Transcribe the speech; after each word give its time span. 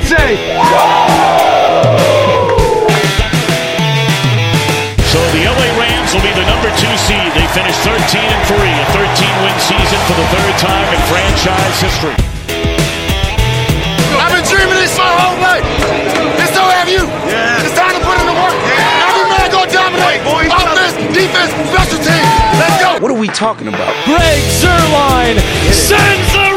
One 0.00 0.08
you 0.08 0.08
can 0.08 0.16
say. 0.16 0.36
So 5.10 5.18
the 5.34 5.42
LA 5.44 5.68
Rams 5.76 6.14
will 6.14 6.22
be 6.22 6.32
the 6.32 6.46
number 6.46 6.70
two 6.78 6.94
seed. 7.04 7.28
They 7.34 7.46
finished 7.52 7.80
13 7.84 7.98
and 7.98 8.42
3, 8.48 8.56
a 8.56 8.86
13 8.96 9.44
win 9.44 9.56
season 9.60 9.98
for 10.06 10.14
the 10.16 10.26
third 10.32 10.54
time 10.58 10.88
in 10.94 11.00
franchise 11.10 11.80
history. 11.82 12.16
I've 14.16 14.32
been 14.32 14.46
dreaming 14.46 14.78
this 14.78 14.96
my 14.96 15.10
whole 15.10 15.38
life. 15.42 15.64
And 16.38 16.48
so 16.54 16.62
have 16.62 16.88
you. 16.88 17.04
Yeah. 17.28 17.64
It's 17.66 17.74
time 17.76 17.92
to 17.92 18.02
put 18.04 18.16
in 18.20 18.26
the 18.26 18.36
work. 18.36 18.56
Yeah. 18.64 19.10
Every 19.10 19.26
man 19.28 19.50
go 19.50 19.66
dominate. 19.66 20.22
Offense, 20.24 20.94
defense, 21.12 21.50
special 21.68 21.98
teams. 21.98 22.30
Let's 22.56 22.78
go. 22.78 23.02
What 23.02 23.10
are 23.10 23.18
we 23.18 23.28
talking 23.28 23.68
about? 23.68 23.90
Greg 24.06 24.40
Zuerlein 24.62 25.40
sends 25.72 26.32
the 26.32 26.49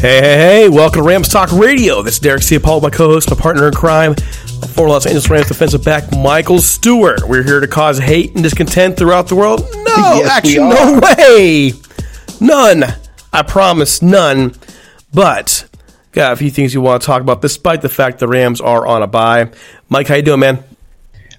Hey, 0.00 0.20
hey, 0.20 0.36
hey, 0.36 0.68
welcome 0.68 1.02
to 1.02 1.08
Rams 1.08 1.28
Talk 1.28 1.50
Radio. 1.50 2.02
This 2.02 2.14
is 2.14 2.20
Derek 2.20 2.42
Ciapala, 2.42 2.82
my 2.82 2.88
co 2.90 3.08
host, 3.08 3.30
my 3.30 3.36
partner 3.36 3.66
in 3.66 3.74
crime, 3.74 4.14
former 4.68 4.90
Los 4.90 5.06
Angeles 5.06 5.28
Rams 5.28 5.48
defensive 5.48 5.82
back 5.82 6.12
Michael 6.16 6.60
Stewart. 6.60 7.28
We're 7.28 7.42
here 7.42 7.58
to 7.58 7.66
cause 7.66 7.98
hate 7.98 8.32
and 8.34 8.44
discontent 8.44 8.96
throughout 8.96 9.26
the 9.26 9.34
world. 9.34 9.62
No, 9.74 9.74
Yes, 9.96 10.30
actually, 10.30 10.58
no 10.58 11.00
way. 11.02 11.72
None. 12.40 12.84
I 13.32 13.42
promise, 13.42 14.00
none. 14.00 14.54
But, 15.12 15.68
got 16.12 16.32
a 16.32 16.36
few 16.36 16.50
things 16.50 16.72
you 16.72 16.80
want 16.80 17.02
to 17.02 17.06
talk 17.06 17.20
about, 17.20 17.42
despite 17.42 17.82
the 17.82 17.88
fact 17.88 18.20
the 18.20 18.28
Rams 18.28 18.60
are 18.60 18.86
on 18.86 19.02
a 19.02 19.08
bye. 19.08 19.50
Mike, 19.88 20.06
how 20.06 20.14
you 20.14 20.22
doing, 20.22 20.38
man? 20.38 20.62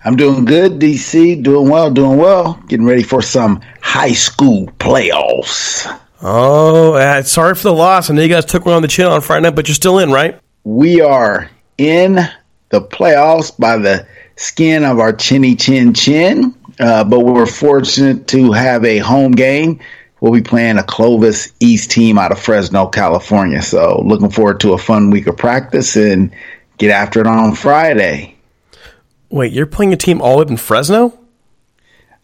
I'm 0.03 0.18
doing 0.18 0.44
good, 0.44 0.80
DC. 0.80 1.42
Doing 1.44 1.69
well, 1.69 1.92
doing 1.92 2.18
well. 2.18 2.62
Getting 2.68 2.86
ready 2.86 3.03
for 3.03 3.22
some 3.22 3.62
high 3.80 4.12
school 4.12 4.68
playoffs. 4.80 5.88
Oh, 6.22 6.94
uh, 6.94 7.24
sorry 7.24 7.56
for 7.56 7.63
the 7.63 7.74
loss. 7.74 8.09
I 8.09 8.13
know 8.13 8.22
you 8.22 8.28
guys 8.28 8.46
took 8.46 8.66
one 8.66 8.75
on 8.75 8.81
the 8.81 8.88
chin 8.88 9.06
on 9.06 9.22
Friday 9.22 9.44
night, 9.44 9.56
but 9.56 9.68
you're 9.68 9.75
still 9.75 10.00
in, 10.00 10.12
right? 10.12 10.40
We 10.66 11.02
are 11.02 11.50
in 11.78 12.16
the 12.69 12.81
playoffs 12.81 13.57
by 13.57 13.78
the 13.78 14.06
skin 14.35 14.84
of 14.84 15.00
our 15.00 15.13
chinny 15.13 15.56
chin 15.56 15.94
chin, 15.94 16.56
uh, 16.80 17.03
but 17.06 17.22
we're 17.22 17.46
fortunate 17.46 18.28
to 18.28 18.52
have 18.52 18.84
a 18.84 18.97
home 18.97 19.31
game. 19.31 19.80
We'll 20.21 20.33
be 20.33 20.42
playing 20.42 20.77
a 20.77 20.83
Clovis 20.83 21.54
East 21.62 21.92
team 21.92 22.18
out 22.18 22.33
of 22.33 22.39
Fresno, 22.39 22.88
California. 22.88 23.62
So 23.62 24.01
looking 24.06 24.30
forward 24.30 24.60
to 24.62 24.74
a 24.74 24.77
fun 24.77 25.12
week 25.12 25.27
of 25.27 25.38
practice 25.38 25.95
and 25.95 26.31
get 26.77 26.92
after 26.92 27.22
it 27.22 27.27
on 27.27 27.56
Friday. 27.56 28.36
Wait, 29.30 29.54
you're 29.54 29.65
playing 29.65 29.94
a 29.94 29.98
team 29.98 30.22
all 30.22 30.42
up 30.42 30.50
in 30.50 30.57
Fresno? 30.57 31.19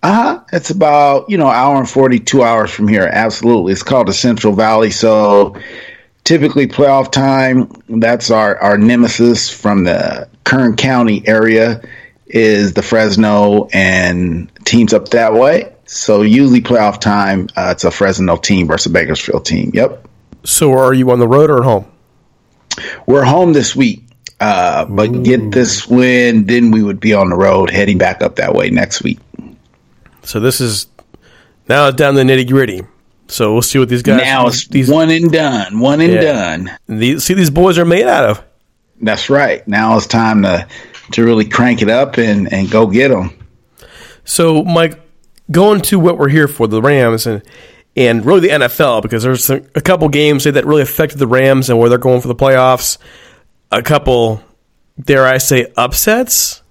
Uh 0.05 0.13
huh. 0.13 0.43
It's 0.53 0.69
about 0.69 1.27
you 1.31 1.37
know 1.39 1.47
hour 1.47 1.77
and 1.77 1.89
forty 1.89 2.19
two 2.19 2.43
hours 2.43 2.69
from 2.69 2.87
here. 2.87 3.09
Absolutely, 3.11 3.73
it's 3.73 3.81
called 3.81 4.07
the 4.07 4.13
Central 4.13 4.53
Valley. 4.53 4.91
So 4.91 5.55
typically 6.23 6.67
playoff 6.67 7.11
time. 7.11 7.71
That's 7.89 8.29
our 8.29 8.55
our 8.59 8.77
nemesis 8.77 9.49
from 9.49 9.83
the 9.85 10.29
Kern 10.43 10.75
County 10.75 11.27
area 11.27 11.81
is 12.27 12.73
the 12.73 12.83
Fresno 12.83 13.67
and 13.73 14.51
teams 14.63 14.93
up 14.93 15.09
that 15.09 15.33
way. 15.33 15.73
So 15.85 16.21
usually 16.21 16.61
playoff 16.61 17.01
time, 17.01 17.49
uh, 17.55 17.69
it's 17.71 17.83
a 17.83 17.89
Fresno 17.89 18.37
team 18.37 18.67
versus 18.67 18.91
a 18.91 18.93
Bakersfield 18.93 19.43
team. 19.43 19.71
Yep. 19.73 20.07
So 20.43 20.71
are 20.73 20.93
you 20.93 21.09
on 21.09 21.17
the 21.17 21.27
road 21.27 21.49
or 21.49 21.57
at 21.57 21.63
home? 21.63 21.91
We're 23.07 23.23
home 23.23 23.53
this 23.53 23.75
week. 23.75 24.03
Uh, 24.39 24.85
but 24.85 25.23
get 25.23 25.49
this 25.51 25.87
win, 25.87 26.45
then 26.45 26.69
we 26.69 26.83
would 26.83 26.99
be 26.99 27.13
on 27.13 27.29
the 27.29 27.35
road 27.35 27.71
heading 27.71 27.97
back 27.97 28.21
up 28.21 28.35
that 28.35 28.53
way 28.53 28.69
next 28.69 29.01
week. 29.01 29.17
So 30.25 30.39
this 30.39 30.59
is 30.61 30.87
Now 31.67 31.89
down 31.91 32.13
to 32.15 32.23
the 32.23 32.31
nitty 32.31 32.47
gritty. 32.49 32.83
So 33.27 33.53
we'll 33.53 33.61
see 33.63 33.79
what 33.79 33.89
these 33.89 34.03
guys. 34.03 34.21
now 34.21 34.47
it's 34.47 34.67
these 34.67 34.89
one 34.89 35.09
and 35.09 35.31
done. 35.31 35.79
One 35.79 35.99
and 36.01 36.13
Yeah. 36.13 36.21
done. 36.21 36.71
these 36.87 37.23
see 37.23 37.33
these 37.33 37.49
boys 37.49 37.77
are 37.79 37.85
made 37.85 38.05
out 38.05 38.25
of. 38.29 38.43
That's 39.01 39.29
right. 39.29 39.67
Now 39.67 39.97
it's 39.97 40.05
time 40.07 40.43
to 40.43 40.67
to 41.13 41.23
really 41.23 41.45
crank 41.45 41.81
it 41.81 41.89
up 41.89 42.17
and 42.17 42.51
and 42.53 42.69
go 42.69 42.85
get 42.87 43.09
them. 43.09 43.33
So, 44.25 44.63
Mike, 44.63 44.99
going 45.51 45.81
to 45.81 45.99
what 45.99 46.17
we're 46.17 46.29
here 46.29 46.47
for, 46.47 46.67
the 46.67 46.81
Rams 46.81 47.25
and 47.27 47.41
and 47.95 48.25
really 48.25 48.41
the 48.41 48.49
NFL, 48.49 49.01
because 49.01 49.23
there's 49.23 49.49
a 49.49 49.59
couple 49.81 50.09
games 50.09 50.43
that 50.43 50.65
really 50.65 50.81
affected 50.81 51.17
the 51.17 51.27
Rams 51.27 51.69
and 51.69 51.79
where 51.79 51.89
they're 51.89 51.97
going 51.97 52.21
for 52.21 52.27
the 52.27 52.35
playoffs. 52.35 52.97
A 53.71 53.81
couple, 53.81 54.43
dare 55.01 55.25
I 55.25 55.37
say, 55.37 55.71
upsets. 55.77 56.61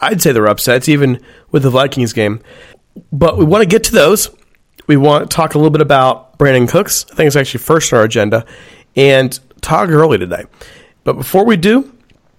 I'd 0.00 0.20
say 0.20 0.32
they're 0.32 0.46
upsets, 0.46 0.88
even 0.88 1.18
with 1.50 1.62
the 1.62 1.70
Vikings 1.70 2.12
game. 2.12 2.40
But 3.12 3.38
we 3.38 3.44
want 3.44 3.62
to 3.62 3.68
get 3.68 3.84
to 3.84 3.92
those. 3.92 4.30
We 4.86 4.96
want 4.96 5.30
to 5.30 5.34
talk 5.34 5.54
a 5.54 5.58
little 5.58 5.70
bit 5.70 5.80
about 5.80 6.38
Brandin 6.38 6.68
Cooks. 6.68 7.06
I 7.10 7.14
think 7.14 7.26
it's 7.26 7.36
actually 7.36 7.60
first 7.60 7.92
on 7.92 7.98
our 7.98 8.04
agenda, 8.04 8.46
and 8.94 9.38
Todd 9.60 9.88
Gurley 9.88 10.18
today. 10.18 10.44
But 11.04 11.14
before 11.14 11.44
we 11.44 11.56
do, 11.56 11.92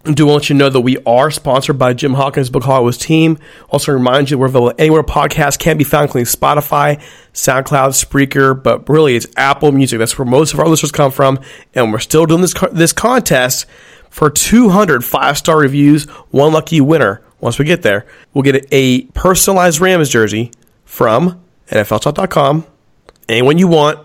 I 0.08 0.14
do 0.14 0.26
want 0.26 0.46
to 0.46 0.54
you 0.54 0.58
know 0.58 0.70
that 0.70 0.80
we 0.82 0.98
are 1.06 1.30
sponsored 1.30 1.78
by 1.78 1.94
Jim 1.94 2.14
Hawkins 2.14 2.50
Book 2.50 2.64
Hollywood's 2.64 2.98
team. 2.98 3.38
Also 3.70 3.92
remind 3.92 4.32
you 4.32 4.38
we're 4.38 4.46
available 4.46 4.74
anywhere 4.78 5.04
podcasts 5.04 5.60
can 5.60 5.78
be 5.78 5.84
found, 5.84 6.04
including 6.04 6.26
Spotify, 6.28 7.02
SoundCloud, 7.34 7.90
Spreaker, 7.92 8.62
but 8.62 8.88
really 8.88 9.18
it's 9.18 9.28
Apple 9.36 9.74
Music. 9.74 10.00
That's 10.00 10.18
where 10.18 10.26
most 10.26 10.54
of 10.54 10.62
our 10.62 10.68
listeners 10.70 10.94
come 10.94 11.12
from. 11.12 11.40
And 11.74 11.92
we're 11.92 12.00
still 12.00 12.26
doing 12.26 12.40
this 12.40 12.54
this 12.72 12.94
contest 12.94 13.66
for 14.10 14.30
200 14.30 15.04
five-star 15.04 15.58
reviews. 15.58 16.06
One 16.32 16.54
lucky 16.54 16.80
winner, 16.80 17.22
once 17.40 17.60
we 17.60 17.66
get 17.66 17.82
there, 17.82 18.06
we'll 18.34 18.44
get 18.44 18.66
a 18.72 19.04
personalized 19.08 19.80
Rams 19.80 20.10
jersey 20.10 20.52
from 20.86 21.44
NFLTalk.com. 21.70 22.66
Anyone 23.30 23.58
you 23.58 23.68
want, 23.68 24.00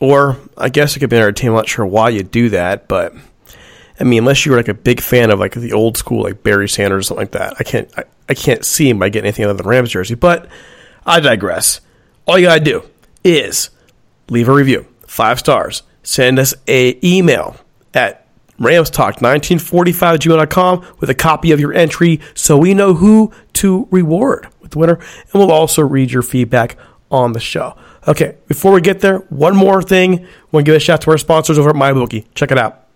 or 0.00 0.38
I 0.56 0.68
guess 0.68 0.96
it 0.96 1.00
could 1.00 1.10
be 1.10 1.18
our 1.18 1.32
team. 1.32 1.50
I'm 1.50 1.56
not 1.56 1.68
sure 1.68 1.86
why 1.86 2.08
you 2.08 2.22
do 2.22 2.48
that, 2.50 2.88
but 2.88 3.14
I 4.00 4.04
mean, 4.04 4.20
unless 4.20 4.44
you're 4.44 4.56
like 4.56 4.68
a 4.68 4.74
big 4.74 5.00
fan 5.00 5.30
of 5.30 5.38
like 5.38 5.52
the 5.52 5.72
old 5.72 5.96
school, 5.96 6.22
like 6.22 6.42
Barry 6.42 6.68
Sanders 6.68 7.00
or 7.00 7.02
something 7.02 7.22
like 7.22 7.32
that, 7.32 7.54
I 7.60 7.62
can't, 7.62 7.90
I, 7.96 8.04
I 8.28 8.34
can't 8.34 8.64
see 8.64 8.88
him 8.88 8.98
by 8.98 9.08
getting 9.08 9.26
anything 9.26 9.44
other 9.44 9.54
than 9.54 9.66
Rams 9.66 9.90
jersey. 9.90 10.14
But 10.14 10.48
I 11.06 11.20
digress. 11.20 11.80
All 12.26 12.38
you 12.38 12.46
gotta 12.46 12.60
do 12.60 12.82
is 13.22 13.70
leave 14.28 14.48
a 14.48 14.52
review, 14.52 14.86
five 15.06 15.38
stars. 15.38 15.82
Send 16.02 16.38
us 16.38 16.54
a 16.66 16.98
email 17.06 17.56
at 17.92 18.23
ramstalk1945 18.58 20.18
gmail.com 20.18 20.86
with 21.00 21.10
a 21.10 21.14
copy 21.14 21.52
of 21.52 21.60
your 21.60 21.72
entry 21.72 22.20
so 22.34 22.56
we 22.56 22.74
know 22.74 22.94
who 22.94 23.32
to 23.54 23.88
reward 23.90 24.48
with 24.60 24.72
the 24.72 24.78
winner. 24.78 24.94
And 24.94 25.34
we'll 25.34 25.52
also 25.52 25.82
read 25.82 26.10
your 26.10 26.22
feedback 26.22 26.76
on 27.10 27.32
the 27.32 27.40
show. 27.40 27.76
Okay, 28.06 28.36
before 28.48 28.72
we 28.72 28.80
get 28.80 29.00
there, 29.00 29.18
one 29.30 29.56
more 29.56 29.82
thing. 29.82 30.24
I 30.24 30.28
want 30.52 30.66
to 30.66 30.70
give 30.70 30.76
a 30.76 30.80
shout 30.80 31.00
to 31.02 31.10
our 31.10 31.18
sponsors 31.18 31.58
over 31.58 31.70
at 31.70 31.76
MyBookie. 31.76 32.26
Check 32.34 32.50
it 32.50 32.58
out. 32.58 32.86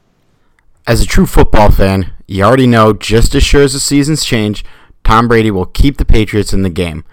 As 0.86 1.02
a 1.02 1.06
true 1.06 1.26
football 1.26 1.70
fan, 1.70 2.12
you 2.26 2.42
already 2.44 2.66
know 2.66 2.92
just 2.92 3.34
as 3.34 3.42
sure 3.42 3.62
as 3.62 3.72
the 3.72 3.80
seasons 3.80 4.24
change, 4.24 4.64
Tom 5.04 5.28
Brady 5.28 5.50
will 5.50 5.66
keep 5.66 5.96
the 5.96 6.04
Patriots 6.04 6.52
in 6.52 6.62
the 6.62 6.70
game. 6.70 7.04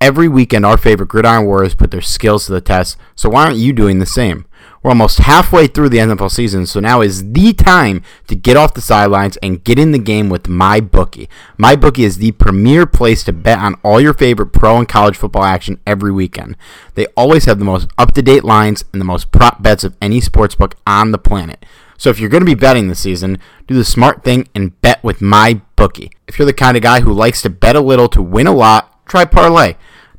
Every 0.00 0.28
weekend, 0.28 0.66
our 0.66 0.76
favorite 0.76 1.08
Gridiron 1.08 1.46
Warriors 1.46 1.74
put 1.74 1.90
their 1.90 2.02
skills 2.02 2.46
to 2.46 2.52
the 2.52 2.60
test, 2.60 2.98
so 3.14 3.30
why 3.30 3.44
aren't 3.44 3.56
you 3.56 3.72
doing 3.72 3.98
the 3.98 4.06
same? 4.06 4.44
We're 4.82 4.90
almost 4.90 5.18
halfway 5.18 5.66
through 5.66 5.88
the 5.88 5.98
NFL 5.98 6.30
season, 6.30 6.66
so 6.66 6.78
now 6.78 7.00
is 7.00 7.32
the 7.32 7.54
time 7.54 8.02
to 8.26 8.36
get 8.36 8.56
off 8.56 8.74
the 8.74 8.82
sidelines 8.82 9.38
and 9.38 9.64
get 9.64 9.78
in 9.78 9.92
the 9.92 9.98
game 9.98 10.28
with 10.28 10.42
MyBookie. 10.42 11.28
MyBookie 11.58 12.04
is 12.04 12.18
the 12.18 12.32
premier 12.32 12.84
place 12.84 13.24
to 13.24 13.32
bet 13.32 13.58
on 13.58 13.76
all 13.82 13.98
your 13.98 14.12
favorite 14.12 14.52
pro 14.52 14.76
and 14.76 14.88
college 14.88 15.16
football 15.16 15.44
action 15.44 15.80
every 15.86 16.12
weekend. 16.12 16.56
They 16.96 17.06
always 17.16 17.46
have 17.46 17.58
the 17.58 17.64
most 17.64 17.88
up 17.96 18.12
to 18.12 18.22
date 18.22 18.44
lines 18.44 18.84
and 18.92 19.00
the 19.00 19.06
most 19.06 19.32
prop 19.32 19.62
bets 19.62 19.84
of 19.84 19.96
any 20.02 20.20
sportsbook 20.20 20.74
on 20.86 21.12
the 21.12 21.18
planet. 21.18 21.64
So 21.96 22.10
if 22.10 22.20
you're 22.20 22.28
going 22.28 22.42
to 22.42 22.46
be 22.46 22.54
betting 22.54 22.88
this 22.88 23.00
season, 23.00 23.38
do 23.66 23.74
the 23.74 23.84
smart 23.84 24.22
thing 24.22 24.48
and 24.54 24.78
bet 24.82 25.02
with 25.02 25.22
my 25.22 25.62
bookie. 25.76 26.10
If 26.26 26.38
you're 26.38 26.44
the 26.44 26.52
kind 26.52 26.76
of 26.76 26.82
guy 26.82 27.00
who 27.00 27.12
likes 27.12 27.40
to 27.42 27.50
bet 27.50 27.76
a 27.76 27.80
little 27.80 28.08
to 28.08 28.20
win 28.20 28.46
a 28.46 28.52
lot, 28.52 28.93
try 29.06 29.24
parlay. 29.24 29.74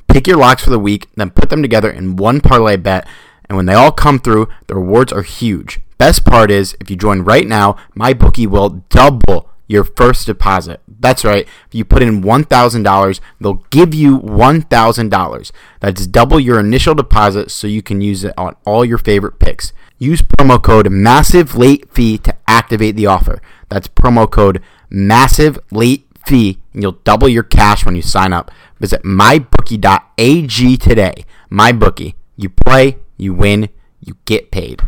Pick 0.08 0.28
your 0.28 0.38
locks 0.38 0.64
for 0.64 0.70
the 0.70 0.80
week, 0.80 1.08
then 1.16 1.32
put 1.32 1.50
them 1.50 1.62
together 1.62 1.90
in 1.90 2.16
one 2.16 2.42
parlay 2.42 2.78
bet, 2.78 3.08
and 3.50 3.56
when 3.56 3.66
they 3.66 3.74
all 3.74 3.92
come 3.92 4.20
through, 4.20 4.48
the 4.68 4.76
rewards 4.76 5.14
are 5.14 5.24
huge. 5.24 5.80
Best 5.98 6.26
part 6.26 6.52
is, 6.52 6.76
if 6.80 6.90
you 6.90 6.96
join 6.96 7.22
right 7.22 7.48
now, 7.48 7.78
my 7.94 8.14
bookie 8.14 8.48
will 8.48 8.84
double 8.90 9.50
your 9.68 9.84
first 9.84 10.28
deposit. 10.28 10.82
That's 10.88 11.24
right. 11.24 11.48
If 11.68 11.76
you 11.76 11.86
put 11.86 12.02
in 12.02 12.22
$1,000, 12.22 13.20
they'll 13.40 13.64
give 13.70 13.94
you 13.94 14.20
$1,000. 14.20 15.52
That's 15.80 16.08
double 16.08 16.40
your 16.40 16.60
initial 16.60 16.96
deposit 16.96 17.52
so 17.52 17.68
you 17.68 17.82
can 17.82 18.02
use 18.02 18.24
it 18.24 18.34
on 18.38 18.56
all 18.66 18.86
your 18.86 18.98
favorite 18.98 19.40
picks. 19.40 19.74
Use 19.98 20.22
promo 20.22 20.62
code 20.62 20.92
massive 20.92 21.56
late 21.56 21.90
fee 21.94 22.18
to 22.20 22.36
activate 22.48 22.96
the 22.96 23.08
offer. 23.08 23.42
That's 23.70 23.88
promo 23.88 24.30
code 24.30 24.62
massive 24.90 25.60
late 25.72 26.06
fee 26.26 26.60
and 26.74 26.82
you'll 26.82 27.00
double 27.04 27.30
your 27.30 27.44
cash 27.44 27.86
when 27.86 27.96
you 27.96 28.02
sign 28.02 28.34
up. 28.34 28.52
Visit 28.86 29.02
mybookie.ag 29.02 30.78
today. 30.78 31.26
MyBookie. 31.52 32.14
You 32.38 32.50
play, 32.50 32.98
you 33.18 33.34
win, 33.34 33.70
you 34.00 34.16
get 34.26 34.52
paid. 34.52 34.84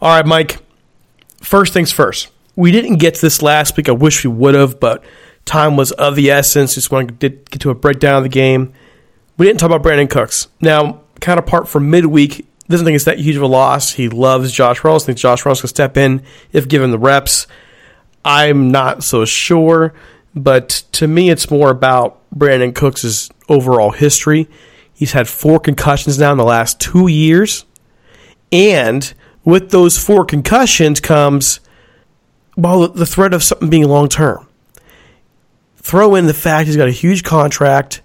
All 0.00 0.14
right, 0.14 0.24
Mike. 0.24 0.58
First 1.40 1.72
things 1.72 1.90
first. 1.90 2.28
We 2.54 2.70
didn't 2.70 2.98
get 2.98 3.16
to 3.16 3.20
this 3.20 3.42
last 3.42 3.76
week. 3.76 3.88
I 3.88 3.92
wish 3.92 4.22
we 4.22 4.30
would 4.30 4.54
have, 4.54 4.78
but 4.78 5.02
time 5.44 5.76
was 5.76 5.90
of 5.90 6.14
the 6.14 6.30
essence. 6.30 6.76
Just 6.76 6.92
want 6.92 7.08
to 7.08 7.30
get 7.30 7.50
to 7.50 7.70
a 7.70 7.74
breakdown 7.74 8.14
of 8.14 8.22
the 8.22 8.28
game. 8.28 8.72
We 9.38 9.46
didn't 9.46 9.58
talk 9.58 9.72
about 9.72 9.82
Brandin 9.82 10.08
Cooks. 10.08 10.46
Now, 10.60 11.00
kind 11.20 11.40
of 11.40 11.44
apart 11.44 11.66
from 11.68 11.90
midweek, 11.90 12.46
doesn't 12.68 12.84
think 12.84 12.94
it's 12.94 13.06
that 13.06 13.18
huge 13.18 13.34
of 13.34 13.42
a 13.42 13.48
loss. 13.48 13.90
He 13.94 14.08
loves 14.08 14.52
Josh 14.52 14.84
Reynolds. 14.84 15.04
Thinks 15.04 15.20
Josh 15.20 15.44
Reynolds 15.44 15.62
can 15.62 15.68
step 15.68 15.96
in 15.96 16.22
if 16.52 16.68
given 16.68 16.92
the 16.92 16.98
reps. 17.00 17.48
I'm 18.24 18.70
not 18.70 19.02
so 19.02 19.24
sure, 19.24 19.94
but 20.32 20.84
to 20.92 21.08
me, 21.08 21.28
it's 21.28 21.50
more 21.50 21.70
about 21.70 22.21
Brandin 22.34 22.74
Cooks' 22.74 23.30
overall 23.48 23.90
history. 23.90 24.48
He's 24.92 25.12
had 25.12 25.28
four 25.28 25.60
concussions 25.60 26.18
now 26.18 26.32
in 26.32 26.38
the 26.38 26.44
last 26.44 26.80
two 26.80 27.08
years. 27.08 27.64
And 28.50 29.12
with 29.44 29.70
those 29.70 29.98
four 29.98 30.24
concussions 30.24 31.00
comes, 31.00 31.60
well, 32.56 32.88
the 32.88 33.06
threat 33.06 33.34
of 33.34 33.42
something 33.42 33.70
being 33.70 33.88
long 33.88 34.08
term. 34.08 34.46
Throw 35.76 36.14
in 36.14 36.26
the 36.26 36.34
fact 36.34 36.66
he's 36.66 36.76
got 36.76 36.88
a 36.88 36.92
huge 36.92 37.24
contract. 37.24 38.02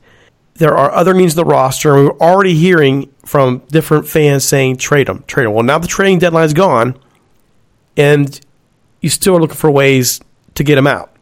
There 0.55 0.75
are 0.75 0.91
other 0.91 1.13
needs 1.13 1.33
in 1.33 1.37
the 1.37 1.45
roster. 1.45 1.95
And 1.95 2.07
we're 2.07 2.17
already 2.17 2.55
hearing 2.55 3.13
from 3.23 3.59
different 3.69 4.07
fans 4.07 4.45
saying 4.45 4.77
trade 4.77 5.07
him, 5.07 5.23
trade 5.27 5.45
him. 5.45 5.53
Well, 5.53 5.63
now 5.63 5.77
the 5.77 5.87
trading 5.87 6.19
deadline's 6.19 6.53
gone, 6.53 6.97
and 7.95 8.39
you 9.01 9.09
still 9.09 9.37
are 9.37 9.39
looking 9.41 9.57
for 9.57 9.69
ways 9.69 10.19
to 10.55 10.63
get 10.63 10.77
him 10.77 10.87
out. 10.87 11.13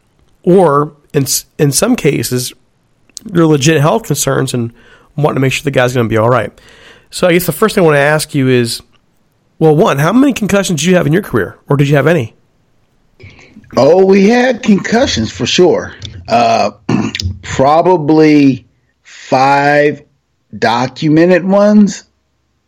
Or 0.44 0.96
in 1.12 1.26
in 1.58 1.72
some 1.72 1.96
cases, 1.96 2.54
are 3.34 3.46
legit 3.46 3.80
health 3.80 4.04
concerns 4.04 4.54
and 4.54 4.72
wanting 5.16 5.36
to 5.36 5.40
make 5.40 5.52
sure 5.52 5.64
the 5.64 5.70
guy's 5.70 5.94
going 5.94 6.06
to 6.06 6.12
be 6.12 6.16
all 6.16 6.28
right. 6.28 6.52
So 7.10 7.26
I 7.26 7.32
guess 7.32 7.46
the 7.46 7.52
first 7.52 7.74
thing 7.74 7.82
I 7.82 7.86
want 7.86 7.96
to 7.96 8.00
ask 8.00 8.34
you 8.34 8.48
is, 8.48 8.82
well, 9.58 9.74
one, 9.74 9.98
how 9.98 10.12
many 10.12 10.32
concussions 10.32 10.80
did 10.80 10.88
you 10.88 10.96
have 10.96 11.06
in 11.06 11.12
your 11.12 11.22
career, 11.22 11.58
or 11.68 11.76
did 11.76 11.88
you 11.88 11.96
have 11.96 12.06
any? 12.06 12.34
Oh, 13.76 14.04
we 14.04 14.28
had 14.28 14.62
concussions 14.62 15.32
for 15.32 15.46
sure. 15.46 15.94
Uh, 16.28 16.72
probably 17.42 18.66
five 19.02 20.02
documented 20.58 21.44
ones, 21.44 22.04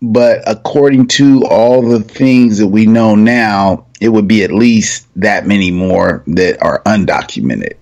but 0.01 0.43
according 0.47 1.09
to 1.09 1.45
all 1.49 1.83
the 1.83 2.01
things 2.01 2.59
that 2.59 2.69
we 2.69 2.87
know 2.87 3.15
now, 3.15 3.87
it 4.01 4.11
would 4.11 4.29
be 4.29 4.45
at 4.45 4.53
least 4.53 5.07
that 5.17 5.47
many 5.47 5.71
more 5.71 6.23
that 6.27 6.63
are 6.63 6.83
undocumented. 6.85 7.75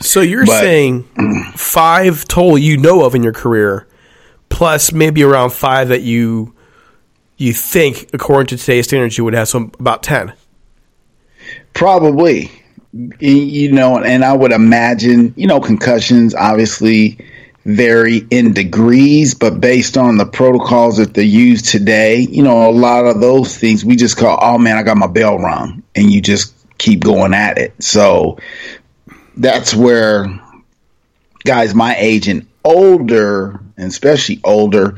So 0.00 0.20
you're 0.20 0.46
But- 0.46 0.60
saying 0.60 1.04
five 1.54 2.26
total 2.26 2.58
you 2.58 2.76
know 2.76 3.04
of 3.04 3.14
in 3.14 3.22
your 3.22 3.32
career, 3.32 3.86
plus 4.48 4.92
maybe 4.92 5.22
around 5.22 5.50
five 5.50 5.88
that 5.88 6.02
you 6.02 6.52
you 7.38 7.52
think, 7.52 8.08
according 8.14 8.46
to 8.46 8.56
today's 8.56 8.86
standards, 8.86 9.18
you 9.18 9.24
would 9.24 9.34
have. 9.34 9.48
So 9.48 9.70
about 9.78 10.02
ten. 10.02 10.32
Probably, 11.74 12.50
you 13.20 13.70
know, 13.70 13.98
and 13.98 14.24
I 14.24 14.32
would 14.32 14.52
imagine, 14.52 15.34
you 15.36 15.46
know, 15.46 15.60
concussions 15.60 16.34
obviously 16.34 17.18
vary 17.66 18.26
in 18.30 18.54
degrees, 18.54 19.34
but 19.34 19.60
based 19.60 19.98
on 19.98 20.16
the 20.16 20.24
protocols 20.24 20.96
that 20.96 21.12
they 21.14 21.24
use 21.24 21.60
today, 21.60 22.20
you 22.30 22.42
know, 22.42 22.70
a 22.70 22.72
lot 22.72 23.04
of 23.04 23.20
those 23.20 23.58
things 23.58 23.84
we 23.84 23.96
just 23.96 24.16
call, 24.16 24.38
oh 24.40 24.56
man, 24.56 24.78
I 24.78 24.82
got 24.82 24.96
my 24.96 25.08
bell 25.08 25.38
rung, 25.38 25.82
and 25.94 26.10
you 26.10 26.22
just 26.22 26.54
keep 26.78 27.00
going 27.00 27.34
at 27.34 27.58
it. 27.58 27.74
So 27.80 28.38
that's 29.36 29.74
where 29.74 30.26
guys 31.44 31.74
my 31.74 31.94
age 31.96 32.28
and 32.28 32.46
older, 32.64 33.60
and 33.76 33.88
especially 33.88 34.40
older, 34.44 34.96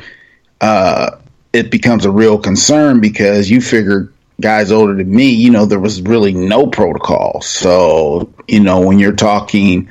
uh, 0.61 1.11
it 1.53 1.71
becomes 1.71 2.05
a 2.05 2.11
real 2.11 2.39
concern 2.39 3.01
because 3.01 3.51
you 3.51 3.61
figure 3.61 4.13
guys 4.41 4.71
older 4.71 4.95
than 4.95 5.11
me, 5.15 5.31
you 5.31 5.51
know, 5.51 5.67
there 5.67 5.81
was 5.81 6.01
really 6.03 6.33
no 6.33 6.67
protocol. 6.67 7.41
So, 7.43 8.33
you 8.47 8.61
know, 8.61 8.81
when 8.81 8.99
you're 8.99 9.13
talking 9.13 9.89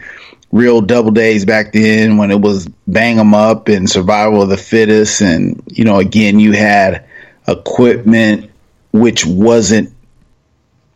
real 0.51 0.79
double 0.79 1.11
days 1.11 1.43
back 1.43 1.73
then 1.73 2.15
when 2.17 2.31
it 2.31 2.39
was 2.39 2.67
bang 2.87 3.17
bang 3.17 3.19
'em 3.19 3.33
up 3.33 3.67
and 3.67 3.89
survival 3.89 4.41
of 4.41 4.49
the 4.49 4.57
fittest. 4.57 5.21
And, 5.21 5.61
you 5.67 5.83
know, 5.83 5.99
again, 5.99 6.39
you 6.39 6.53
had 6.53 7.03
equipment 7.47 8.49
which 8.93 9.25
wasn't, 9.25 9.93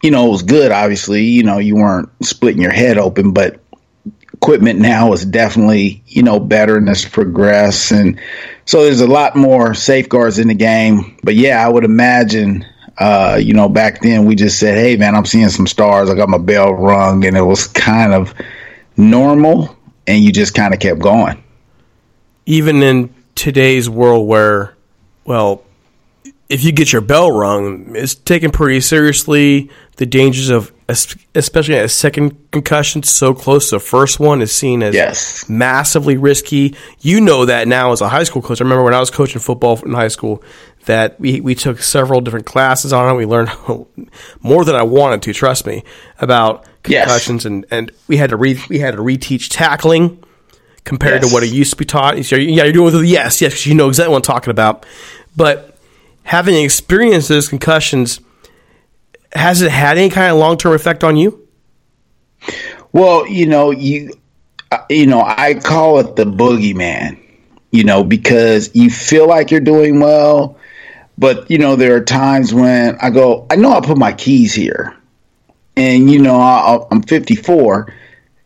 you 0.01 0.11
know, 0.11 0.27
it 0.27 0.31
was 0.31 0.43
good, 0.43 0.71
obviously. 0.71 1.23
You 1.23 1.43
know, 1.43 1.57
you 1.57 1.75
weren't 1.75 2.09
splitting 2.23 2.61
your 2.61 2.71
head 2.71 2.97
open, 2.97 3.31
but 3.31 3.59
equipment 4.33 4.79
now 4.79 5.13
is 5.13 5.25
definitely, 5.25 6.03
you 6.07 6.23
know, 6.23 6.39
better 6.39 6.77
and 6.77 6.89
it's 6.89 7.07
progressed. 7.07 7.91
And 7.91 8.19
so 8.65 8.83
there's 8.83 9.01
a 9.01 9.07
lot 9.07 9.35
more 9.35 9.73
safeguards 9.73 10.39
in 10.39 10.47
the 10.47 10.55
game. 10.55 11.17
But 11.23 11.35
yeah, 11.35 11.65
I 11.65 11.69
would 11.69 11.83
imagine 11.83 12.65
uh, 13.01 13.35
you 13.41 13.53
know, 13.53 13.67
back 13.67 14.01
then 14.01 14.25
we 14.25 14.35
just 14.35 14.59
said, 14.59 14.77
"Hey, 14.77 14.95
man, 14.95 15.15
I'm 15.15 15.25
seeing 15.25 15.49
some 15.49 15.65
stars. 15.65 16.09
I 16.09 16.15
got 16.15 16.29
my 16.29 16.37
bell 16.37 16.73
rung," 16.73 17.25
and 17.25 17.35
it 17.35 17.41
was 17.41 17.65
kind 17.67 18.13
of 18.13 18.33
normal, 18.95 19.75
and 20.05 20.23
you 20.23 20.31
just 20.31 20.53
kind 20.53 20.71
of 20.71 20.79
kept 20.79 20.99
going. 20.99 21.41
Even 22.45 22.83
in 22.83 23.13
today's 23.33 23.89
world, 23.89 24.27
where, 24.27 24.75
well, 25.23 25.63
if 26.51 26.65
you 26.65 26.73
get 26.73 26.91
your 26.91 27.01
bell 27.01 27.31
rung, 27.31 27.95
it's 27.95 28.13
taken 28.13 28.51
pretty 28.51 28.81
seriously. 28.81 29.71
The 29.95 30.05
dangers 30.05 30.49
of, 30.49 30.73
especially 30.89 31.75
a 31.75 31.87
second 31.87 32.51
concussion 32.51 33.03
so 33.03 33.33
close 33.33 33.69
to 33.69 33.77
the 33.77 33.79
first 33.79 34.19
one, 34.19 34.41
is 34.41 34.51
seen 34.51 34.83
as 34.83 34.93
yes. 34.93 35.47
massively 35.47 36.17
risky. 36.17 36.75
You 36.99 37.21
know 37.21 37.45
that 37.45 37.69
now 37.69 37.93
as 37.93 38.01
a 38.01 38.09
high 38.09 38.23
school 38.23 38.41
coach. 38.41 38.59
I 38.59 38.65
remember 38.65 38.83
when 38.83 38.93
I 38.93 38.99
was 38.99 39.09
coaching 39.09 39.39
football 39.39 39.81
in 39.81 39.93
high 39.93 40.09
school 40.09 40.43
that 40.87 41.17
we, 41.21 41.39
we 41.39 41.55
took 41.55 41.81
several 41.81 42.19
different 42.19 42.45
classes 42.45 42.91
on 42.91 43.15
it. 43.15 43.17
We 43.17 43.25
learned 43.25 43.51
more 44.41 44.65
than 44.65 44.75
I 44.75 44.83
wanted 44.83 45.21
to, 45.21 45.33
trust 45.33 45.65
me, 45.65 45.85
about 46.19 46.65
concussions, 46.83 47.45
yes. 47.45 47.45
and, 47.45 47.65
and 47.71 47.91
we 48.09 48.17
had 48.17 48.31
to 48.31 48.35
re, 48.35 48.59
we 48.67 48.79
had 48.79 48.95
to 48.95 49.01
reteach 49.01 49.47
tackling 49.49 50.21
compared 50.83 51.21
yes. 51.21 51.29
to 51.29 51.33
what 51.33 51.43
it 51.43 51.53
used 51.53 51.71
to 51.71 51.77
be 51.77 51.85
taught. 51.85 52.21
So, 52.25 52.35
yeah, 52.35 52.65
you're 52.65 52.73
doing 52.73 52.85
with 52.85 52.95
it. 52.95 53.07
Yes, 53.07 53.41
yes, 53.41 53.53
because 53.53 53.67
you 53.67 53.75
know 53.75 53.87
exactly 53.87 54.11
what 54.11 54.17
I'm 54.17 54.23
talking 54.23 54.51
about. 54.51 54.85
But 55.33 55.70
having 56.23 56.55
experienced 56.55 57.29
those 57.29 57.47
concussions, 57.47 58.19
has 59.33 59.61
it 59.61 59.71
had 59.71 59.97
any 59.97 60.09
kind 60.09 60.31
of 60.31 60.37
long 60.37 60.57
term 60.57 60.73
effect 60.73 61.03
on 61.03 61.15
you? 61.15 61.47
Well, 62.91 63.27
you 63.27 63.45
know, 63.45 63.71
you 63.71 64.13
uh, 64.71 64.79
you 64.89 65.05
know, 65.05 65.21
I 65.21 65.55
call 65.55 65.99
it 65.99 66.15
the 66.15 66.25
boogeyman. 66.25 67.17
You 67.73 67.85
know, 67.85 68.03
because 68.03 68.69
you 68.75 68.89
feel 68.89 69.29
like 69.29 69.49
you're 69.49 69.61
doing 69.61 70.01
well, 70.01 70.57
but 71.17 71.49
you 71.49 71.57
know, 71.57 71.77
there 71.77 71.95
are 71.95 72.03
times 72.03 72.53
when 72.53 72.97
I 73.01 73.09
go, 73.09 73.47
I 73.49 73.55
know 73.55 73.71
I 73.71 73.79
put 73.79 73.97
my 73.97 74.11
keys 74.11 74.53
here, 74.53 74.93
and 75.77 76.11
you 76.11 76.19
know, 76.19 76.35
I, 76.35 76.85
I'm 76.91 77.01
54 77.01 77.93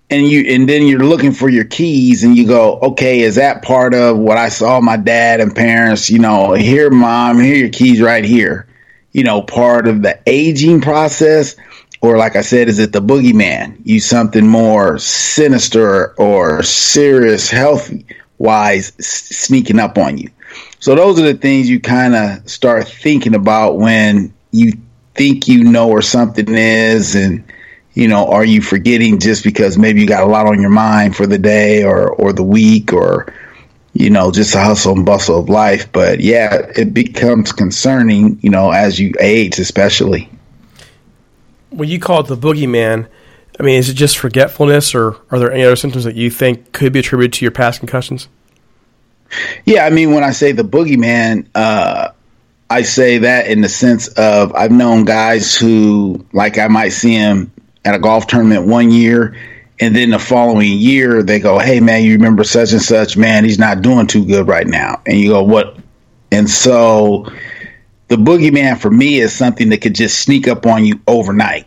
and 0.10 0.28
you 0.28 0.42
and 0.54 0.70
then 0.70 0.86
you're 0.86 1.04
looking 1.04 1.32
for 1.32 1.50
your 1.50 1.64
keys 1.66 2.24
and 2.24 2.38
you 2.38 2.48
go 2.48 2.80
okay 2.80 3.22
is 3.22 3.36
that 3.36 3.64
part 3.64 3.94
of 3.94 4.18
what 4.18 4.38
i 4.38 4.50
saw 4.50 4.80
my 4.80 4.98
dad 4.98 5.40
and 5.40 5.56
parents 5.56 6.10
you 6.10 6.20
know 6.20 6.54
here 6.54 6.90
mom 6.90 7.40
here 7.40 7.56
your 7.56 7.70
keys 7.70 8.02
right 8.02 8.26
here. 8.26 8.68
You 9.12 9.24
know 9.24 9.42
part 9.42 9.88
of 9.88 10.02
the 10.02 10.20
aging 10.28 10.82
process? 10.82 11.56
Or 12.02 12.18
like 12.18 12.36
i 12.36 12.42
said 12.42 12.68
is 12.68 12.80
it 12.80 12.92
the 12.92 13.02
boogeyman? 13.02 13.80
You 13.84 14.00
something 14.00 14.48
more 14.48 15.00
sinister 15.00 16.14
or 16.20 16.62
serious 16.64 17.50
health 17.50 17.92
wise 18.38 18.92
sneaking 19.00 19.80
up 19.80 19.98
on 19.98 20.18
you. 20.18 20.30
So 20.80 20.94
those 20.94 21.20
are 21.20 21.24
the 21.24 21.34
things 21.34 21.70
you 21.70 21.80
kind 21.80 22.16
of 22.16 22.48
start 22.50 22.88
thinking 22.88 23.34
about 23.34 23.78
when 23.78 24.34
you 24.52 24.74
think 25.16 25.48
you 25.48 25.64
know 25.64 25.88
where 25.88 26.02
something 26.02 26.48
is 26.50 27.16
and 27.16 27.44
you 27.96 28.08
know, 28.08 28.28
are 28.28 28.46
you 28.46 28.62
forgetting 28.62 29.20
just 29.20 29.44
because 29.44 29.78
maybe 29.78 30.02
you 30.02 30.08
got 30.08 30.24
a 30.24 30.28
lot 30.28 30.46
on 30.46 30.62
your 30.62 30.70
mind 30.70 31.16
for 31.16 31.26
the 31.26 31.40
day 31.40 31.84
or 31.84 32.10
or 32.10 32.32
the 32.32 32.44
week 32.44 32.94
or 32.94 33.34
you 33.96 34.10
know, 34.10 34.30
just 34.30 34.52
the 34.52 34.60
hustle 34.60 34.94
and 34.94 35.06
bustle 35.06 35.40
of 35.40 35.48
life. 35.48 35.90
But 35.92 36.20
yeah, 36.20 36.70
it 36.76 36.94
becomes 36.94 37.54
concerning, 37.54 38.38
you 38.42 38.50
know, 38.50 38.72
as 38.72 39.00
you 39.00 39.14
age, 39.22 39.58
especially. 39.58 40.30
When 41.70 41.88
you 41.88 41.98
call 41.98 42.20
it 42.20 42.28
the 42.28 42.36
boogeyman, 42.36 43.08
I 43.58 43.64
mean, 43.64 43.80
is 43.80 43.90
it 43.90 43.94
just 43.94 44.18
forgetfulness, 44.18 44.94
or 44.94 45.16
are 45.32 45.40
there 45.40 45.52
any 45.52 45.64
other 45.64 45.78
symptoms 45.78 46.04
that 46.04 46.16
you 46.16 46.30
think 46.30 46.74
could 46.74 46.92
be 46.92 47.00
attributed 47.00 47.34
to 47.34 47.46
your 47.46 47.52
past 47.52 47.80
concussions? 47.80 48.28
Yeah, 49.66 49.86
I 49.86 49.90
mean, 49.92 50.14
when 50.14 50.26
I 50.26 50.32
say 50.32 50.52
the 50.52 50.64
boogeyman, 50.64 51.48
uh, 51.56 52.10
I 52.70 52.82
say 52.82 53.20
that 53.20 53.48
in 53.48 53.62
the 53.62 53.70
sense 53.70 54.10
of 54.10 54.54
I've 54.54 54.72
known 54.72 55.06
guys 55.06 55.56
who, 55.56 56.26
like, 56.34 56.58
I 56.58 56.68
might 56.68 56.90
see 56.90 57.14
him 57.14 57.52
at 57.86 57.96
a 57.96 58.00
golf 58.00 58.28
tournament 58.28 58.68
one 58.68 58.92
year, 58.92 59.36
and 59.80 59.96
then 59.96 60.10
the 60.10 60.20
following 60.20 60.78
year 60.78 61.24
they 61.24 61.40
go, 61.40 61.60
"Hey 61.60 61.80
man, 61.80 62.04
you 62.04 62.14
remember 62.14 62.44
such 62.44 62.72
and 62.72 62.82
such? 62.82 63.16
Man, 63.16 63.44
he's 63.44 63.60
not 63.60 63.82
doing 63.82 64.08
too 64.08 64.26
good 64.26 64.48
right 64.48 64.68
now." 64.68 65.02
And 65.06 65.18
you 65.18 65.30
go, 65.30 65.44
"What?" 65.44 65.78
And 66.32 66.50
so 66.50 67.32
the 68.08 68.18
boogeyman 68.18 68.80
for 68.80 68.92
me 68.92 69.20
is 69.20 69.34
something 69.34 69.70
that 69.70 69.82
could 69.82 69.96
just 69.96 70.20
sneak 70.20 70.48
up 70.48 70.66
on 70.66 70.86
you 70.86 71.00
overnight. 71.08 71.66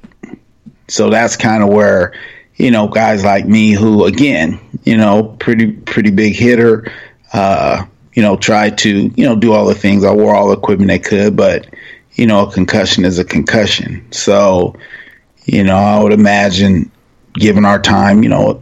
So 0.89 1.11
that's 1.11 1.37
kind 1.37 1.63
of 1.63 1.69
where 1.71 2.13
you 2.57 2.71
know 2.71 2.89
guys 2.89 3.25
like 3.25 3.47
me, 3.47 3.73
who 3.73 4.05
again, 4.05 4.59
you 4.85 4.97
know, 4.97 5.37
pretty 5.39 5.73
pretty 5.73 6.11
big 6.11 6.35
hitter. 6.35 6.93
Uh, 7.33 7.85
you 8.19 8.23
know, 8.23 8.37
try 8.37 8.69
to, 8.69 9.13
you 9.15 9.25
know, 9.25 9.37
do 9.37 9.53
all 9.53 9.65
the 9.65 9.77
things. 9.77 10.03
I 10.03 10.13
wore 10.13 10.35
all 10.35 10.49
the 10.49 10.57
equipment 10.57 10.91
I 10.91 10.99
could, 10.99 11.37
but, 11.37 11.69
you 12.15 12.27
know, 12.27 12.49
a 12.49 12.51
concussion 12.51 13.05
is 13.05 13.17
a 13.21 13.25
concussion. 13.25 14.05
So, 14.11 14.75
you 15.49 15.65
know, 15.65 15.77
I 15.77 16.03
would 16.03 16.13
imagine, 16.13 16.93
given 17.33 17.65
our 17.65 17.81
time, 17.81 18.23
you 18.23 18.29
know, 18.29 18.61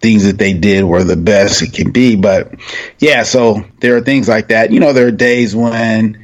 things 0.00 0.24
that 0.24 0.36
they 0.36 0.52
did 0.52 0.84
were 0.84 1.04
the 1.04 1.16
best 1.16 1.62
it 1.62 1.72
can 1.72 1.92
be. 1.92 2.16
But 2.16 2.54
yeah, 2.98 3.22
so 3.22 3.64
there 3.78 3.96
are 3.96 4.00
things 4.00 4.28
like 4.28 4.48
that. 4.48 4.72
You 4.72 4.80
know, 4.80 4.92
there 4.92 5.06
are 5.06 5.12
days 5.12 5.54
when, 5.54 6.18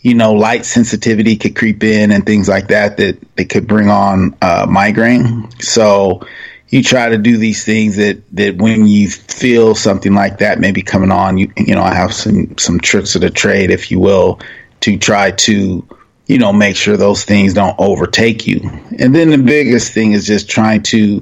you 0.00 0.14
know, 0.14 0.32
light 0.32 0.64
sensitivity 0.64 1.36
could 1.36 1.54
creep 1.54 1.84
in 1.84 2.12
and 2.12 2.24
things 2.24 2.48
like 2.48 2.68
that 2.68 2.96
that, 2.96 3.36
that 3.36 3.50
could 3.50 3.68
bring 3.68 3.90
on 3.90 4.34
uh, 4.40 4.66
migraine. 4.68 5.50
So 5.60 6.26
you 6.68 6.82
try 6.82 7.10
to 7.10 7.18
do 7.18 7.36
these 7.36 7.62
things 7.62 7.96
that, 7.96 8.22
that 8.32 8.56
when 8.56 8.86
you 8.86 9.10
feel 9.10 9.74
something 9.74 10.14
like 10.14 10.38
that 10.38 10.58
maybe 10.58 10.80
coming 10.80 11.12
on, 11.12 11.36
you 11.36 11.52
you 11.58 11.74
know, 11.74 11.82
I 11.82 11.94
have 11.94 12.14
some 12.14 12.56
some 12.56 12.80
tricks 12.80 13.14
of 13.14 13.20
the 13.20 13.30
trade, 13.30 13.70
if 13.70 13.90
you 13.90 14.00
will, 14.00 14.40
to 14.80 14.96
try 14.96 15.32
to 15.32 15.86
you 16.26 16.38
know, 16.38 16.52
make 16.52 16.76
sure 16.76 16.96
those 16.96 17.24
things 17.24 17.54
don't 17.54 17.76
overtake 17.78 18.46
you. 18.46 18.60
And 18.98 19.14
then 19.14 19.30
the 19.30 19.38
biggest 19.38 19.92
thing 19.92 20.12
is 20.12 20.26
just 20.26 20.50
trying 20.50 20.82
to 20.84 21.20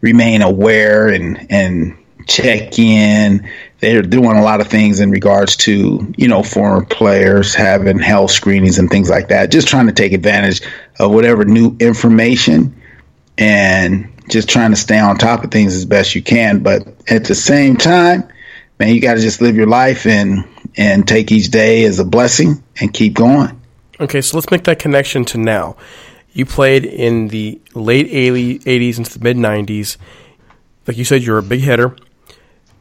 remain 0.00 0.42
aware 0.42 1.08
and 1.08 1.46
and 1.50 1.96
check 2.26 2.78
in. 2.78 3.48
They're 3.80 4.02
doing 4.02 4.36
a 4.36 4.42
lot 4.42 4.60
of 4.60 4.68
things 4.68 5.00
in 5.00 5.10
regards 5.10 5.56
to, 5.58 6.12
you 6.16 6.28
know, 6.28 6.42
former 6.42 6.84
players 6.84 7.54
having 7.54 7.98
health 7.98 8.30
screenings 8.30 8.78
and 8.78 8.90
things 8.90 9.08
like 9.10 9.28
that. 9.28 9.50
Just 9.50 9.68
trying 9.68 9.86
to 9.86 9.92
take 9.92 10.12
advantage 10.12 10.62
of 10.98 11.12
whatever 11.12 11.44
new 11.44 11.76
information 11.80 12.80
and 13.38 14.12
just 14.28 14.48
trying 14.48 14.70
to 14.70 14.76
stay 14.76 14.98
on 14.98 15.16
top 15.16 15.42
of 15.42 15.50
things 15.50 15.74
as 15.74 15.84
best 15.84 16.14
you 16.14 16.22
can. 16.22 16.60
But 16.60 16.86
at 17.08 17.24
the 17.24 17.34
same 17.34 17.76
time, 17.76 18.28
man, 18.78 18.94
you 18.94 19.00
got 19.00 19.14
to 19.14 19.20
just 19.20 19.40
live 19.40 19.56
your 19.56 19.68
life 19.68 20.06
and 20.06 20.44
and 20.76 21.08
take 21.08 21.32
each 21.32 21.50
day 21.50 21.84
as 21.84 21.98
a 21.98 22.04
blessing 22.04 22.62
and 22.80 22.92
keep 22.92 23.14
going. 23.14 23.57
Okay, 24.00 24.20
so 24.20 24.36
let's 24.36 24.50
make 24.50 24.64
that 24.64 24.78
connection 24.78 25.24
to 25.26 25.38
now. 25.38 25.76
You 26.32 26.46
played 26.46 26.84
in 26.84 27.28
the 27.28 27.60
late 27.74 28.08
80s 28.10 28.98
into 28.98 29.18
the 29.18 29.24
mid 29.24 29.36
90s. 29.36 29.96
Like 30.86 30.96
you 30.96 31.04
said, 31.04 31.22
you're 31.22 31.38
a 31.38 31.42
big 31.42 31.60
hitter. 31.60 31.96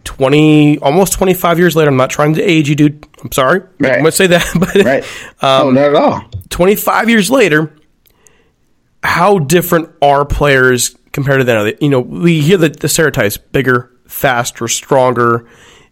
20, 0.04 0.80
almost 0.80 1.14
25 1.14 1.60
years 1.60 1.76
later, 1.76 1.90
I'm 1.90 1.98
not 1.98 2.10
trying 2.10 2.36
to 2.36 2.42
age 2.42 2.70
you, 2.70 2.76
dude. 2.76 3.06
I'm 3.22 3.32
sorry. 3.32 3.62
Right. 3.80 3.94
I'm 3.94 4.00
going 4.00 4.06
to 4.06 4.12
say 4.12 4.28
that. 4.28 4.46
But, 4.60 4.76
right. 4.76 5.04
Um, 5.42 5.74
no, 5.74 5.82
not 5.82 5.90
at 5.90 5.96
all. 5.96 6.22
25 6.50 7.10
years 7.10 7.30
later, 7.30 7.76
how 9.04 9.40
different 9.40 9.90
are 10.02 10.24
players 10.24 10.96
compared 11.12 11.40
to 11.40 11.44
then? 11.44 11.74
You 11.82 11.90
know, 11.90 12.00
we 12.00 12.42
hear 12.42 12.58
the, 12.58 12.70
the 12.70 12.88
stereotypes 12.88 13.38
bigger, 13.38 13.92
faster, 14.08 14.68
stronger. 14.68 15.48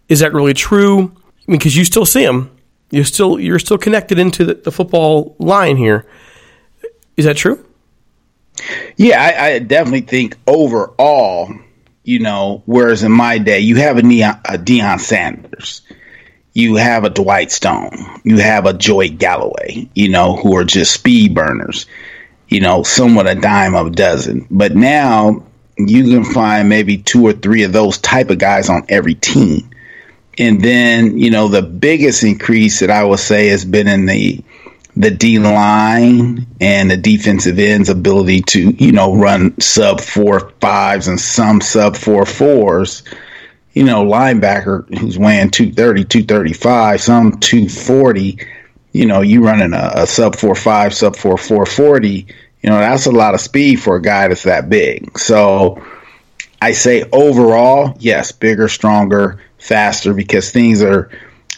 Is 0.07 0.19
that 0.19 0.33
really 0.33 0.53
true? 0.53 0.99
I 1.01 1.51
mean, 1.51 1.59
because 1.59 1.75
you 1.75 1.83
still 1.83 2.05
see 2.05 2.25
them 2.25 2.54
you're 2.91 3.05
still 3.05 3.39
you're 3.39 3.59
still 3.59 3.77
connected 3.77 4.19
into 4.19 4.45
the, 4.45 4.53
the 4.55 4.71
football 4.71 5.35
line 5.39 5.77
here. 5.77 6.05
Is 7.17 7.25
that 7.25 7.37
true? 7.37 7.65
Yeah, 8.97 9.21
I, 9.21 9.45
I, 9.45 9.59
definitely 9.59 10.01
think 10.01 10.37
overall, 10.47 11.53
you 12.03 12.19
know, 12.19 12.63
whereas 12.65 13.03
in 13.03 13.11
my 13.11 13.37
day, 13.37 13.59
you 13.59 13.75
have 13.77 13.97
a, 13.97 14.01
Neon, 14.01 14.39
a 14.45 14.57
Deion 14.57 14.99
Sanders, 14.99 15.81
you 16.53 16.75
have 16.75 17.03
a 17.03 17.09
Dwight 17.09 17.51
Stone, 17.51 18.21
you 18.23 18.37
have 18.37 18.65
a 18.65 18.73
Joey 18.73 19.09
Galloway, 19.09 19.89
you 19.93 20.07
know, 20.07 20.37
who 20.37 20.55
are 20.55 20.63
just 20.63 20.93
speed 20.93 21.35
burners, 21.35 21.85
you 22.47 22.61
know, 22.61 22.83
somewhat 22.83 23.27
a 23.27 23.35
dime 23.35 23.75
of 23.75 23.87
a 23.87 23.91
dozen. 23.91 24.47
But 24.49 24.73
now 24.73 25.43
you 25.77 26.03
can 26.03 26.23
find 26.23 26.69
maybe 26.69 26.97
two 26.97 27.27
or 27.27 27.33
three 27.33 27.63
of 27.63 27.73
those 27.73 27.97
type 27.97 28.29
of 28.29 28.37
guys 28.37 28.69
on 28.69 28.85
every 28.87 29.15
team. 29.15 29.69
And 30.37 30.61
then, 30.61 31.17
you 31.17 31.29
know, 31.29 31.47
the 31.47 31.61
biggest 31.61 32.23
increase 32.23 32.79
that 32.81 32.89
I 32.89 33.03
would 33.03 33.19
say 33.19 33.47
has 33.47 33.63
been 33.65 33.87
in 33.87 34.05
the 34.05 34.43
the 34.97 35.11
D 35.11 35.39
line 35.39 36.47
and 36.61 36.89
the 36.89 36.95
defensive 36.95 37.59
end's 37.59 37.89
ability 37.89 38.41
to, 38.41 38.71
you 38.71 38.93
know, 38.93 39.13
run 39.13 39.59
sub 39.59 39.99
four 39.99 40.51
fives 40.61 41.07
and 41.07 41.19
some 41.19 41.59
sub 41.61 41.97
four 41.97 42.25
fours. 42.25 43.03
You 43.73 43.83
know, 43.83 44.05
linebacker 44.05 44.87
who's 44.97 45.19
weighing 45.19 45.49
230, 45.49 46.05
235, 46.05 47.01
some 47.01 47.37
240, 47.39 48.39
you 48.93 49.05
know, 49.05 49.19
you 49.19 49.43
running 49.43 49.73
a, 49.73 49.91
a 49.95 50.07
sub 50.07 50.37
four 50.37 50.55
five, 50.55 50.93
sub 50.93 51.17
four 51.17 51.37
four 51.37 51.65
forty, 51.65 52.27
you 52.61 52.69
know, 52.69 52.79
that's 52.79 53.05
a 53.05 53.11
lot 53.11 53.33
of 53.33 53.41
speed 53.41 53.81
for 53.81 53.97
a 53.97 54.01
guy 54.01 54.29
that's 54.29 54.43
that 54.43 54.69
big. 54.69 55.19
So 55.19 55.83
I 56.61 56.71
say 56.71 57.03
overall, 57.11 57.95
yes, 57.99 58.31
bigger, 58.31 58.67
stronger, 58.67 59.41
faster 59.57 60.13
because 60.13 60.51
things 60.51 60.81
are 60.81 61.09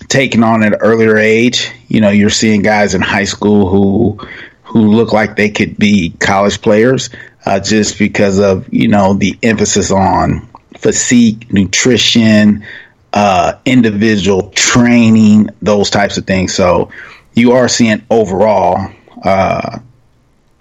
taken 0.08 0.44
on 0.44 0.64
at 0.64 0.74
an 0.74 0.80
earlier 0.82 1.18
age. 1.18 1.72
You 1.88 2.02
know, 2.02 2.10
you're 2.10 2.30
seeing 2.30 2.62
guys 2.62 2.94
in 2.96 3.02
high 3.02 3.26
school 3.26 3.70
who 3.70 4.28
who 4.64 4.92
look 4.92 5.14
like 5.14 5.36
they 5.36 5.50
could 5.50 5.78
be 5.78 6.10
college 6.20 6.62
players 6.62 7.10
uh, 7.46 7.60
just 7.60 7.98
because 7.98 8.40
of 8.40 8.72
you 8.74 8.88
know 8.88 9.14
the 9.14 9.38
emphasis 9.42 9.92
on 9.92 10.50
physique, 10.78 11.52
nutrition, 11.52 12.66
uh, 13.14 13.54
individual 13.66 14.52
training, 14.52 15.50
those 15.62 15.90
types 15.90 16.18
of 16.18 16.26
things. 16.26 16.54
So 16.54 16.92
you 17.34 17.54
are 17.54 17.68
seeing 17.68 18.06
overall 18.10 18.92
uh, 19.24 19.80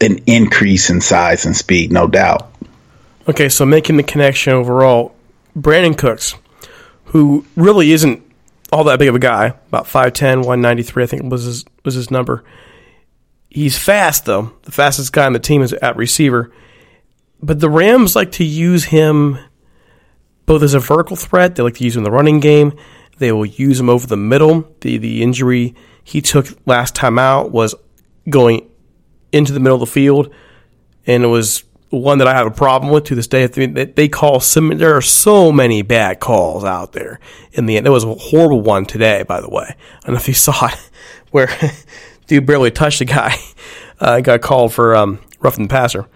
an 0.00 0.18
increase 0.26 0.90
in 0.90 1.00
size 1.00 1.44
and 1.46 1.56
speed, 1.56 1.92
no 1.92 2.06
doubt. 2.06 2.52
Okay, 3.28 3.48
so 3.48 3.66
making 3.66 3.96
the 3.96 4.04
connection 4.04 4.52
overall, 4.52 5.14
Brandin 5.56 5.98
Cooks, 5.98 6.36
who 7.06 7.44
really 7.56 7.92
isn't 7.92 8.22
all 8.70 8.84
that 8.84 8.98
big 9.00 9.08
of 9.08 9.16
a 9.16 9.20
guy, 9.20 9.46
about 9.46 9.86
5'10", 9.86 10.38
193, 10.38 11.02
I 11.02 11.06
think 11.06 11.30
was 11.30 11.44
his 11.44 11.64
was 11.84 11.94
his 11.94 12.10
number. 12.10 12.44
He's 13.50 13.76
fast 13.76 14.26
though. 14.26 14.52
The 14.62 14.72
fastest 14.72 15.12
guy 15.12 15.26
on 15.26 15.32
the 15.32 15.38
team 15.38 15.62
is 15.62 15.72
at 15.72 15.96
receiver. 15.96 16.52
But 17.42 17.58
the 17.58 17.70
Rams 17.70 18.14
like 18.14 18.32
to 18.32 18.44
use 18.44 18.84
him 18.84 19.38
both 20.46 20.62
as 20.62 20.74
a 20.74 20.80
vertical 20.80 21.16
threat, 21.16 21.56
they 21.56 21.62
like 21.62 21.74
to 21.74 21.84
use 21.84 21.96
him 21.96 22.00
in 22.00 22.04
the 22.04 22.10
running 22.10 22.38
game. 22.38 22.78
They 23.18 23.32
will 23.32 23.46
use 23.46 23.80
him 23.80 23.88
over 23.88 24.06
the 24.06 24.16
middle. 24.16 24.72
The 24.82 24.98
the 24.98 25.22
injury 25.22 25.74
he 26.04 26.20
took 26.20 26.46
last 26.66 26.94
time 26.94 27.18
out 27.18 27.50
was 27.50 27.74
going 28.28 28.70
into 29.32 29.52
the 29.52 29.60
middle 29.60 29.82
of 29.82 29.88
the 29.88 29.92
field, 29.92 30.32
and 31.06 31.24
it 31.24 31.28
was 31.28 31.64
one 31.90 32.18
that 32.18 32.26
I 32.26 32.34
have 32.34 32.46
a 32.46 32.50
problem 32.50 32.92
with 32.92 33.04
to 33.04 33.14
this 33.14 33.26
day. 33.26 33.46
They 33.46 34.08
call 34.08 34.40
some. 34.40 34.76
There 34.76 34.96
are 34.96 35.02
so 35.02 35.52
many 35.52 35.82
bad 35.82 36.20
calls 36.20 36.64
out 36.64 36.92
there. 36.92 37.20
In 37.52 37.66
the 37.66 37.76
end, 37.76 37.86
there 37.86 37.92
was 37.92 38.04
a 38.04 38.14
horrible 38.14 38.60
one 38.60 38.86
today, 38.86 39.22
by 39.22 39.40
the 39.40 39.48
way. 39.48 39.66
I 39.68 40.06
don't 40.06 40.14
know 40.14 40.20
if 40.20 40.28
you 40.28 40.34
saw 40.34 40.66
it, 40.66 40.90
where 41.30 41.48
dude 42.26 42.46
barely 42.46 42.70
touched 42.70 43.00
the 43.00 43.04
guy. 43.04 43.36
Uh, 43.98 44.20
got 44.20 44.42
called 44.42 44.74
for 44.74 44.94
um, 44.94 45.18
roughing 45.40 45.66
the 45.66 45.72
passer. 45.72 46.06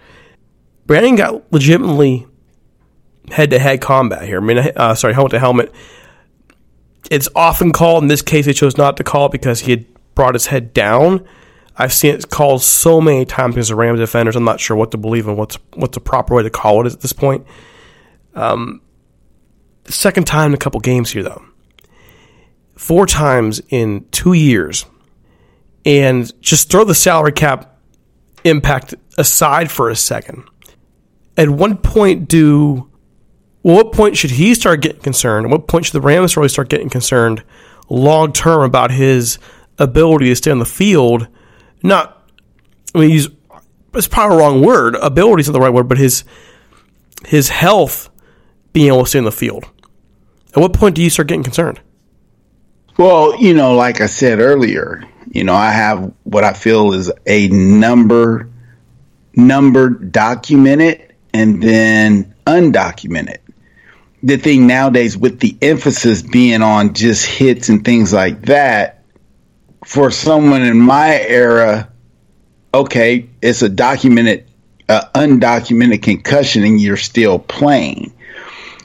Brandin 0.85 1.17
got 1.17 1.51
legitimately 1.51 2.27
head-to-head 3.31 3.81
combat 3.81 4.21
here. 4.21 4.37
I 4.39 4.45
mean, 4.45 4.59
uh, 4.59 4.93
sorry, 4.93 5.15
helmet 5.15 5.31
to 5.31 5.39
helmet. 5.39 5.73
It's 7.09 7.27
often 7.35 7.71
called. 7.71 8.03
In 8.03 8.07
this 8.07 8.21
case, 8.21 8.45
they 8.45 8.53
chose 8.53 8.77
not 8.77 8.97
to 8.97 9.03
call 9.03 9.29
because 9.29 9.61
he 9.61 9.71
had 9.71 9.85
brought 10.13 10.35
his 10.35 10.45
head 10.45 10.73
down 10.73 11.27
I've 11.81 11.93
seen 11.93 12.13
it 12.13 12.29
called 12.29 12.61
so 12.61 13.01
many 13.01 13.25
times 13.25 13.55
because 13.55 13.71
of 13.71 13.77
Rams 13.79 13.99
defenders. 13.99 14.35
I'm 14.35 14.43
not 14.43 14.59
sure 14.59 14.77
what 14.77 14.91
to 14.91 14.97
believe 14.97 15.27
and 15.27 15.35
what's 15.35 15.57
what's 15.73 15.95
the 15.95 15.99
proper 15.99 16.35
way 16.35 16.43
to 16.43 16.49
call 16.51 16.85
it 16.85 16.93
at 16.93 17.01
this 17.01 17.11
point. 17.11 17.47
Um, 18.35 18.81
second 19.85 20.27
time 20.27 20.51
in 20.51 20.53
a 20.53 20.57
couple 20.57 20.79
games 20.79 21.09
here 21.09 21.23
though, 21.23 21.43
four 22.75 23.07
times 23.07 23.61
in 23.69 24.05
two 24.11 24.33
years, 24.33 24.85
and 25.83 26.31
just 26.39 26.69
throw 26.69 26.83
the 26.83 26.93
salary 26.93 27.31
cap 27.31 27.79
impact 28.43 28.93
aside 29.17 29.71
for 29.71 29.89
a 29.89 29.95
second. 29.95 30.43
At 31.35 31.49
one 31.49 31.77
point, 31.77 32.27
do 32.27 32.91
well, 33.63 33.77
what 33.77 33.91
point 33.91 34.17
should 34.17 34.31
he 34.31 34.53
start 34.53 34.81
getting 34.81 35.01
concerned? 35.01 35.47
At 35.47 35.51
what 35.51 35.67
point 35.67 35.85
should 35.85 35.93
the 35.93 36.01
Rams 36.01 36.37
really 36.37 36.49
start 36.49 36.69
getting 36.69 36.91
concerned 36.91 37.43
long 37.89 38.33
term 38.33 38.61
about 38.61 38.91
his 38.91 39.39
ability 39.79 40.27
to 40.27 40.35
stay 40.35 40.51
on 40.51 40.59
the 40.59 40.65
field? 40.65 41.27
Not, 41.83 42.27
I 42.93 42.99
mean, 42.99 43.09
he's, 43.09 43.29
it's 43.93 44.07
probably 44.07 44.37
a 44.37 44.39
wrong 44.39 44.61
word. 44.61 44.95
Ability 44.95 45.41
is 45.41 45.47
not 45.47 45.53
the 45.53 45.59
right 45.59 45.73
word, 45.73 45.89
but 45.89 45.97
his, 45.97 46.23
his 47.25 47.49
health 47.49 48.09
being 48.73 48.87
able 48.87 49.03
to 49.03 49.09
stay 49.09 49.19
in 49.19 49.25
the 49.25 49.31
field. 49.31 49.65
At 50.55 50.61
what 50.61 50.73
point 50.73 50.95
do 50.95 51.01
you 51.01 51.09
start 51.09 51.27
getting 51.27 51.43
concerned? 51.43 51.79
Well, 52.97 53.41
you 53.41 53.53
know, 53.53 53.75
like 53.75 54.01
I 54.01 54.05
said 54.05 54.39
earlier, 54.39 55.03
you 55.31 55.43
know, 55.43 55.55
I 55.55 55.71
have 55.71 56.13
what 56.23 56.43
I 56.43 56.53
feel 56.53 56.93
is 56.93 57.11
a 57.25 57.47
number, 57.47 58.49
number 59.35 59.89
documented 59.89 61.13
and 61.33 61.63
then 61.63 62.35
undocumented. 62.45 63.37
The 64.23 64.37
thing 64.37 64.67
nowadays 64.67 65.17
with 65.17 65.39
the 65.39 65.57
emphasis 65.61 66.21
being 66.21 66.61
on 66.61 66.93
just 66.93 67.25
hits 67.25 67.69
and 67.69 67.83
things 67.83 68.13
like 68.13 68.43
that, 68.43 69.00
for 69.91 70.09
someone 70.09 70.61
in 70.61 70.77
my 70.77 71.19
era, 71.19 71.91
okay, 72.73 73.27
it's 73.41 73.61
a 73.61 73.67
documented, 73.67 74.47
uh, 74.87 75.01
undocumented 75.13 76.01
concussion, 76.01 76.63
and 76.63 76.79
you're 76.79 76.95
still 76.95 77.37
playing. 77.37 78.13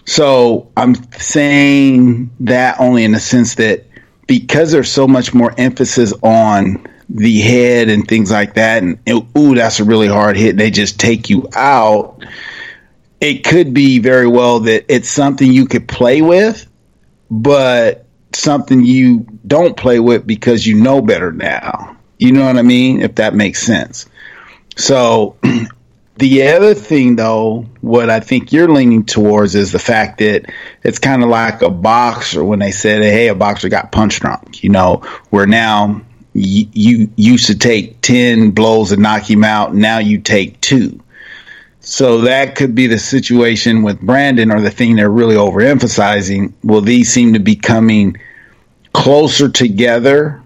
So 0.05 0.69
I'm 0.77 0.97
saying 1.13 2.31
that 2.41 2.81
only 2.81 3.05
in 3.05 3.13
the 3.13 3.21
sense 3.21 3.55
that 3.55 3.85
because 4.27 4.73
there's 4.73 4.91
so 4.91 5.07
much 5.07 5.33
more 5.33 5.55
emphasis 5.57 6.13
on 6.25 6.85
the 7.09 7.41
head 7.41 7.89
and 7.89 8.09
things 8.09 8.33
like 8.33 8.55
that, 8.55 8.83
and 8.83 8.99
ooh, 9.39 9.55
that's 9.55 9.79
a 9.79 9.85
really 9.85 10.09
hard 10.09 10.37
hit. 10.37 10.57
They 10.57 10.73
just 10.73 10.99
take 10.99 11.31
you 11.31 11.49
out. 11.55 12.21
It 13.21 13.45
could 13.45 13.73
be 13.73 14.01
very 14.01 14.27
well 14.27 14.59
that 14.59 14.93
it's 14.93 15.09
something 15.09 15.53
you 15.53 15.67
could 15.67 15.87
play 15.87 16.21
with, 16.21 16.67
but 17.31 18.06
something 18.37 18.85
you 18.85 19.27
don't 19.47 19.77
play 19.77 20.01
with 20.01 20.27
because 20.27 20.67
you 20.67 20.75
know 20.75 21.01
better 21.01 21.33
now. 21.33 21.97
You 22.19 22.33
know 22.33 22.47
what 22.47 22.57
I 22.57 22.63
mean? 22.63 23.03
If 23.03 23.17
that 23.17 23.35
makes 23.35 23.63
sense. 23.63 24.07
So 24.77 25.37
the 26.17 26.49
other 26.49 26.75
thing 26.75 27.17
though, 27.17 27.67
what 27.81 28.11
I 28.11 28.21
think 28.21 28.53
you're 28.53 28.69
leaning 28.69 29.05
towards 29.05 29.55
is 29.55 29.73
the 29.73 29.79
fact 29.79 30.19
that 30.19 30.51
it's 30.83 30.99
kind 30.99 31.23
of 31.23 31.29
like 31.29 31.63
a 31.63 31.71
boxer 31.71 32.45
when 32.45 32.59
they 32.59 32.73
said, 32.73 33.03
Hey, 33.03 33.29
a 33.29 33.35
boxer 33.35 33.69
got 33.69 33.93
punch 33.93 34.21
drunk, 34.21 34.63
you 34.63 34.71
know, 34.71 34.97
where 35.31 35.47
now 35.47 36.03
you, 36.33 36.67
you 36.73 37.11
used 37.17 37.47
to 37.47 37.59
take 37.59 38.01
10 38.03 38.51
blows 38.51 38.93
and 38.93 39.03
knock 39.03 39.29
him 39.29 39.45
out. 39.45 39.75
Now 39.75 39.99
you 39.99 40.19
take 40.19 40.61
two. 40.61 41.03
So 41.81 42.23
that 42.23 42.57
could 42.57 42.75
be 42.75 42.89
the 42.89 42.99
situation 42.99 43.83
with 43.83 44.01
Brandin 44.01 44.53
or 44.53 44.61
the 44.61 44.73
thing 44.73 44.97
they're 44.97 45.09
really 45.09 45.37
overemphasizing. 45.37 46.53
Well, 46.65 46.81
these 46.81 47.13
seem 47.13 47.35
to 47.35 47.39
be 47.39 47.55
coming 47.55 48.17
closer 48.97 49.47
together 49.47 50.43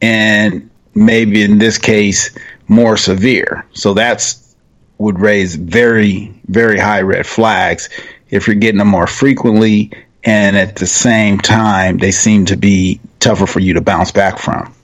and 0.00 0.70
maybe 0.94 1.42
in 1.42 1.58
this 1.58 1.76
case 1.76 2.30
more 2.66 2.96
severe. 2.96 3.66
So 3.74 3.92
that's 3.92 4.56
would 4.96 5.20
raise 5.20 5.56
very, 5.56 6.32
very 6.46 6.78
high 6.78 7.02
red 7.02 7.26
flags 7.26 7.90
if 8.30 8.46
you're 8.46 8.56
getting 8.56 8.78
them 8.78 8.88
more 8.88 9.06
frequently 9.06 9.90
and 10.24 10.56
at 10.56 10.76
the 10.76 10.86
same 10.86 11.38
time 11.38 11.98
they 11.98 12.10
seem 12.10 12.46
to 12.46 12.56
be 12.56 12.98
tougher 13.20 13.46
for 13.46 13.60
you 13.60 13.74
to 13.74 13.82
bounce 13.82 14.10
back 14.10 14.38
from. 14.38 14.74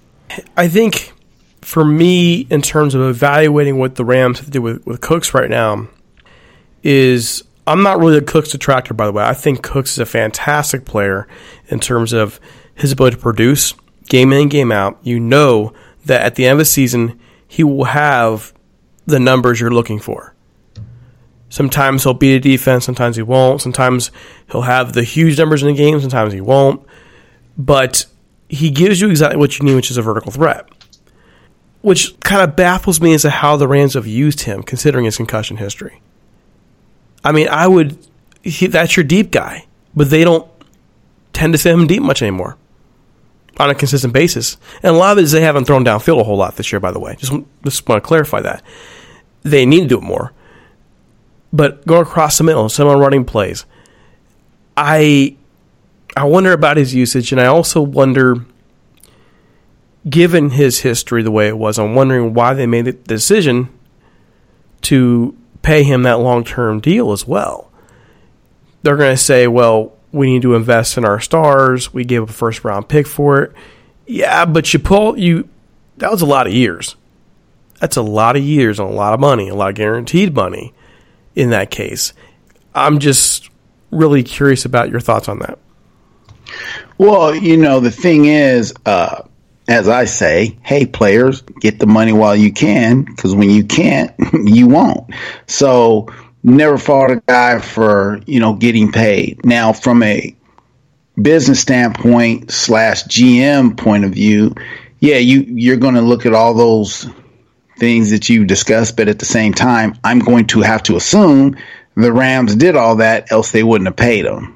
I 0.56 0.68
think 0.68 1.12
for 1.62 1.84
me, 1.84 2.46
in 2.50 2.60
terms 2.60 2.94
of 2.94 3.00
evaluating 3.00 3.78
what 3.78 3.94
the 3.94 4.04
Rams 4.04 4.38
have 4.38 4.46
to 4.46 4.52
do 4.52 4.60
with, 4.60 4.86
with 4.86 5.00
Cooks 5.00 5.32
right 5.32 5.48
now, 5.48 5.88
is 6.82 7.42
I'm 7.66 7.82
not 7.82 8.00
really 8.00 8.18
a 8.18 8.22
Cooks 8.22 8.50
detractor, 8.50 8.92
by 8.92 9.06
the 9.06 9.12
way. 9.12 9.24
I 9.24 9.34
think 9.34 9.62
Cooks 9.62 9.92
is 9.92 9.98
a 9.98 10.06
fantastic 10.06 10.84
player 10.84 11.26
in 11.68 11.80
terms 11.80 12.12
of 12.12 12.38
his 12.78 12.92
ability 12.92 13.16
to 13.16 13.22
produce 13.22 13.74
game 14.08 14.32
in 14.32 14.42
and 14.42 14.50
game 14.50 14.72
out. 14.72 14.98
You 15.02 15.20
know 15.20 15.72
that 16.06 16.22
at 16.22 16.34
the 16.36 16.46
end 16.46 16.52
of 16.52 16.58
the 16.58 16.64
season, 16.64 17.18
he 17.46 17.64
will 17.64 17.84
have 17.84 18.52
the 19.06 19.20
numbers 19.20 19.60
you're 19.60 19.70
looking 19.70 19.98
for. 19.98 20.34
Sometimes 21.50 22.04
he'll 22.04 22.14
beat 22.14 22.36
a 22.36 22.40
defense, 22.40 22.84
sometimes 22.84 23.16
he 23.16 23.22
won't. 23.22 23.62
Sometimes 23.62 24.10
he'll 24.52 24.62
have 24.62 24.92
the 24.92 25.02
huge 25.02 25.38
numbers 25.38 25.62
in 25.62 25.68
the 25.68 25.74
game, 25.74 25.98
sometimes 26.00 26.32
he 26.32 26.40
won't. 26.40 26.84
But 27.56 28.06
he 28.48 28.70
gives 28.70 29.00
you 29.00 29.08
exactly 29.08 29.38
what 29.38 29.58
you 29.58 29.64
need, 29.64 29.74
which 29.74 29.90
is 29.90 29.96
a 29.96 30.02
vertical 30.02 30.30
threat 30.30 30.68
which 31.80 32.18
kind 32.20 32.42
of 32.42 32.56
baffles 32.56 33.00
me 33.00 33.14
as 33.14 33.22
to 33.22 33.30
how 33.30 33.56
the 33.56 33.68
Rams 33.68 33.94
have 33.94 34.06
used 34.06 34.42
him, 34.42 34.62
considering 34.62 35.04
his 35.04 35.16
concussion 35.16 35.56
history. 35.56 36.00
I 37.24 37.32
mean, 37.32 37.48
I 37.48 37.66
would. 37.66 37.98
He, 38.42 38.66
that's 38.66 38.96
your 38.96 39.04
deep 39.04 39.30
guy, 39.30 39.66
but 39.94 40.10
they 40.10 40.24
don't 40.24 40.48
tend 41.32 41.52
to 41.52 41.58
send 41.58 41.80
him 41.80 41.86
deep 41.86 42.02
much 42.02 42.22
anymore 42.22 42.56
on 43.58 43.70
a 43.70 43.74
consistent 43.74 44.12
basis. 44.12 44.56
And 44.82 44.94
a 44.94 44.98
lot 44.98 45.12
of 45.12 45.18
it 45.18 45.24
is 45.24 45.32
they 45.32 45.40
haven't 45.40 45.64
thrown 45.64 45.84
downfield 45.84 46.20
a 46.20 46.24
whole 46.24 46.36
lot 46.36 46.56
this 46.56 46.72
year, 46.72 46.80
by 46.80 46.92
the 46.92 47.00
way. 47.00 47.16
Just, 47.16 47.32
just 47.64 47.88
want 47.88 48.02
to 48.02 48.06
clarify 48.06 48.40
that. 48.40 48.62
They 49.42 49.66
need 49.66 49.80
to 49.80 49.86
do 49.86 49.98
it 49.98 50.02
more. 50.02 50.32
But 51.52 51.86
going 51.86 52.02
across 52.02 52.38
the 52.38 52.44
middle, 52.44 52.68
some 52.68 52.88
running 52.88 53.24
plays, 53.24 53.64
I 54.76 55.36
I 56.16 56.24
wonder 56.24 56.52
about 56.52 56.76
his 56.76 56.94
usage, 56.94 57.32
and 57.32 57.40
I 57.40 57.46
also 57.46 57.80
wonder 57.80 58.44
given 60.08 60.50
his 60.50 60.80
history 60.80 61.22
the 61.22 61.30
way 61.30 61.48
it 61.48 61.58
was, 61.58 61.78
I'm 61.78 61.94
wondering 61.94 62.34
why 62.34 62.54
they 62.54 62.66
made 62.66 62.86
the 62.86 62.92
decision 62.92 63.68
to 64.82 65.36
pay 65.62 65.82
him 65.82 66.02
that 66.04 66.20
long 66.20 66.44
term 66.44 66.80
deal 66.80 67.12
as 67.12 67.26
well. 67.26 67.70
They're 68.82 68.96
going 68.96 69.14
to 69.14 69.22
say, 69.22 69.46
well, 69.46 69.97
we 70.12 70.32
need 70.32 70.42
to 70.42 70.54
invest 70.54 70.96
in 70.96 71.04
our 71.04 71.20
stars. 71.20 71.92
We 71.92 72.04
gave 72.04 72.22
up 72.22 72.30
a 72.30 72.32
first 72.32 72.64
round 72.64 72.88
pick 72.88 73.06
for 73.06 73.42
it. 73.42 73.52
Yeah, 74.06 74.46
but 74.46 74.72
you 74.72 74.78
pull 74.78 75.18
you 75.18 75.48
that 75.98 76.10
was 76.10 76.22
a 76.22 76.26
lot 76.26 76.46
of 76.46 76.52
years. 76.52 76.96
That's 77.80 77.96
a 77.96 78.02
lot 78.02 78.36
of 78.36 78.42
years 78.42 78.78
and 78.80 78.88
a 78.88 78.92
lot 78.92 79.14
of 79.14 79.20
money, 79.20 79.48
a 79.48 79.54
lot 79.54 79.70
of 79.70 79.74
guaranteed 79.74 80.34
money 80.34 80.72
in 81.34 81.50
that 81.50 81.70
case. 81.70 82.12
I'm 82.74 82.98
just 82.98 83.50
really 83.90 84.22
curious 84.22 84.64
about 84.64 84.90
your 84.90 85.00
thoughts 85.00 85.28
on 85.28 85.40
that. 85.40 85.58
Well, 86.96 87.34
you 87.34 87.56
know, 87.56 87.80
the 87.80 87.90
thing 87.90 88.24
is, 88.24 88.74
uh, 88.86 89.22
as 89.68 89.88
I 89.88 90.06
say, 90.06 90.56
hey, 90.62 90.86
players, 90.86 91.42
get 91.60 91.78
the 91.78 91.86
money 91.86 92.12
while 92.12 92.34
you 92.34 92.52
can, 92.52 93.02
because 93.02 93.34
when 93.34 93.50
you 93.50 93.64
can't, 93.64 94.12
you 94.32 94.66
won't. 94.66 95.10
So 95.46 96.08
never 96.42 96.78
fought 96.78 97.10
a 97.10 97.22
guy 97.26 97.58
for, 97.58 98.20
you 98.26 98.40
know, 98.40 98.54
getting 98.54 98.92
paid. 98.92 99.44
Now, 99.44 99.72
from 99.72 100.02
a 100.02 100.36
business 101.20 101.60
standpoint 101.60 102.50
slash 102.50 103.04
GM 103.04 103.76
point 103.76 104.04
of 104.04 104.12
view, 104.12 104.54
yeah, 105.00 105.16
you, 105.16 105.40
you're 105.40 105.76
going 105.76 105.94
to 105.94 106.00
look 106.00 106.26
at 106.26 106.34
all 106.34 106.54
those 106.54 107.08
things 107.76 108.10
that 108.10 108.28
you 108.28 108.44
discussed, 108.44 108.96
but 108.96 109.08
at 109.08 109.18
the 109.18 109.24
same 109.24 109.52
time, 109.52 109.96
I'm 110.02 110.18
going 110.18 110.46
to 110.48 110.60
have 110.60 110.82
to 110.84 110.96
assume 110.96 111.56
the 111.94 112.12
Rams 112.12 112.54
did 112.54 112.76
all 112.76 112.96
that, 112.96 113.30
else 113.32 113.50
they 113.50 113.62
wouldn't 113.62 113.88
have 113.88 113.96
paid 113.96 114.24
them. 114.24 114.54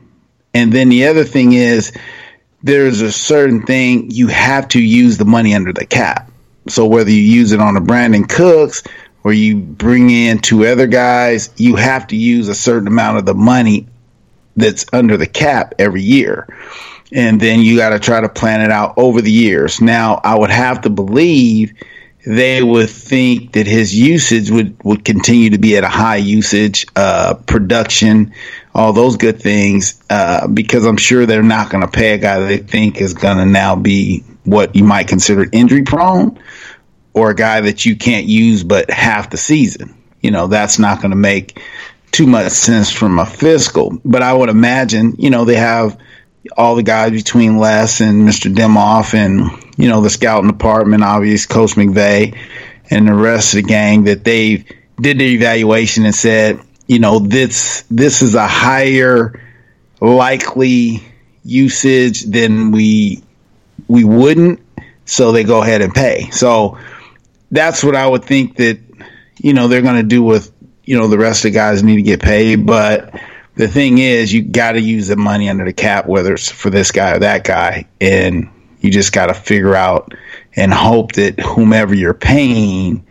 And 0.54 0.72
then 0.72 0.88
the 0.88 1.06
other 1.06 1.24
thing 1.24 1.52
is, 1.52 1.92
there's 2.62 3.00
a 3.00 3.10
certain 3.10 3.62
thing 3.62 4.10
you 4.10 4.28
have 4.28 4.68
to 4.68 4.80
use 4.80 5.18
the 5.18 5.24
money 5.24 5.54
under 5.54 5.72
the 5.72 5.86
cap. 5.86 6.30
So 6.68 6.86
whether 6.86 7.10
you 7.10 7.16
use 7.16 7.52
it 7.52 7.60
on 7.60 7.76
a 7.76 7.80
Brandin 7.80 8.28
Cooks 8.28 8.84
or 9.24 9.32
you 9.32 9.56
bring 9.56 10.10
in 10.10 10.38
two 10.38 10.64
other 10.66 10.86
guys, 10.86 11.50
you 11.56 11.76
have 11.76 12.06
to 12.08 12.16
use 12.16 12.48
a 12.48 12.54
certain 12.54 12.88
amount 12.88 13.18
of 13.18 13.26
the 13.26 13.34
money 13.34 13.86
that's 14.56 14.84
under 14.92 15.16
the 15.16 15.26
cap 15.26 15.74
every 15.78 16.02
year. 16.02 16.46
And 17.12 17.40
then 17.40 17.60
you 17.60 17.76
got 17.76 17.90
to 17.90 17.98
try 17.98 18.20
to 18.20 18.28
plan 18.28 18.62
it 18.62 18.70
out 18.70 18.94
over 18.96 19.20
the 19.20 19.30
years. 19.30 19.80
Now, 19.80 20.20
I 20.24 20.38
would 20.38 20.50
have 20.50 20.82
to 20.82 20.90
believe 20.90 21.74
they 22.24 22.62
would 22.62 22.88
think 22.88 23.52
that 23.52 23.66
his 23.66 23.94
usage 23.94 24.50
would, 24.50 24.82
would 24.84 25.04
continue 25.04 25.50
to 25.50 25.58
be 25.58 25.76
at 25.76 25.84
a 25.84 25.88
high 25.88 26.16
usage, 26.16 26.86
uh, 26.94 27.34
production, 27.46 28.32
all 28.74 28.92
those 28.92 29.16
good 29.16 29.42
things, 29.42 30.02
uh, 30.08 30.46
because 30.46 30.86
I'm 30.86 30.96
sure 30.96 31.26
they're 31.26 31.42
not 31.42 31.70
going 31.70 31.82
to 31.82 31.90
pay 31.90 32.14
a 32.14 32.18
guy 32.18 32.38
they 32.40 32.58
think 32.58 33.00
is 33.00 33.14
going 33.14 33.38
to 33.38 33.46
now 33.46 33.76
be 33.76 34.24
what 34.44 34.74
you 34.74 34.84
might 34.84 35.08
consider 35.08 35.46
injury 35.52 35.82
prone 35.82 36.38
or 37.14 37.30
a 37.30 37.34
guy 37.34 37.60
that 37.60 37.84
you 37.84 37.96
can't 37.96 38.26
use 38.26 38.64
but 38.64 38.90
half 38.90 39.30
the 39.30 39.36
season. 39.36 39.94
You 40.20 40.30
know, 40.30 40.46
that's 40.46 40.78
not 40.78 41.00
going 41.00 41.10
to 41.10 41.16
make 41.16 41.60
too 42.12 42.26
much 42.26 42.52
sense 42.52 42.90
from 42.90 43.18
a 43.18 43.26
fiscal. 43.26 43.98
But 44.04 44.22
I 44.22 44.32
would 44.32 44.48
imagine, 44.48 45.16
you 45.18 45.30
know, 45.30 45.44
they 45.44 45.56
have 45.56 45.98
all 46.56 46.76
the 46.76 46.82
guys 46.82 47.12
between 47.12 47.58
Les 47.58 48.00
and 48.00 48.28
Mr. 48.28 48.54
Demoff 48.54 49.14
and, 49.14 49.50
you 49.76 49.88
know, 49.88 50.00
the 50.00 50.10
scouting 50.10 50.50
department, 50.50 51.02
obviously 51.02 51.52
Coach 51.52 51.72
McVay 51.72 52.36
and 52.90 53.08
the 53.08 53.14
rest 53.14 53.54
of 53.54 53.62
the 53.62 53.68
gang 53.68 54.04
that 54.04 54.24
they 54.24 54.64
did 55.00 55.18
the 55.18 55.34
evaluation 55.34 56.04
and 56.04 56.14
said, 56.14 56.60
you 56.86 56.98
know, 56.98 57.18
this 57.18 57.84
this 57.90 58.22
is 58.22 58.34
a 58.34 58.46
higher 58.46 59.40
likely 60.00 61.02
usage 61.44 62.22
than 62.22 62.70
we 62.70 63.22
we 63.88 64.04
wouldn't, 64.04 64.60
so 65.04 65.32
they 65.32 65.44
go 65.44 65.62
ahead 65.62 65.80
and 65.80 65.94
pay. 65.94 66.28
So 66.30 66.78
that's 67.52 67.84
what 67.84 67.94
I 67.94 68.06
would 68.06 68.24
think 68.24 68.56
that 68.56 68.80
you 69.36 69.52
know 69.52 69.68
they're 69.68 69.82
going 69.82 69.96
to 69.96 70.02
do 70.02 70.24
with 70.24 70.50
you 70.84 70.98
know 70.98 71.06
the 71.06 71.18
rest 71.18 71.44
of 71.44 71.52
the 71.52 71.58
guys 71.58 71.84
need 71.84 71.96
to 71.96 72.02
get 72.02 72.20
paid, 72.20 72.66
but 72.66 73.14
the 73.54 73.68
thing 73.68 73.98
is 73.98 74.32
you 74.32 74.42
got 74.42 74.72
to 74.72 74.80
use 74.80 75.08
the 75.08 75.16
money 75.16 75.48
under 75.48 75.64
the 75.64 75.72
cap 75.72 76.06
whether 76.06 76.32
it's 76.34 76.50
for 76.50 76.70
this 76.70 76.90
guy 76.90 77.12
or 77.12 77.18
that 77.20 77.44
guy 77.44 77.86
and 78.00 78.48
you 78.80 78.90
just 78.90 79.12
got 79.12 79.26
to 79.26 79.34
figure 79.34 79.74
out 79.74 80.14
and 80.56 80.72
hope 80.72 81.12
that 81.12 81.38
whomever 81.38 81.94
you're 81.94 82.14
paying 82.14 83.04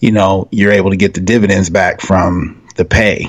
you 0.00 0.10
know 0.10 0.48
you're 0.50 0.72
able 0.72 0.90
to 0.90 0.96
get 0.96 1.14
the 1.14 1.20
dividends 1.20 1.70
back 1.70 2.00
from 2.00 2.66
the 2.76 2.84
pay 2.84 3.28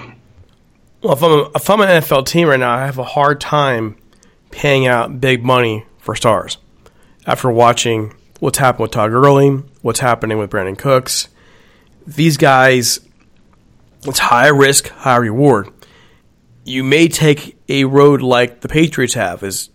Well, 1.01 1.13
if 1.13 1.23
I'm, 1.23 1.32
a, 1.32 1.51
if 1.56 1.69
I'm 1.69 1.82
an 1.82 2.01
NFL 2.01 2.25
team 2.25 2.47
right 2.47 2.60
now, 2.60 2.75
I 2.75 2.86
have 2.86 2.97
a 2.97 3.04
hard 3.04 3.41
time 3.41 3.97
paying 4.51 4.86
out 4.88 5.19
big 5.19 5.43
money 5.43 5.86
for 5.97 6.15
stars. 6.15 6.58
After 7.25 7.51
watching 7.51 8.13
what's 8.41 8.58
happened 8.58 8.82
with 8.82 8.91
Todd 8.91 9.12
Gurley, 9.12 9.49
what's 9.84 9.99
happening 9.99 10.39
with 10.39 10.49
Brandon 10.49 10.75
Cooks, 10.75 11.30
these 12.08 12.38
guys, 12.38 12.99
it's 14.04 14.17
high 14.17 14.47
risk, 14.47 14.89
high 14.89 15.17
reward. 15.17 15.69
You 16.65 16.84
may 16.84 17.08
take 17.08 17.58
a 17.69 17.86
road 17.86 18.23
like 18.23 18.62
the 18.62 18.67
Patriots 18.67 19.13
have, 19.13 19.43
is 19.43 19.69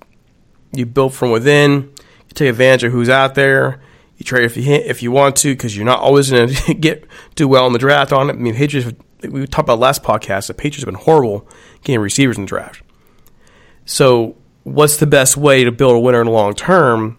you 0.72 0.84
build 0.84 1.14
from 1.14 1.30
within, 1.30 1.92
you 1.92 2.34
take 2.34 2.50
advantage 2.50 2.82
of 2.82 2.92
who's 2.92 3.08
out 3.08 3.36
there. 3.36 3.80
You 4.16 4.24
trade 4.24 4.44
if 4.44 4.56
you 4.56 4.64
if 4.72 5.02
you 5.02 5.12
want 5.12 5.36
to, 5.36 5.52
because 5.52 5.76
you're 5.76 5.84
not 5.84 6.00
always 6.00 6.30
going 6.30 6.48
to 6.54 6.74
get 6.74 7.06
do 7.36 7.46
well 7.46 7.66
in 7.68 7.72
the 7.72 7.78
draft 7.78 8.12
on 8.12 8.30
it. 8.30 8.32
I 8.32 8.36
mean, 8.36 8.54
Patriots. 8.54 8.92
We 9.22 9.46
talked 9.46 9.66
about 9.66 9.78
last 9.78 10.02
podcast. 10.02 10.48
The 10.48 10.54
Patriots 10.54 10.84
have 10.84 10.92
been 10.92 11.02
horrible 11.02 11.48
getting 11.82 12.00
receivers 12.00 12.36
in 12.36 12.44
the 12.44 12.48
draft. 12.48 12.82
So, 13.84 14.36
what's 14.64 14.96
the 14.96 15.06
best 15.06 15.36
way 15.36 15.64
to 15.64 15.72
build 15.72 15.94
a 15.94 15.98
winner 15.98 16.20
in 16.20 16.26
the 16.26 16.32
long 16.32 16.54
term? 16.54 17.18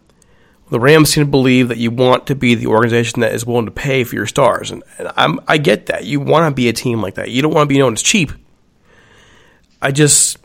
The 0.69 0.79
Rams 0.79 1.13
seem 1.13 1.23
to 1.23 1.31
believe 1.31 1.69
that 1.69 1.77
you 1.77 1.91
want 1.91 2.27
to 2.27 2.35
be 2.35 2.53
the 2.53 2.67
organization 2.67 3.21
that 3.21 3.33
is 3.33 3.45
willing 3.45 3.65
to 3.65 3.71
pay 3.71 4.03
for 4.03 4.15
your 4.15 4.25
stars, 4.25 4.69
and, 4.69 4.83
and 4.97 5.39
I 5.47 5.57
get 5.57 5.85
that. 5.85 6.05
You 6.05 6.19
want 6.19 6.51
to 6.51 6.55
be 6.55 6.67
a 6.67 6.73
team 6.73 7.01
like 7.01 7.15
that. 7.15 7.31
You 7.31 7.41
don't 7.41 7.53
want 7.53 7.69
to 7.69 7.73
be 7.73 7.79
known 7.79 7.93
as 7.93 8.01
cheap. 8.01 8.31
I 9.81 9.91
just 9.91 10.37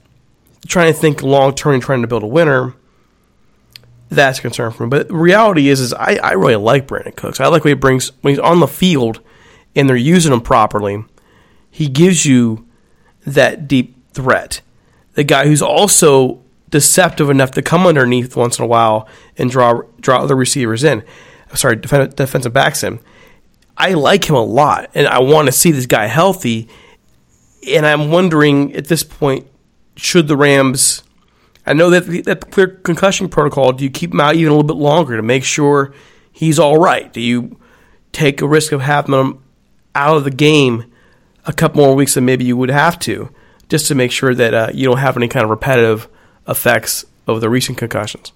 trying 0.67 0.93
to 0.93 0.99
think 0.99 1.23
long 1.23 1.55
term 1.55 1.81
trying 1.81 2.03
to 2.03 2.09
build 2.09 2.23
a 2.23 2.29
winner. 2.29 2.75
That's 4.11 4.39
a 4.39 4.43
concern 4.43 4.73
for 4.73 4.85
me. 4.85 4.91
But 4.91 5.09
the 5.09 5.17
reality 5.17 5.69
is, 5.69 5.81
is 5.81 5.95
I, 5.95 6.17
I 6.23 6.33
really 6.33 6.57
like 6.57 6.87
Brandin 6.87 7.17
Cooks. 7.17 7.41
I 7.41 7.49
like 7.49 7.65
what 7.65 7.71
he 7.71 7.75
brings 7.75 8.13
when 8.21 8.33
he's 8.33 8.39
on 8.39 8.61
the 8.61 8.67
field 8.67 9.21
and 9.75 9.89
they're 9.89 9.97
using 9.97 10.33
him 10.33 10.43
properly. 10.43 11.05
He 11.71 11.89
gives 11.89 12.27
you 12.27 12.69
that 13.27 13.67
deep 13.67 13.97
threat. 14.13 14.61
The 15.15 15.25
guy 15.25 15.47
who's 15.47 15.63
also 15.63 16.42
deceptive 16.73 17.31
enough 17.31 17.53
to 17.53 17.63
come 17.63 17.87
underneath 17.87 18.35
once 18.35 18.59
in 18.59 18.65
a 18.65 18.67
while 18.67 19.07
and 19.39 19.49
draw 19.49 19.83
draw 20.01 20.21
other 20.21 20.35
receivers 20.35 20.83
in. 20.83 21.05
Sorry, 21.55 21.77
defend, 21.77 22.17
defensive 22.17 22.53
backs 22.53 22.83
in. 22.83 22.99
I 23.77 23.93
like 23.93 24.29
him 24.29 24.35
a 24.35 24.43
lot, 24.43 24.91
and 24.95 25.07
I 25.07 25.21
want 25.21 25.47
to 25.47 25.53
see 25.53 25.71
this 25.71 25.87
guy 25.87 26.07
healthy. 26.07 26.69
And 27.69 27.87
I'm 27.87 28.11
wondering 28.11 28.75
at 28.75 28.89
this 28.89 29.05
point, 29.05 29.47
should 29.97 30.27
the 30.27 30.37
Rams? 30.37 31.05
I 31.65 31.75
know 31.75 31.91
that 31.91 32.07
that 32.25 32.41
the 32.41 32.47
clear 32.47 32.67
concussion 32.67 33.29
protocol. 33.29 33.73
Do 33.73 33.85
you 33.85 33.91
keep 33.91 34.13
him 34.13 34.21
out 34.21 34.35
even 34.35 34.51
a 34.51 34.57
little 34.57 34.67
bit 34.67 34.83
longer 34.83 35.17
to 35.17 35.23
make 35.23 35.45
sure 35.45 35.95
he's 36.33 36.59
all 36.59 36.79
right? 36.79 37.13
Do 37.13 37.21
you 37.21 37.61
take 38.11 38.41
a 38.41 38.49
risk 38.49 38.73
of 38.73 38.81
having 38.81 39.15
him 39.15 39.43
out 39.95 40.17
of 40.17 40.25
the 40.25 40.31
game 40.31 40.91
a 41.45 41.53
couple 41.53 41.85
more 41.85 41.95
weeks 41.95 42.15
than 42.15 42.25
maybe 42.25 42.45
you 42.45 42.57
would 42.57 42.71
have 42.71 42.99
to, 43.01 43.31
just 43.69 43.87
to 43.89 43.95
make 43.95 44.11
sure 44.11 44.35
that 44.35 44.55
uh, 44.55 44.71
you 44.73 44.87
don't 44.87 44.99
have 44.99 45.17
any 45.17 45.29
kind 45.29 45.45
of 45.45 45.51
repetitive 45.51 46.09
effects 46.49 47.05
of 47.27 47.41
the 47.41 47.49
recent 47.49 47.79
concussions? 47.79 48.33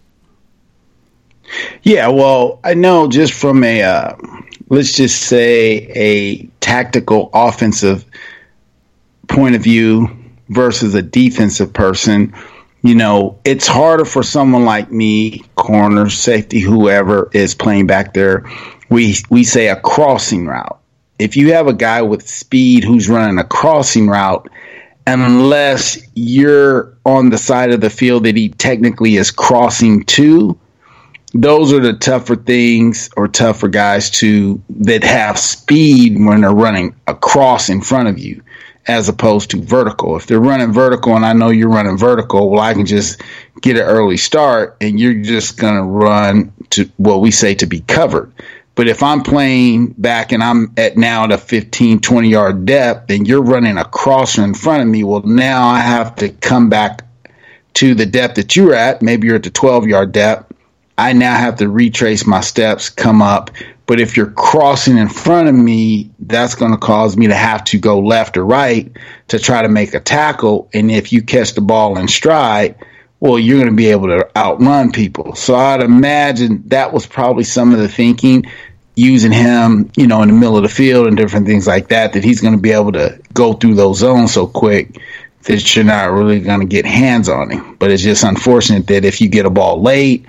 Yeah, 1.83 2.09
well, 2.09 2.61
I 2.65 2.75
know 2.75 3.09
just 3.09 3.33
from 3.33 3.63
a 3.63 3.83
uh, 3.83 4.17
let's 4.69 4.93
just 4.93 5.23
say 5.23 5.89
a 5.95 6.45
tactical 6.61 7.31
offensive 7.33 8.05
point 9.29 9.55
of 9.55 9.63
view 9.63 10.09
versus 10.49 10.95
a 10.95 11.03
defensive 11.03 11.73
person, 11.73 12.35
you 12.83 12.95
know, 12.95 13.39
it's 13.45 13.67
harder 13.67 14.05
for 14.05 14.23
someone 14.23 14.65
like 14.65 14.91
me, 14.93 15.43
corner, 15.57 16.09
safety, 16.09 16.61
whoever 16.61 17.31
is 17.33 17.55
playing 17.55 17.87
back 17.87 18.15
there. 18.15 18.45
We 18.91 19.17
we 19.31 19.45
say 19.45 19.69
a 19.69 19.81
crossing 19.81 20.47
route. 20.47 20.79
If 21.19 21.37
you 21.37 21.53
have 21.53 21.67
a 21.67 21.73
guy 21.73 22.03
with 22.03 22.29
speed 22.29 22.85
who's 22.85 23.09
running 23.09 23.39
a 23.39 23.45
crossing 23.45 24.09
route, 24.09 24.49
unless 25.07 25.99
you're 26.15 26.97
on 27.05 27.31
the 27.31 27.39
side 27.39 27.71
of 27.71 27.81
the 27.81 27.91
field 27.91 28.25
that 28.25 28.37
he 28.37 28.49
technically 28.49 29.17
is 29.17 29.31
crossing 29.31 30.05
to, 30.05 30.59
those 31.33 31.73
are 31.73 31.81
the 31.81 31.93
tougher 31.93 32.37
things 32.37 33.11
or 33.17 33.29
tougher 33.29 33.69
guys 33.69 34.11
to 34.11 34.61
that 34.71 35.05
have 35.05 35.39
speed 35.39 36.17
when 36.19 36.41
they're 36.41 36.51
running 36.51 36.95
across 37.07 37.69
in 37.69 37.81
front 37.81 38.09
of 38.09 38.19
you 38.19 38.43
as 38.89 39.09
opposed 39.09 39.51
to 39.51 39.61
vertical. 39.61 40.17
If 40.17 40.27
they're 40.27 40.41
running 40.41 40.73
vertical 40.73 41.15
and 41.17 41.27
I 41.27 41.33
know 41.33 41.51
you're 41.51 41.69
running 41.69 41.99
vertical, 41.99 42.51
well 42.51 42.61
I 42.61 42.75
can 42.75 42.87
just 42.87 43.21
get 43.61 43.77
an 43.77 43.83
early 43.83 44.17
start 44.17 44.77
and 44.81 44.99
you're 44.99 45.23
just 45.23 45.59
going 45.59 45.75
to 45.75 45.83
run 45.83 46.53
to 46.71 46.89
what 46.97 47.21
we 47.21 47.31
say 47.31 47.55
to 47.57 47.67
be 47.67 47.81
covered. 47.81 48.33
But 48.77 48.87
if 48.87 49.03
I'm 49.03 49.23
playing 49.23 49.95
back 49.99 50.31
and 50.31 50.43
I'm 50.43 50.73
at 50.77 50.97
now 50.97 51.25
at 51.25 51.33
a 51.33 51.39
15, 51.39 52.01
20 52.01 52.29
yard 52.29 52.65
depth 52.65 53.11
and 53.11 53.27
you're 53.27 53.43
running 53.43 53.79
a 53.79 53.85
crosser 53.85 54.45
in 54.45 54.55
front 54.55 54.83
of 54.83 54.89
me, 54.89 55.03
well, 55.03 55.23
now 55.23 55.67
I 55.67 55.81
have 55.81 56.15
to 56.17 56.29
come 56.29 56.69
back 56.69 57.03
to 57.75 57.95
the 57.95 58.07
depth 58.07 58.37
that 58.37 58.55
you're 58.55 58.75
at. 58.75 59.03
Maybe 59.03 59.27
you're 59.27 59.37
at 59.37 59.43
the 59.43 59.51
12 59.51 59.89
yard 59.89 60.13
depth 60.13 60.53
I 60.99 61.13
now 61.13 61.37
have 61.37 61.57
to 61.57 61.69
retrace 61.69 62.27
my 62.27 62.41
steps, 62.41 62.89
come 62.89 63.21
up. 63.21 63.51
But 63.87 64.01
if 64.01 64.17
you're 64.17 64.31
crossing 64.31 64.97
in 64.97 65.09
front 65.09 65.49
of 65.49 65.55
me, 65.55 66.11
that's 66.19 66.55
going 66.55 66.73
to 66.73 66.79
cause 66.79 67.17
me 67.17 67.29
to 67.29 67.35
have 67.35 67.63
to 67.65 67.79
go 67.79 68.01
left 68.01 68.37
or 68.37 68.45
right 68.45 68.91
to 69.29 69.39
try 69.39 69.63
to 69.63 69.69
make 69.69 69.95
a 69.95 70.01
tackle. 70.01 70.69
And 70.73 70.91
if 70.91 71.13
you 71.13 71.23
catch 71.23 71.55
the 71.55 71.61
ball 71.61 71.99
in 71.99 72.09
stride, 72.09 72.77
well, 73.21 73.39
you're 73.39 73.59
going 73.59 73.71
to 73.71 73.77
be 73.77 73.89
able 73.89 74.09
to 74.09 74.29
outrun 74.37 74.91
people. 74.91 75.35
So 75.35 75.55
I'd 75.55 75.83
imagine 75.83 76.63
that 76.67 76.93
was 76.93 77.07
probably 77.07 77.45
some 77.45 77.73
of 77.73 77.79
the 77.79 77.89
thinking 77.89 78.47
using 78.97 79.31
him, 79.31 79.91
you 79.97 80.07
know, 80.07 80.23
in 80.23 80.29
the 80.29 80.35
middle 80.35 80.57
of 80.57 80.63
the 80.63 80.69
field 80.69 81.07
and 81.07 81.17
different 81.17 81.47
things 81.47 81.67
like 81.67 81.89
that, 81.89 82.15
that 82.15 82.25
he's 82.25 82.41
going 82.41 82.55
to 82.55 82.61
be 82.61 82.73
able 82.73 82.93
to 82.93 83.21
go 83.35 83.53
through 83.53 83.75
those 83.75 83.99
zones 83.99 84.33
so 84.33 84.47
quick 84.47 84.99
that 85.43 85.77
you're 85.77 85.85
not 85.85 86.11
really 86.11 86.41
going 86.41 86.61
to 86.61 86.67
get 86.67 86.85
hands 86.85 87.29
on 87.29 87.51
him. 87.51 87.77
But 87.77 87.93
it's 87.93 88.03
just 88.03 88.25
unfortunate 88.25 88.87
that 88.89 89.05
if 89.05 89.21
you 89.21 89.29
get 89.29 89.47
a 89.47 89.51
ball 89.51 89.81
late 89.81 90.29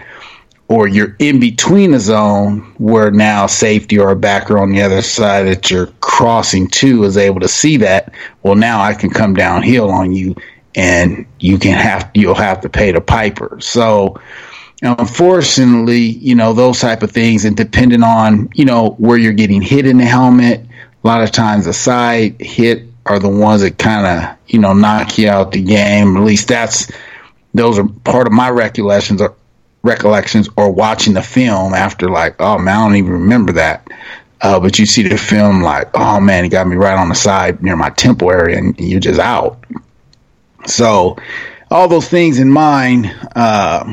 or 0.68 0.88
you're 0.88 1.16
in 1.18 1.40
between 1.40 1.94
a 1.94 2.00
zone 2.00 2.60
where 2.78 3.10
now 3.10 3.48
safety 3.48 3.98
or 3.98 4.12
a 4.12 4.16
backer 4.16 4.60
on 4.60 4.72
the 4.72 4.82
other 4.82 5.02
side 5.02 5.44
that 5.48 5.72
you're 5.72 5.88
crossing 6.02 6.68
to 6.68 7.06
is 7.06 7.18
able 7.18 7.40
to 7.40 7.48
see 7.48 7.78
that, 7.78 8.14
well, 8.44 8.56
now 8.56 8.82
I 8.82 8.94
can 8.94 9.10
come 9.10 9.34
downhill 9.34 9.90
on 9.90 10.12
you 10.12 10.36
and 10.76 11.26
you 11.40 11.58
can 11.58 11.74
have 11.74 12.12
you'll 12.14 12.36
have 12.36 12.62
to 12.62 12.70
pay 12.70 12.92
the 12.92 13.02
piper. 13.02 13.60
So 13.62 14.20
unfortunately, 14.82 16.00
you 16.00 16.36
know, 16.36 16.54
those 16.54 16.80
type 16.80 17.04
of 17.04 17.12
things 17.12 17.46
and 17.46 17.58
depending 17.58 18.04
on, 18.04 18.50
you 18.54 18.66
know, 18.66 18.92
where 18.92 19.18
you're 19.18 19.34
getting 19.34 19.62
hit 19.62 19.86
in 19.86 19.98
the 19.98 20.06
helmet, 20.06 20.62
a 21.04 21.08
lot 21.08 21.24
of 21.24 21.32
times 21.32 21.66
the 21.66 21.74
side 21.74 22.40
hit 22.40 22.84
are 23.06 23.20
the 23.20 23.30
ones 23.30 23.62
that 23.62 23.78
kind 23.78 24.06
of, 24.06 24.38
you 24.48 24.60
know, 24.60 24.74
knock 24.74 25.18
you 25.18 25.30
out 25.30 25.52
the 25.52 25.64
game. 25.64 26.18
At 26.18 26.24
least 26.24 26.48
that's 26.48 26.92
those 27.54 27.80
are 27.80 27.88
part 28.04 28.28
of 28.28 28.34
my 28.34 28.50
recollections 28.50 29.22
or 29.22 29.36
recollections 29.84 30.50
or 30.58 30.72
watching 30.72 31.14
the 31.14 31.24
film 31.24 31.74
after 31.74 32.10
like, 32.10 32.36
oh 32.40 32.58
man, 32.58 32.78
I 32.78 32.88
don't 32.88 32.96
even 32.98 33.14
remember 33.14 33.54
that. 33.54 33.88
Uh, 34.42 34.60
but 34.60 34.78
you 34.78 34.86
see 34.86 35.08
the 35.08 35.18
film 35.18 35.64
like, 35.64 35.90
oh 35.96 36.20
man, 36.20 36.44
he 36.44 36.50
got 36.50 36.68
me 36.68 36.76
right 36.76 36.98
on 36.98 37.10
the 37.10 37.16
side 37.16 37.64
near 37.64 37.76
my 37.76 37.90
temple 37.92 38.30
area 38.32 38.58
and 38.58 38.80
you're 38.80 39.00
just 39.00 39.20
out. 39.20 39.64
So 40.68 41.18
all 41.72 41.88
those 41.88 42.08
things 42.08 42.38
in 42.38 42.50
mind, 42.50 43.14
uh, 43.36 43.92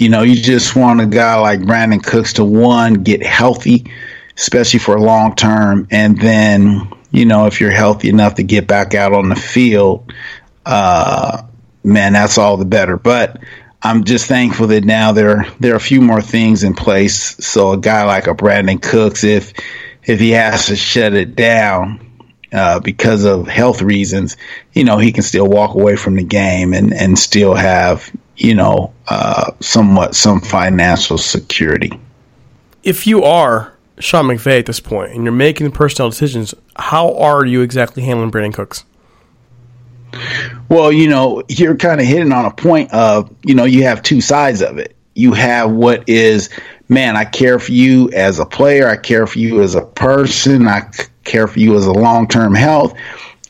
you 0.00 0.08
know, 0.08 0.22
you 0.22 0.34
just 0.34 0.74
want 0.74 1.02
a 1.02 1.06
guy 1.06 1.38
like 1.38 1.60
Brandin 1.60 2.02
Cooks 2.02 2.32
to 2.34 2.44
one 2.44 2.94
get 2.94 3.22
healthy, 3.22 3.84
especially 4.34 4.80
for 4.80 4.98
long 4.98 5.36
term, 5.36 5.86
and 5.90 6.18
then 6.18 6.90
you 7.10 7.26
know 7.26 7.44
if 7.44 7.60
you're 7.60 7.70
healthy 7.70 8.08
enough 8.08 8.36
to 8.36 8.42
get 8.42 8.66
back 8.66 8.94
out 8.94 9.12
on 9.12 9.28
the 9.28 9.36
field, 9.36 10.10
uh, 10.64 11.42
man, 11.84 12.14
that's 12.14 12.38
all 12.38 12.56
the 12.56 12.64
better. 12.64 12.96
But 12.96 13.42
I'm 13.82 14.04
just 14.04 14.24
thankful 14.24 14.68
that 14.68 14.84
now 14.84 15.12
there 15.12 15.46
there 15.60 15.74
are 15.74 15.76
a 15.76 15.80
few 15.80 16.00
more 16.00 16.22
things 16.22 16.64
in 16.64 16.72
place. 16.72 17.36
So 17.44 17.72
a 17.72 17.78
guy 17.78 18.04
like 18.04 18.26
a 18.26 18.34
Brandin 18.34 18.80
Cooks, 18.80 19.22
if 19.22 19.52
if 20.04 20.18
he 20.18 20.30
has 20.30 20.68
to 20.68 20.76
shut 20.76 21.12
it 21.12 21.36
down, 21.36 22.10
uh, 22.52 22.80
because 22.80 23.24
of 23.24 23.48
health 23.48 23.82
reasons, 23.82 24.36
you 24.72 24.84
know, 24.84 24.98
he 24.98 25.12
can 25.12 25.22
still 25.22 25.46
walk 25.46 25.74
away 25.74 25.96
from 25.96 26.16
the 26.16 26.24
game 26.24 26.74
and, 26.74 26.92
and 26.92 27.18
still 27.18 27.54
have, 27.54 28.10
you 28.40 28.54
know, 28.54 28.92
uh, 29.08 29.52
somewhat 29.60 30.16
some 30.16 30.40
financial 30.40 31.18
security. 31.18 31.92
If 32.82 33.06
you 33.06 33.22
are 33.22 33.74
Sean 33.98 34.24
McVay 34.24 34.58
at 34.60 34.66
this 34.66 34.80
point 34.80 35.12
and 35.12 35.24
you're 35.24 35.32
making 35.32 35.70
personnel 35.72 36.08
decisions, 36.08 36.54
how 36.76 37.14
are 37.16 37.44
you 37.44 37.60
exactly 37.60 38.02
handling 38.02 38.30
Brandin 38.30 38.54
Cooks? 38.54 38.84
Well, 40.70 40.90
you 40.90 41.08
know, 41.08 41.42
you're 41.48 41.76
kind 41.76 42.00
of 42.00 42.06
hitting 42.06 42.32
on 42.32 42.46
a 42.46 42.50
point 42.50 42.92
of, 42.92 43.32
you 43.44 43.54
know, 43.54 43.64
you 43.64 43.84
have 43.84 44.02
two 44.02 44.22
sides 44.22 44.62
of 44.62 44.78
it. 44.78 44.96
You 45.14 45.34
have 45.34 45.70
what 45.70 46.08
is, 46.08 46.48
man, 46.88 47.16
I 47.16 47.26
care 47.26 47.58
for 47.58 47.72
you 47.72 48.10
as 48.12 48.38
a 48.38 48.46
player, 48.46 48.88
I 48.88 48.96
care 48.96 49.26
for 49.26 49.38
you 49.38 49.62
as 49.62 49.74
a 49.74 49.82
person, 49.82 50.66
I 50.66 50.90
care 51.24 51.46
for 51.46 51.60
you 51.60 51.76
as 51.76 51.84
a 51.84 51.92
long 51.92 52.26
term 52.26 52.54
health. 52.54 52.94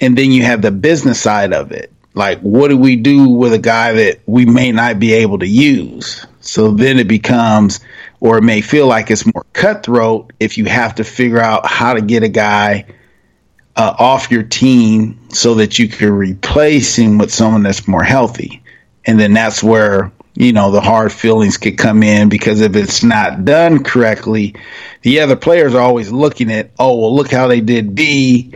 And 0.00 0.18
then 0.18 0.32
you 0.32 0.42
have 0.42 0.62
the 0.62 0.72
business 0.72 1.20
side 1.20 1.52
of 1.52 1.70
it. 1.70 1.92
Like, 2.20 2.40
what 2.40 2.68
do 2.68 2.76
we 2.76 2.96
do 2.96 3.30
with 3.30 3.54
a 3.54 3.58
guy 3.58 3.94
that 3.94 4.20
we 4.26 4.44
may 4.44 4.72
not 4.72 4.98
be 4.98 5.14
able 5.14 5.38
to 5.38 5.46
use? 5.46 6.26
So 6.40 6.70
then 6.70 6.98
it 6.98 7.08
becomes, 7.08 7.80
or 8.20 8.36
it 8.36 8.42
may 8.42 8.60
feel 8.60 8.86
like 8.86 9.10
it's 9.10 9.24
more 9.24 9.46
cutthroat 9.54 10.30
if 10.38 10.58
you 10.58 10.66
have 10.66 10.96
to 10.96 11.04
figure 11.04 11.40
out 11.40 11.66
how 11.66 11.94
to 11.94 12.02
get 12.02 12.22
a 12.22 12.28
guy 12.28 12.84
uh, 13.74 13.94
off 13.98 14.30
your 14.30 14.42
team 14.42 15.18
so 15.30 15.54
that 15.54 15.78
you 15.78 15.88
can 15.88 16.10
replace 16.12 16.94
him 16.94 17.16
with 17.16 17.32
someone 17.32 17.62
that's 17.62 17.88
more 17.88 18.02
healthy. 18.02 18.62
And 19.06 19.18
then 19.18 19.32
that's 19.32 19.62
where, 19.62 20.12
you 20.34 20.52
know, 20.52 20.70
the 20.70 20.82
hard 20.82 21.14
feelings 21.14 21.56
could 21.56 21.78
come 21.78 22.02
in 22.02 22.28
because 22.28 22.60
if 22.60 22.76
it's 22.76 23.02
not 23.02 23.46
done 23.46 23.82
correctly, 23.82 24.54
the 25.00 25.20
other 25.20 25.36
players 25.36 25.74
are 25.74 25.80
always 25.80 26.12
looking 26.12 26.52
at, 26.52 26.70
oh, 26.78 26.98
well, 26.98 27.16
look 27.16 27.30
how 27.30 27.46
they 27.46 27.62
did 27.62 27.94
B. 27.94 28.52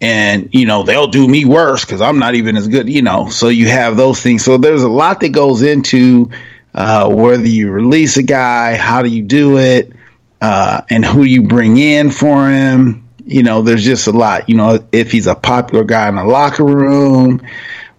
And, 0.00 0.48
you 0.52 0.64
know, 0.64 0.82
they'll 0.82 1.08
do 1.08 1.28
me 1.28 1.44
worse 1.44 1.84
because 1.84 2.00
I'm 2.00 2.18
not 2.18 2.34
even 2.34 2.56
as 2.56 2.68
good, 2.68 2.88
you 2.88 3.02
know. 3.02 3.28
So 3.28 3.48
you 3.48 3.68
have 3.68 3.96
those 3.96 4.20
things. 4.22 4.44
So 4.44 4.56
there's 4.56 4.82
a 4.82 4.88
lot 4.88 5.20
that 5.20 5.28
goes 5.28 5.60
into 5.60 6.30
uh, 6.74 7.08
whether 7.12 7.46
you 7.46 7.70
release 7.70 8.16
a 8.16 8.22
guy, 8.22 8.76
how 8.76 9.02
do 9.02 9.10
you 9.10 9.22
do 9.22 9.58
it, 9.58 9.92
uh, 10.40 10.80
and 10.88 11.04
who 11.04 11.22
you 11.24 11.42
bring 11.42 11.76
in 11.76 12.10
for 12.10 12.48
him. 12.48 13.08
You 13.26 13.42
know, 13.42 13.60
there's 13.62 13.84
just 13.84 14.06
a 14.06 14.12
lot. 14.12 14.48
You 14.48 14.56
know, 14.56 14.82
if 14.90 15.12
he's 15.12 15.26
a 15.26 15.34
popular 15.34 15.84
guy 15.84 16.08
in 16.08 16.16
the 16.16 16.24
locker 16.24 16.64
room, 16.64 17.42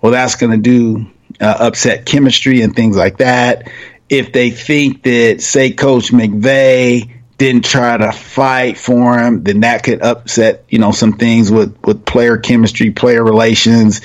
well, 0.02 0.12
that's 0.12 0.36
going 0.36 0.52
to 0.52 0.58
do 0.58 1.06
uh, 1.40 1.58
upset 1.60 2.06
chemistry 2.06 2.62
and 2.62 2.76
things 2.76 2.98
like 2.98 3.18
that. 3.18 3.70
If 4.10 4.34
they 4.34 4.50
think 4.50 5.04
that, 5.04 5.42
say, 5.42 5.72
Coach 5.72 6.12
McVay 6.12 7.21
didn't 7.42 7.66
try 7.66 7.98
to 7.98 8.12
fight 8.12 8.78
for 8.78 9.18
him, 9.18 9.44
then 9.44 9.62
that 9.62 9.84
could 9.84 10.00
upset, 10.04 10.64
you 10.70 10.78
know, 10.78 10.92
some 10.92 11.14
things 11.14 11.52
with, 11.52 11.76
with 11.84 12.06
player 12.06 12.38
chemistry, 12.38 12.92
player 12.92 13.24
relations. 13.24 14.00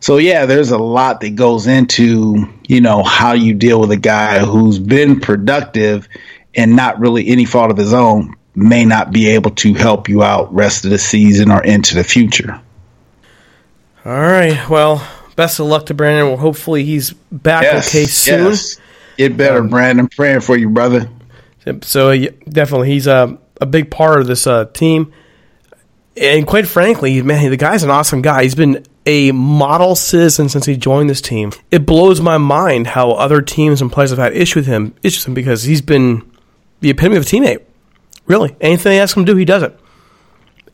So 0.00 0.16
yeah, 0.16 0.44
there's 0.44 0.72
a 0.72 0.78
lot 0.78 1.20
that 1.20 1.36
goes 1.36 1.68
into, 1.68 2.48
you 2.66 2.80
know, 2.80 3.04
how 3.04 3.34
you 3.34 3.54
deal 3.54 3.78
with 3.78 3.92
a 3.92 3.96
guy 3.96 4.40
who's 4.40 4.80
been 4.80 5.20
productive 5.20 6.08
and 6.56 6.74
not 6.74 6.98
really 6.98 7.28
any 7.28 7.44
fault 7.44 7.70
of 7.70 7.76
his 7.76 7.94
own 7.94 8.34
may 8.56 8.84
not 8.84 9.12
be 9.12 9.28
able 9.28 9.52
to 9.52 9.72
help 9.74 10.08
you 10.08 10.24
out 10.24 10.52
rest 10.52 10.84
of 10.84 10.90
the 10.90 10.98
season 10.98 11.52
or 11.52 11.62
into 11.62 11.94
the 11.94 12.02
future. 12.02 12.60
All 14.04 14.12
right. 14.20 14.68
Well, 14.68 15.06
best 15.36 15.60
of 15.60 15.66
luck 15.66 15.86
to 15.86 15.94
Brandin. 15.94 16.26
Well, 16.26 16.38
hopefully 16.38 16.84
he's 16.84 17.12
back 17.30 17.62
Yes, 17.62 17.88
okay 17.88 18.06
soon. 18.06 18.46
yes. 18.46 18.80
Get 19.16 19.36
better, 19.36 19.58
um, 19.58 19.70
Brandin. 19.70 20.10
Praying 20.10 20.40
for 20.40 20.56
you, 20.56 20.70
brother. 20.70 21.08
So 21.82 22.16
definitely, 22.48 22.90
he's 22.90 23.06
a 23.06 23.38
a 23.60 23.66
big 23.66 23.90
part 23.90 24.20
of 24.20 24.26
this 24.26 24.46
uh, 24.46 24.64
team. 24.66 25.12
And 26.16 26.46
quite 26.46 26.66
frankly, 26.66 27.22
man, 27.22 27.50
the 27.50 27.56
guy's 27.56 27.82
an 27.82 27.90
awesome 27.90 28.22
guy. 28.22 28.42
He's 28.42 28.54
been 28.54 28.84
a 29.06 29.32
model 29.32 29.94
citizen 29.94 30.48
since 30.48 30.66
he 30.66 30.76
joined 30.76 31.08
this 31.08 31.20
team. 31.20 31.52
It 31.70 31.86
blows 31.86 32.20
my 32.20 32.36
mind 32.38 32.86
how 32.88 33.12
other 33.12 33.40
teams 33.42 33.80
and 33.80 33.90
players 33.92 34.10
have 34.10 34.18
had 34.18 34.34
issues 34.36 34.56
with 34.56 34.66
him, 34.66 34.94
issues 35.02 35.24
with 35.24 35.28
him 35.28 35.34
because 35.34 35.62
he's 35.62 35.82
been 35.82 36.28
the 36.80 36.90
epitome 36.90 37.16
of 37.16 37.22
a 37.22 37.26
teammate. 37.26 37.62
Really, 38.26 38.54
anything 38.60 38.90
they 38.90 39.00
ask 39.00 39.16
him 39.16 39.24
to 39.26 39.32
do, 39.32 39.36
he 39.36 39.44
does 39.44 39.62
it. 39.62 39.78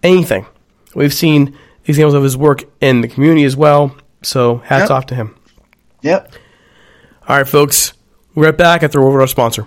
Anything. 0.03 0.47
We've 0.95 1.15
seen 1.15 1.57
examples 1.87 2.15
of 2.15 2.23
his 2.23 2.37
work 2.37 2.65
in 2.81 3.01
the 3.01 3.09
community 3.09 3.45
as 3.45 3.57
well. 3.57 3.97
So 4.23 4.59
hats 4.59 4.83
Yep. 4.83 4.91
off 4.91 5.07
to 5.07 5.15
him. 5.15 5.35
Yep. 6.03 6.33
All 7.29 7.37
right, 7.37 7.49
folks, 7.49 7.93
we're 8.35 8.47
right 8.47 8.57
back 8.57 8.83
after 8.83 9.01
over 9.03 9.19
to 9.19 9.23
our 9.23 9.27
sponsor. 9.27 9.67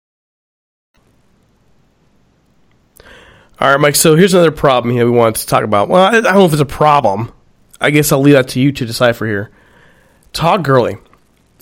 All 3.59 3.69
right, 3.69 3.79
Mike. 3.79 3.95
So 3.95 4.15
here's 4.15 4.33
another 4.33 4.51
problem 4.51 4.93
here 4.93 5.05
we 5.05 5.11
wanted 5.11 5.35
to 5.41 5.47
talk 5.47 5.63
about. 5.63 5.87
Well, 5.89 6.03
I 6.03 6.11
don't 6.19 6.23
know 6.23 6.45
if 6.45 6.53
it's 6.53 6.61
a 6.61 6.65
problem. 6.65 7.31
I 7.79 7.91
guess 7.91 8.11
I'll 8.11 8.21
leave 8.21 8.35
that 8.35 8.47
to 8.49 8.59
you 8.59 8.71
to 8.71 8.85
decipher 8.85 9.25
here. 9.25 9.51
Todd 10.33 10.63
Gurley, 10.63 10.97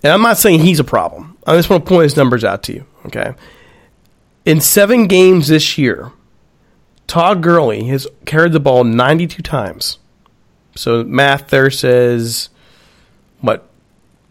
and 0.04 0.13
I'm 0.13 0.21
not 0.21 0.38
saying 0.38 0.62
he's 0.62 0.80
a 0.80 0.84
problem. 0.84 1.38
I 1.45 1.56
just 1.56 1.69
want 1.69 1.86
to 1.86 1.89
point 1.89 2.04
his 2.04 2.15
numbers 2.17 2.43
out 2.43 2.63
to 2.63 2.73
you. 2.73 2.86
Okay, 3.06 3.34
in 4.45 4.62
seven 4.62 5.08
games 5.08 5.47
this 5.47 5.78
year, 5.78 6.12
Todd 7.08 7.41
Gurley 7.41 7.86
has 7.86 8.08
carried 8.25 8.54
the 8.54 8.60
ball 8.60 8.84
92 8.84 9.41
times. 9.41 9.97
So 10.75 11.04
math 11.04 11.49
there 11.49 11.69
says 11.71 12.49
what, 13.41 13.67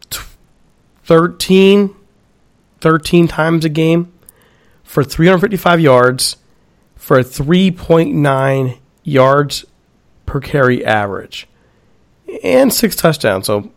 t- 0.08 0.20
13 1.04 1.94
13 2.80 3.28
times 3.28 3.64
a 3.64 3.68
game 3.68 4.12
for 4.84 5.04
355 5.04 5.80
yards 5.80 6.36
for 7.08 7.18
a 7.18 7.24
3.9 7.24 8.78
yards 9.02 9.64
per 10.26 10.40
carry 10.40 10.84
average 10.84 11.48
and 12.44 12.70
six 12.70 12.94
touchdowns. 12.94 13.46
So 13.46 13.70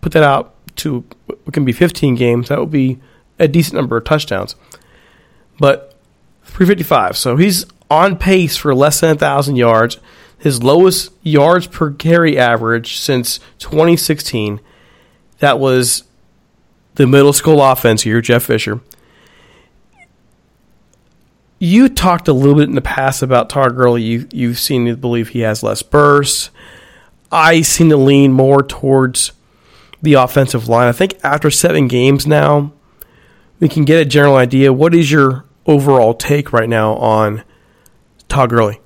put 0.00 0.12
that 0.12 0.22
out 0.22 0.54
to 0.76 1.04
what 1.26 1.52
can 1.52 1.66
be 1.66 1.72
15 1.72 2.14
games. 2.14 2.48
That 2.48 2.58
would 2.58 2.70
be 2.70 2.98
a 3.38 3.46
decent 3.46 3.74
number 3.74 3.98
of 3.98 4.04
touchdowns. 4.04 4.56
But 5.58 5.94
355. 6.44 7.18
So 7.18 7.36
he's 7.36 7.66
on 7.90 8.16
pace 8.16 8.56
for 8.56 8.74
less 8.74 9.00
than 9.00 9.10
1,000 9.10 9.56
yards. 9.56 9.98
His 10.38 10.62
lowest 10.62 11.12
yards 11.22 11.66
per 11.66 11.90
carry 11.90 12.38
average 12.38 12.96
since 12.96 13.38
2016. 13.58 14.60
That 15.40 15.58
was 15.58 16.04
the 16.94 17.06
middle 17.06 17.34
school 17.34 17.62
offense 17.62 18.00
here, 18.00 18.22
Jeff 18.22 18.44
Fisher. 18.44 18.80
You 21.62 21.90
talked 21.90 22.26
a 22.26 22.32
little 22.32 22.54
bit 22.54 22.70
in 22.70 22.74
the 22.74 22.80
past 22.80 23.20
about 23.20 23.50
Todd 23.50 23.76
Gurley. 23.76 24.02
You, 24.02 24.26
you've 24.32 24.58
seen 24.58 24.86
to 24.86 24.96
believe 24.96 25.28
he 25.28 25.40
has 25.40 25.62
less 25.62 25.82
bursts. 25.82 26.48
I 27.30 27.60
seem 27.60 27.90
to 27.90 27.98
lean 27.98 28.32
more 28.32 28.62
towards 28.62 29.32
the 30.00 30.14
offensive 30.14 30.68
line. 30.68 30.88
I 30.88 30.92
think 30.92 31.20
after 31.22 31.50
seven 31.50 31.86
games 31.86 32.26
now, 32.26 32.72
we 33.60 33.68
can 33.68 33.84
get 33.84 34.00
a 34.00 34.06
general 34.06 34.36
idea. 34.36 34.72
What 34.72 34.94
is 34.94 35.12
your 35.12 35.44
overall 35.66 36.14
take 36.14 36.50
right 36.50 36.68
now 36.68 36.94
on 36.94 37.44
Todd 38.30 38.48
Gurley? 38.48 38.80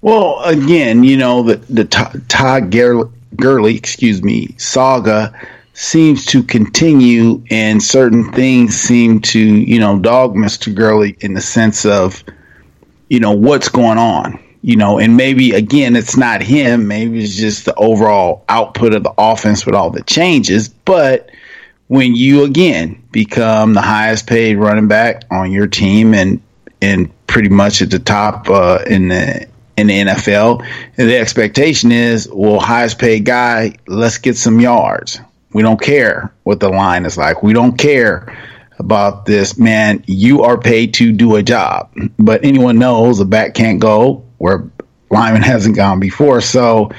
Well, 0.00 0.40
again, 0.42 1.04
you 1.04 1.16
know 1.16 1.44
the 1.44 1.56
the 1.56 1.84
Todd 1.84 2.70
Gurley, 3.36 3.76
excuse 3.76 4.20
me, 4.20 4.56
saga 4.58 5.32
seems 5.80 6.26
to 6.26 6.42
continue, 6.42 7.42
and 7.50 7.82
certain 7.82 8.30
things 8.32 8.76
seem 8.76 9.18
to 9.18 9.40
you 9.40 9.80
know 9.80 9.98
dog 9.98 10.36
Mister 10.36 10.70
Gurley 10.70 11.16
in 11.20 11.32
the 11.32 11.40
sense 11.40 11.86
of 11.86 12.22
you 13.08 13.18
know 13.18 13.32
what's 13.32 13.70
going 13.70 13.96
on, 13.96 14.38
you 14.60 14.76
know, 14.76 14.98
and 14.98 15.16
maybe 15.16 15.52
again 15.52 15.96
it's 15.96 16.18
not 16.18 16.42
him, 16.42 16.86
maybe 16.86 17.24
it's 17.24 17.34
just 17.34 17.64
the 17.64 17.74
overall 17.76 18.44
output 18.50 18.92
of 18.92 19.04
the 19.04 19.14
offense 19.16 19.64
with 19.64 19.74
all 19.74 19.88
the 19.88 20.02
changes, 20.02 20.68
but 20.68 21.30
when 21.88 22.14
you 22.14 22.44
again 22.44 23.02
become 23.10 23.72
the 23.72 23.80
highest 23.80 24.26
paid 24.26 24.56
running 24.56 24.86
back 24.86 25.24
on 25.30 25.50
your 25.50 25.66
team 25.66 26.12
and 26.12 26.42
and 26.82 27.10
pretty 27.26 27.48
much 27.48 27.80
at 27.80 27.90
the 27.90 27.98
top 27.98 28.50
uh, 28.50 28.84
in 28.86 29.08
the 29.08 29.48
in 29.78 29.86
the 29.86 29.98
NFL, 29.98 30.62
and 30.98 31.08
the 31.08 31.16
expectation 31.16 31.90
is, 31.90 32.28
well, 32.30 32.60
highest 32.60 32.98
paid 32.98 33.24
guy, 33.24 33.76
let's 33.86 34.18
get 34.18 34.36
some 34.36 34.60
yards. 34.60 35.18
We 35.52 35.62
don't 35.62 35.80
care 35.80 36.32
what 36.44 36.60
the 36.60 36.68
line 36.68 37.04
is 37.04 37.16
like. 37.16 37.42
We 37.42 37.52
don't 37.52 37.76
care 37.76 38.36
about 38.78 39.26
this, 39.26 39.58
man. 39.58 40.02
You 40.06 40.42
are 40.42 40.58
paid 40.58 40.94
to 40.94 41.12
do 41.12 41.36
a 41.36 41.42
job, 41.42 41.92
but 42.18 42.44
anyone 42.44 42.78
knows 42.78 43.20
a 43.20 43.24
back 43.24 43.54
can't 43.54 43.80
go 43.80 44.24
where 44.38 44.70
lineman 45.10 45.42
hasn't 45.52 45.76
gone 45.76 46.00
before. 46.00 46.40
So 46.40 46.90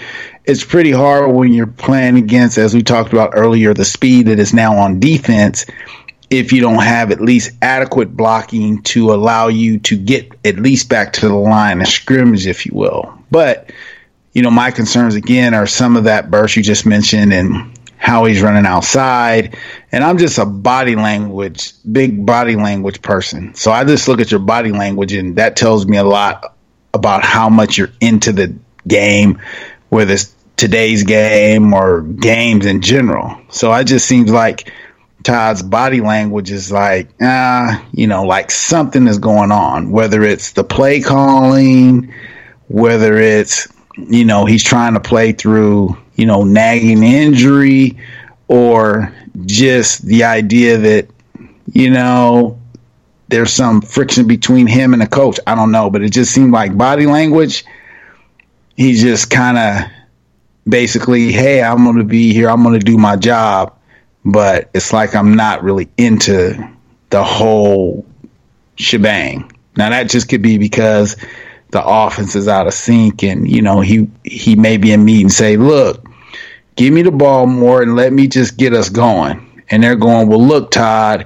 it's 0.45 0.63
pretty 0.63 0.91
hard 0.91 1.33
when 1.33 1.53
you're 1.53 1.67
playing 1.67 2.17
against, 2.17 2.57
as 2.57 2.73
we 2.73 2.83
talked 2.83 3.13
about 3.13 3.31
earlier, 3.33 3.73
the 3.73 3.85
speed 3.85 4.27
that 4.27 4.39
is 4.39 4.53
now 4.53 4.77
on 4.77 4.99
defense. 4.99 5.65
If 6.29 6.53
you 6.53 6.61
don't 6.61 6.81
have 6.81 7.11
at 7.11 7.19
least 7.19 7.51
adequate 7.61 8.15
blocking 8.15 8.81
to 8.83 9.13
allow 9.13 9.49
you 9.49 9.79
to 9.79 9.97
get 9.97 10.31
at 10.45 10.57
least 10.57 10.87
back 10.87 11.13
to 11.13 11.27
the 11.27 11.35
line 11.35 11.81
of 11.81 11.87
scrimmage, 11.87 12.47
if 12.47 12.65
you 12.65 12.71
will. 12.73 13.13
But, 13.31 13.71
you 14.31 14.41
know, 14.41 14.51
my 14.51 14.71
concerns 14.71 15.15
again 15.15 15.53
are 15.53 15.67
some 15.67 15.97
of 15.97 16.05
that 16.05 16.31
burst 16.31 16.55
you 16.55 16.63
just 16.63 16.85
mentioned 16.85 17.33
and 17.33 17.77
how 18.01 18.25
he's 18.25 18.41
running 18.41 18.65
outside. 18.65 19.55
And 19.91 20.03
I'm 20.03 20.17
just 20.17 20.39
a 20.39 20.45
body 20.45 20.95
language, 20.95 21.73
big 21.89 22.25
body 22.25 22.55
language 22.55 23.03
person. 23.03 23.53
So 23.53 23.71
I 23.71 23.83
just 23.83 24.07
look 24.07 24.19
at 24.19 24.31
your 24.31 24.39
body 24.39 24.71
language 24.71 25.13
and 25.13 25.35
that 25.35 25.55
tells 25.55 25.85
me 25.85 25.97
a 25.97 26.03
lot 26.03 26.57
about 26.95 27.23
how 27.23 27.47
much 27.47 27.77
you're 27.77 27.91
into 28.01 28.31
the 28.31 28.55
game, 28.87 29.39
whether 29.89 30.13
it's 30.13 30.33
today's 30.57 31.03
game 31.03 31.75
or 31.75 32.01
games 32.01 32.65
in 32.65 32.81
general. 32.81 33.39
So 33.49 33.71
it 33.71 33.83
just 33.83 34.07
seems 34.07 34.31
like 34.31 34.71
Todd's 35.21 35.61
body 35.61 36.01
language 36.01 36.49
is 36.49 36.71
like, 36.71 37.07
ah, 37.21 37.85
you 37.91 38.07
know, 38.07 38.23
like 38.23 38.49
something 38.49 39.05
is 39.05 39.19
going 39.19 39.51
on, 39.51 39.91
whether 39.91 40.23
it's 40.23 40.53
the 40.53 40.63
play 40.63 41.01
calling, 41.01 42.11
whether 42.67 43.15
it's, 43.19 43.67
you 43.95 44.25
know, 44.25 44.45
he's 44.45 44.63
trying 44.63 44.95
to 44.95 44.99
play 44.99 45.33
through, 45.33 46.00
you 46.15 46.25
know, 46.25 46.43
nagging 46.43 47.03
injury 47.03 47.97
or 48.47 49.13
just 49.45 50.05
the 50.05 50.23
idea 50.23 50.77
that, 50.77 51.07
you 51.71 51.89
know, 51.89 52.59
there's 53.29 53.53
some 53.53 53.81
friction 53.81 54.27
between 54.27 54.67
him 54.67 54.93
and 54.93 55.01
the 55.01 55.07
coach. 55.07 55.39
I 55.47 55.55
don't 55.55 55.71
know, 55.71 55.89
but 55.89 56.03
it 56.03 56.09
just 56.09 56.33
seemed 56.33 56.51
like 56.51 56.77
body 56.77 57.05
language. 57.05 57.63
He 58.75 58.95
just 58.95 59.29
kind 59.29 59.57
of 59.57 59.91
basically, 60.67 61.31
hey, 61.31 61.63
I'm 61.63 61.83
going 61.83 61.97
to 61.97 62.03
be 62.03 62.33
here. 62.33 62.49
I'm 62.49 62.63
going 62.63 62.79
to 62.79 62.85
do 62.85 62.97
my 62.97 63.15
job. 63.15 63.77
But 64.23 64.69
it's 64.73 64.93
like 64.93 65.15
I'm 65.15 65.35
not 65.35 65.63
really 65.63 65.89
into 65.97 66.69
the 67.09 67.23
whole 67.23 68.05
shebang. 68.75 69.51
Now 69.77 69.89
that 69.89 70.09
just 70.09 70.29
could 70.29 70.41
be 70.41 70.57
because 70.57 71.15
the 71.71 71.83
offense 71.83 72.35
is 72.35 72.47
out 72.47 72.67
of 72.67 72.73
sync, 72.73 73.23
and 73.23 73.49
you 73.49 73.61
know 73.61 73.81
he 73.81 74.09
he 74.23 74.55
may 74.55 74.77
be 74.77 74.91
in 74.91 75.03
meet 75.03 75.21
and 75.21 75.31
say, 75.31 75.57
"Look, 75.57 76.05
give 76.75 76.93
me 76.93 77.01
the 77.01 77.11
ball 77.11 77.47
more 77.47 77.81
and 77.81 77.95
let 77.95 78.13
me 78.13 78.27
just 78.27 78.57
get 78.57 78.73
us 78.73 78.89
going." 78.89 79.45
And 79.69 79.83
they're 79.83 79.95
going, 79.95 80.27
"Well, 80.27 80.45
look, 80.45 80.71
Todd, 80.71 81.25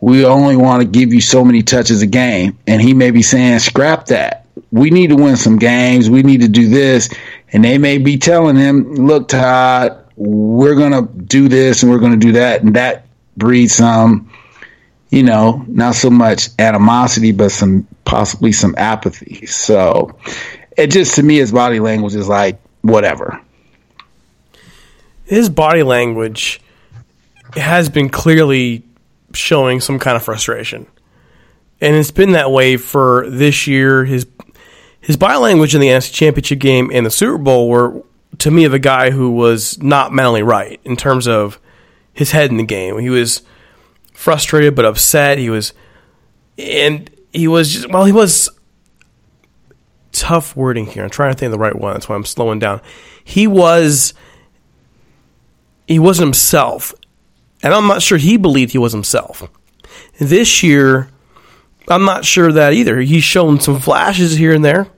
we 0.00 0.24
only 0.24 0.56
want 0.56 0.82
to 0.82 0.88
give 0.88 1.12
you 1.12 1.20
so 1.20 1.44
many 1.44 1.62
touches 1.62 2.02
a 2.02 2.06
game," 2.06 2.56
and 2.66 2.80
he 2.80 2.94
may 2.94 3.10
be 3.10 3.22
saying, 3.22 3.58
"Scrap 3.58 4.06
that. 4.06 4.46
We 4.70 4.90
need 4.90 5.10
to 5.10 5.16
win 5.16 5.36
some 5.36 5.58
games. 5.58 6.08
We 6.08 6.22
need 6.22 6.40
to 6.42 6.48
do 6.48 6.68
this." 6.68 7.08
And 7.52 7.64
they 7.64 7.78
may 7.78 7.98
be 7.98 8.16
telling 8.16 8.56
him, 8.56 8.94
"Look, 8.94 9.28
Todd, 9.28 9.98
we're 10.16 10.74
going 10.74 10.92
to 10.92 11.08
do 11.24 11.48
this 11.48 11.82
and 11.82 11.90
we're 11.90 11.98
going 11.98 12.18
to 12.18 12.26
do 12.26 12.32
that," 12.32 12.62
and 12.62 12.74
that 12.76 13.06
breeds 13.36 13.74
some 13.74 14.28
you 15.12 15.22
know, 15.22 15.62
not 15.68 15.94
so 15.94 16.08
much 16.08 16.48
animosity, 16.58 17.32
but 17.32 17.52
some 17.52 17.86
possibly 18.12 18.52
some 18.52 18.74
apathy. 18.76 19.46
So 19.46 20.18
it 20.76 20.88
just 20.88 21.14
to 21.14 21.22
me, 21.22 21.38
his 21.38 21.50
body 21.50 21.80
language 21.80 22.14
is 22.14 22.28
like 22.28 22.60
whatever. 22.82 23.40
His 25.24 25.48
body 25.48 25.82
language 25.82 26.60
has 27.54 27.88
been 27.88 28.10
clearly 28.10 28.84
showing 29.32 29.80
some 29.80 29.98
kind 29.98 30.14
of 30.14 30.22
frustration, 30.22 30.86
and 31.80 31.96
it's 31.96 32.10
been 32.10 32.32
that 32.32 32.50
way 32.50 32.76
for 32.76 33.30
this 33.30 33.66
year. 33.66 34.04
His 34.04 34.26
his 35.00 35.16
body 35.16 35.38
language 35.38 35.74
in 35.74 35.80
the 35.80 35.88
NFC 35.88 36.12
Championship 36.12 36.58
game 36.58 36.90
and 36.92 37.06
the 37.06 37.10
Super 37.10 37.38
Bowl 37.38 37.70
were 37.70 38.04
to 38.40 38.50
me 38.50 38.64
of 38.66 38.74
a 38.74 38.78
guy 38.78 39.10
who 39.10 39.30
was 39.30 39.82
not 39.82 40.12
mentally 40.12 40.42
right 40.42 40.78
in 40.84 40.96
terms 40.96 41.26
of 41.26 41.58
his 42.12 42.32
head 42.32 42.50
in 42.50 42.58
the 42.58 42.62
game. 42.62 42.98
He 42.98 43.08
was 43.08 43.40
frustrated 44.12 44.74
but 44.74 44.84
upset. 44.84 45.38
He 45.38 45.48
was, 45.48 45.72
and 46.58 47.10
he 47.32 47.48
was 47.48 47.72
just 47.72 47.90
well, 47.90 48.04
he 48.04 48.12
was 48.12 48.50
tough 50.12 50.54
wording 50.54 50.86
here. 50.86 51.04
I'm 51.04 51.10
trying 51.10 51.32
to 51.32 51.38
think 51.38 51.46
of 51.46 51.52
the 51.52 51.58
right 51.58 51.74
one. 51.74 51.94
That's 51.94 52.08
why 52.08 52.14
I'm 52.14 52.24
slowing 52.24 52.58
down. 52.58 52.80
He 53.24 53.46
was, 53.46 54.14
he 55.86 55.98
wasn't 55.98 56.26
himself, 56.26 56.94
and 57.62 57.72
I'm 57.72 57.86
not 57.86 58.02
sure 58.02 58.18
he 58.18 58.36
believed 58.36 58.72
he 58.72 58.78
was 58.78 58.92
himself. 58.92 59.48
This 60.18 60.62
year, 60.62 61.08
I'm 61.88 62.04
not 62.04 62.24
sure 62.24 62.52
that 62.52 62.74
either. 62.74 63.00
He's 63.00 63.24
shown 63.24 63.60
some 63.60 63.80
flashes 63.80 64.36
here 64.36 64.52
and 64.52 64.64
there, 64.64 64.88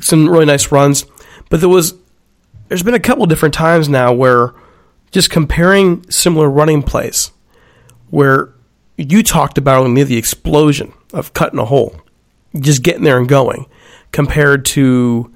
some 0.00 0.28
really 0.28 0.44
nice 0.46 0.70
runs, 0.70 1.04
but 1.48 1.60
there 1.60 1.68
was, 1.68 1.94
there's 2.68 2.82
been 2.82 2.94
a 2.94 3.00
couple 3.00 3.26
different 3.26 3.54
times 3.54 3.88
now 3.88 4.12
where 4.12 4.54
just 5.10 5.30
comparing 5.30 6.08
similar 6.10 6.48
running 6.48 6.82
plays 6.82 7.30
where 8.10 8.52
you 8.96 9.22
talked 9.22 9.58
about 9.58 9.84
only 9.84 10.04
the 10.04 10.16
explosion 10.16 10.92
of 11.12 11.34
cutting 11.34 11.58
a 11.58 11.64
hole, 11.64 12.00
just 12.58 12.82
getting 12.82 13.04
there 13.04 13.18
and 13.18 13.28
going, 13.28 13.66
compared 14.10 14.64
to 14.64 15.32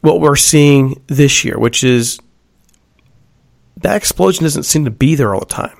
what 0.00 0.20
we're 0.20 0.36
seeing 0.36 1.02
this 1.06 1.44
year, 1.44 1.58
which 1.58 1.84
is 1.84 2.18
that 3.76 3.96
explosion 3.96 4.44
doesn't 4.44 4.64
seem 4.64 4.84
to 4.84 4.90
be 4.90 5.14
there 5.14 5.34
all 5.34 5.40
the 5.40 5.46
time. 5.46 5.76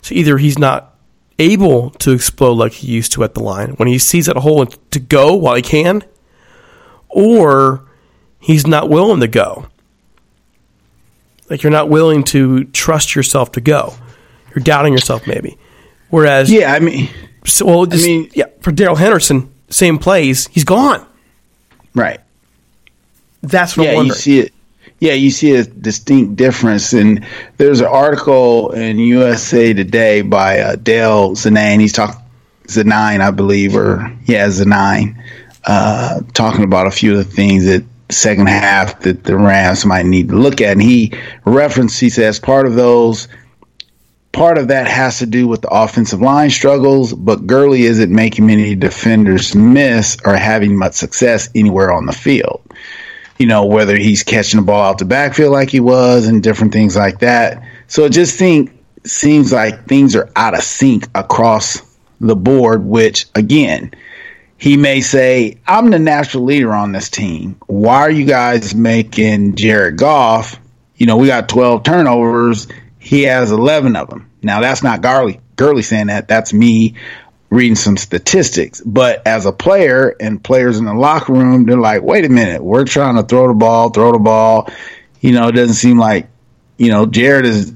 So 0.00 0.14
either 0.14 0.38
he's 0.38 0.58
not 0.58 0.96
able 1.38 1.90
to 1.90 2.12
explode 2.12 2.54
like 2.54 2.72
he 2.72 2.88
used 2.88 3.12
to 3.12 3.24
at 3.24 3.34
the 3.34 3.42
line 3.42 3.70
when 3.72 3.88
he 3.88 3.98
sees 3.98 4.26
that 4.26 4.36
hole 4.36 4.64
to 4.66 5.00
go 5.00 5.34
while 5.34 5.54
he 5.54 5.62
can, 5.62 6.04
or 7.08 7.88
he's 8.38 8.66
not 8.66 8.88
willing 8.88 9.20
to 9.20 9.28
go. 9.28 9.66
Like 11.50 11.62
you're 11.62 11.72
not 11.72 11.88
willing 11.88 12.24
to 12.24 12.64
trust 12.64 13.14
yourself 13.14 13.52
to 13.52 13.60
go. 13.60 13.94
You're 14.54 14.64
doubting 14.64 14.92
yourself, 14.92 15.26
maybe. 15.26 15.58
Whereas, 16.12 16.50
Yeah, 16.52 16.74
I 16.74 16.78
mean, 16.78 17.08
so, 17.46 17.64
well, 17.64 17.86
just, 17.86 18.04
I 18.04 18.06
mean- 18.06 18.30
yeah, 18.34 18.44
for 18.60 18.70
Darrell 18.70 18.96
Henderson, 18.96 19.48
same 19.70 19.96
plays, 19.98 20.46
he's 20.52 20.64
gone. 20.64 21.04
right. 21.94 22.20
That's 23.42 23.76
what 23.76 23.88
I'm 23.88 23.94
Yeah, 23.94 24.02
you 24.02 24.12
see 24.12 24.38
it. 24.40 24.52
yeah, 25.00 25.12
you 25.14 25.30
see 25.30 25.54
a 25.56 25.64
distinct 25.64 26.36
difference. 26.36 26.92
And 26.92 27.24
there's 27.56 27.80
an 27.80 27.86
article 27.86 28.70
in 28.72 28.98
USA 28.98 29.72
Today 29.72 30.20
by 30.20 30.60
uh, 30.60 30.76
Dale 30.76 31.30
Zanine. 31.32 31.80
He's 31.80 31.92
talking 31.94 32.20
Zanine, 32.68 33.20
I 33.20 33.30
believe, 33.32 33.74
or 33.74 34.12
yeah, 34.26 34.46
Zanine, 34.48 35.16
uh, 35.64 36.20
talking 36.34 36.62
about 36.62 36.86
a 36.86 36.90
few 36.92 37.12
of 37.12 37.18
the 37.18 37.24
things 37.24 37.64
that 37.64 37.82
second 38.10 38.46
half 38.48 39.00
that 39.00 39.24
the 39.24 39.36
Rams 39.36 39.84
might 39.86 40.04
need 40.06 40.28
to 40.28 40.36
look 40.36 40.60
at. 40.60 40.72
And 40.72 40.82
he 40.82 41.12
referenced, 41.46 41.98
he 41.98 42.10
says, 42.10 42.38
part 42.38 42.66
of 42.66 42.74
those, 42.74 43.26
part 44.32 44.58
of 44.58 44.68
that 44.68 44.88
has 44.88 45.18
to 45.18 45.26
do 45.26 45.46
with 45.46 45.60
the 45.62 45.68
offensive 45.68 46.20
line 46.20 46.50
struggles, 46.50 47.12
but 47.12 47.46
Gurley 47.46 47.82
isn't 47.82 48.10
making 48.10 48.46
many 48.46 48.74
defenders 48.74 49.54
miss 49.54 50.16
or 50.24 50.34
having 50.34 50.76
much 50.76 50.94
success 50.94 51.50
anywhere 51.54 51.92
on 51.92 52.06
the 52.06 52.12
field. 52.12 52.62
You 53.38 53.46
know, 53.46 53.66
whether 53.66 53.96
he's 53.96 54.22
catching 54.22 54.60
the 54.60 54.66
ball 54.66 54.82
out 54.82 54.98
the 54.98 55.04
backfield 55.04 55.52
like 55.52 55.70
he 55.70 55.80
was 55.80 56.26
and 56.26 56.42
different 56.42 56.72
things 56.72 56.96
like 56.96 57.20
that. 57.20 57.62
So 57.88 58.04
it 58.04 58.10
just 58.10 58.38
think 58.38 58.72
seems 59.04 59.52
like 59.52 59.86
things 59.86 60.16
are 60.16 60.30
out 60.36 60.54
of 60.54 60.62
sync 60.62 61.08
across 61.14 61.82
the 62.20 62.36
board, 62.36 62.84
which 62.84 63.26
again, 63.34 63.92
he 64.56 64.76
may 64.76 65.00
say, 65.00 65.58
I'm 65.66 65.90
the 65.90 65.98
natural 65.98 66.44
leader 66.44 66.72
on 66.72 66.92
this 66.92 67.10
team. 67.10 67.56
Why 67.66 67.96
are 68.02 68.10
you 68.10 68.24
guys 68.24 68.76
making 68.76 69.56
Jared 69.56 69.98
Goff? 69.98 70.60
You 70.96 71.06
know, 71.06 71.16
we 71.16 71.26
got 71.26 71.48
12 71.48 71.82
turnovers. 71.82 72.68
He 73.02 73.22
has 73.22 73.50
11 73.50 73.96
of 73.96 74.08
them. 74.08 74.30
Now, 74.42 74.60
that's 74.60 74.82
not 74.82 75.02
Gurley, 75.02 75.40
Gurley 75.56 75.82
saying 75.82 76.06
that. 76.06 76.28
That's 76.28 76.52
me 76.52 76.94
reading 77.50 77.74
some 77.74 77.96
statistics. 77.96 78.80
But 78.80 79.26
as 79.26 79.44
a 79.44 79.52
player 79.52 80.14
and 80.20 80.42
players 80.42 80.78
in 80.78 80.84
the 80.84 80.94
locker 80.94 81.32
room, 81.32 81.66
they're 81.66 81.76
like, 81.76 82.02
wait 82.02 82.24
a 82.24 82.28
minute, 82.28 82.62
we're 82.62 82.84
trying 82.84 83.16
to 83.16 83.22
throw 83.22 83.48
the 83.48 83.54
ball, 83.54 83.90
throw 83.90 84.12
the 84.12 84.18
ball. 84.18 84.70
You 85.20 85.32
know, 85.32 85.48
it 85.48 85.52
doesn't 85.52 85.74
seem 85.74 85.98
like, 85.98 86.28
you 86.78 86.90
know, 86.90 87.06
Jared 87.06 87.44
is 87.44 87.72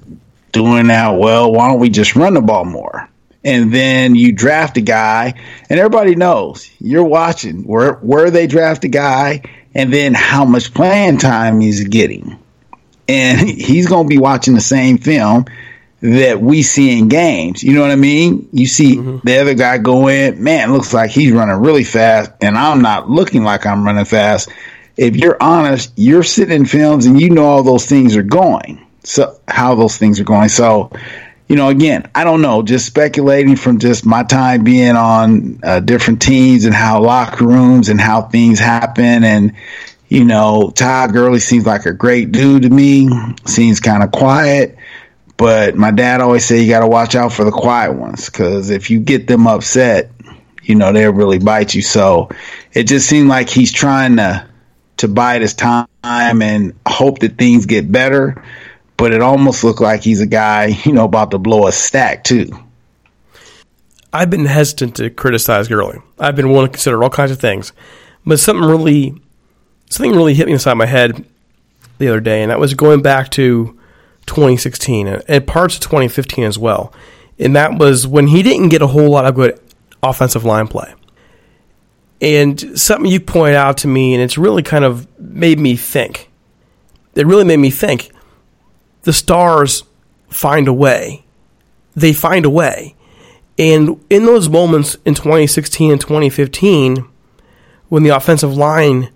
doing 0.53 0.87
that 0.87 1.19
well. 1.19 1.53
Why 1.53 1.69
don't 1.69 1.81
we 1.81 1.91
just 1.91 2.17
run 2.17 2.35
the 2.35 2.41
ball 2.41 2.65
more? 2.65 3.09
and 3.47 3.73
then 3.73 4.17
you 4.17 4.33
draft 4.33 4.77
a 4.77 4.81
guy, 4.81 5.35
and 5.71 5.79
everybody 5.79 6.17
knows 6.17 6.69
you're 6.81 7.05
watching 7.05 7.63
where 7.63 7.93
where 7.95 8.29
they 8.33 8.49
draft 8.49 8.85
a 8.85 8.89
guy, 8.89 9.43
and 9.73 9.93
then 9.93 10.15
how 10.15 10.45
much 10.45 10.75
playing 10.75 11.19
time 11.19 11.61
he's 11.61 11.87
getting, 11.87 12.37
and 13.09 13.41
he's 13.49 13.87
going 13.87 14.05
to 14.05 14.09
be 14.09 14.19
watching 14.19 14.55
the 14.55 14.61
same 14.61 14.99
film 14.99 15.47
that 16.01 16.41
we 16.41 16.63
see 16.63 16.99
in 16.99 17.09
games. 17.09 17.63
You 17.63 17.73
know 17.73 17.81
what 17.81 17.91
I 17.91 17.97
mean? 17.97 18.49
You 18.53 18.67
see 18.67 18.97
mm-hmm. 18.97 19.27
the 19.27 19.39
other 19.39 19.55
guy 19.55 19.79
go 19.79 20.09
in, 20.09 20.43
man, 20.43 20.73
looks 20.73 20.93
like 20.93 21.11
he's 21.11 21.33
running 21.33 21.57
really 21.57 21.85
fast, 21.85 22.33
and 22.41 22.57
I'm 22.57 22.83
not 22.83 23.09
looking 23.09 23.45
like 23.45 23.67
I'm 23.67 23.85
running 23.85 24.05
fast. 24.05 24.51
If 24.97 25.17
you're 25.17 25.37
honest, 25.43 25.93
you're 25.97 26.23
sitting 26.23 26.57
in 26.57 26.65
films 26.67 27.07
and 27.07 27.21
you 27.21 27.31
know 27.31 27.45
all 27.45 27.63
those 27.63 27.87
things 27.87 28.17
are 28.17 28.23
going. 28.23 28.87
So 29.05 29.39
how 29.47 29.75
those 29.75 29.97
things 29.99 30.19
are 30.21 30.25
going. 30.25 30.49
So 30.49 30.91
you 31.49 31.55
know, 31.55 31.69
again, 31.69 32.11
I 32.15 32.25
don't 32.25 32.43
know, 32.43 32.63
just 32.63 32.87
speculating 32.87 33.55
from 33.55 33.79
just 33.79 34.05
my 34.05 34.25
time 34.25 34.65
being 34.65 34.97
on 34.97 35.61
uh, 35.63 35.81
different 35.81 36.21
teams 36.21 36.65
and 36.65 36.75
how 36.75 37.01
locker 37.01 37.47
rooms 37.47 37.89
and 37.89 38.01
how 38.01 38.23
things 38.23 38.59
happen. 38.59 39.23
And, 39.23 39.55
you 40.09 40.25
know, 40.25 40.71
Todd 40.75 41.13
Gurley 41.13 41.41
seems 41.41 41.67
like 41.67 41.87
a 41.87 41.93
great 41.93 42.33
dude 42.33 42.63
to 42.63 42.71
me, 42.71 43.09
seems 43.47 43.81
kind 43.81 44.03
of 44.03 44.13
quiet. 44.13 44.77
But 45.37 45.77
my 45.77 45.91
dad 45.91 46.21
always 46.21 46.47
said 46.47 46.61
you 46.61 46.69
got 46.69 46.81
to 46.81 46.87
watch 46.87 47.15
out 47.15 47.33
for 47.33 47.45
the 47.45 47.51
quiet 47.51 47.93
ones 47.93 48.27
because 48.27 48.71
if 48.71 48.91
you 48.91 49.01
get 49.01 49.27
them 49.27 49.47
upset, 49.47 50.11
you 50.63 50.75
know, 50.75 50.93
they'll 50.93 51.13
really 51.13 51.39
bite 51.39 51.75
you. 51.75 51.83
So 51.83 52.31
it 52.73 52.85
just 52.85 53.07
seemed 53.07 53.29
like 53.29 53.51
he's 53.51 53.73
trying 53.73 54.17
to, 54.17 54.49
to 54.99 55.09
bide 55.09 55.43
his 55.43 55.55
time 55.55 55.87
and 56.03 56.75
hope 56.87 57.19
that 57.19 57.37
things 57.37 57.67
get 57.67 57.91
better 57.91 58.43
but 58.97 59.13
it 59.13 59.21
almost 59.21 59.63
looked 59.63 59.81
like 59.81 60.03
he's 60.03 60.21
a 60.21 60.27
guy, 60.27 60.67
you 60.85 60.93
know, 60.93 61.05
about 61.05 61.31
to 61.33 61.39
blow 61.39 61.67
a 61.67 61.73
stack 61.73 62.25
too. 62.25 62.51
I've 64.13 64.31
been 64.31 64.47
hesitant 64.47 64.97
to 64.97 65.11
criticize 65.11 65.69
Gurley. 65.69 65.99
I've 66.19 66.37
been 66.37 66.51
willing 66.51 66.67
to 66.67 66.73
consider 66.73 67.03
all 67.03 67.11
kinds 67.11 67.31
of 67.31 67.39
things, 67.39 67.73
but 68.25 68.39
something 68.39 68.67
really, 68.67 69.21
something 69.91 70.15
really 70.15 70.35
hit 70.35 70.47
me 70.47 70.53
inside 70.53 70.75
my 70.75 70.87
head 70.87 71.25
the 71.99 72.09
other 72.09 72.21
day, 72.21 72.43
and 72.43 72.51
that 72.51 72.61
was 72.61 72.75
going 72.75 73.03
back 73.03 73.31
to 73.33 73.79
2016 74.27 75.07
and 75.07 75.47
parts 75.47 75.77
of 75.77 75.81
2015 75.83 76.45
as 76.45 76.59
well. 76.59 76.93
And 77.39 77.55
that 77.57 77.79
was 77.79 78.07
when 78.07 78.29
he 78.29 78.43
didn't 78.43 78.71
get 78.71 78.83
a 78.83 78.87
whole 78.87 79.11
lot 79.11 79.27
of 79.27 79.35
good 79.35 79.61
offensive 80.03 80.45
line 80.45 80.69
play. 80.69 80.95
And 82.21 82.79
something 82.79 83.11
you 83.11 83.21
pointed 83.21 83.57
out 83.57 83.79
to 83.79 83.89
me, 83.89 84.15
and 84.15 84.23
it's 84.23 84.39
really 84.39 84.63
kind 84.63 84.85
of 84.85 85.07
made 85.21 85.59
me 85.59 85.77
think. 85.77 86.31
It 87.15 87.27
really 87.27 87.45
made 87.45 87.59
me 87.59 87.71
think 87.71 88.11
the 89.03 89.13
stars 89.13 89.85
find 90.29 90.67
a 90.67 90.73
way. 90.73 91.25
They 91.95 92.13
find 92.13 92.45
a 92.45 92.51
way. 92.51 92.95
And 93.59 94.03
in 94.11 94.27
those 94.27 94.49
moments 94.49 94.97
in 95.05 95.15
2016 95.15 95.93
and 95.93 96.01
2015, 96.01 97.07
when 97.89 98.03
the 98.03 98.11
offensive 98.11 98.57
line 98.57 99.11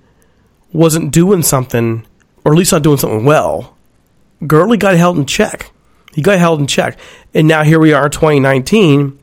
wasn't 0.72 1.12
doing 1.12 1.42
something, 1.42 2.06
or 2.44 2.52
at 2.52 2.58
least 2.58 2.72
not 2.72 2.82
doing 2.82 2.98
something 2.98 3.24
well, 3.24 3.76
Gurley 4.46 4.76
got 4.76 4.96
held 4.96 5.18
in 5.18 5.26
check. 5.26 5.70
He 6.14 6.22
got 6.22 6.38
held 6.38 6.60
in 6.60 6.66
check. 6.66 6.98
And 7.34 7.46
now 7.46 7.62
here 7.62 7.78
we 7.78 7.92
are 7.92 8.06
in 8.06 8.10
2019, 8.10 9.18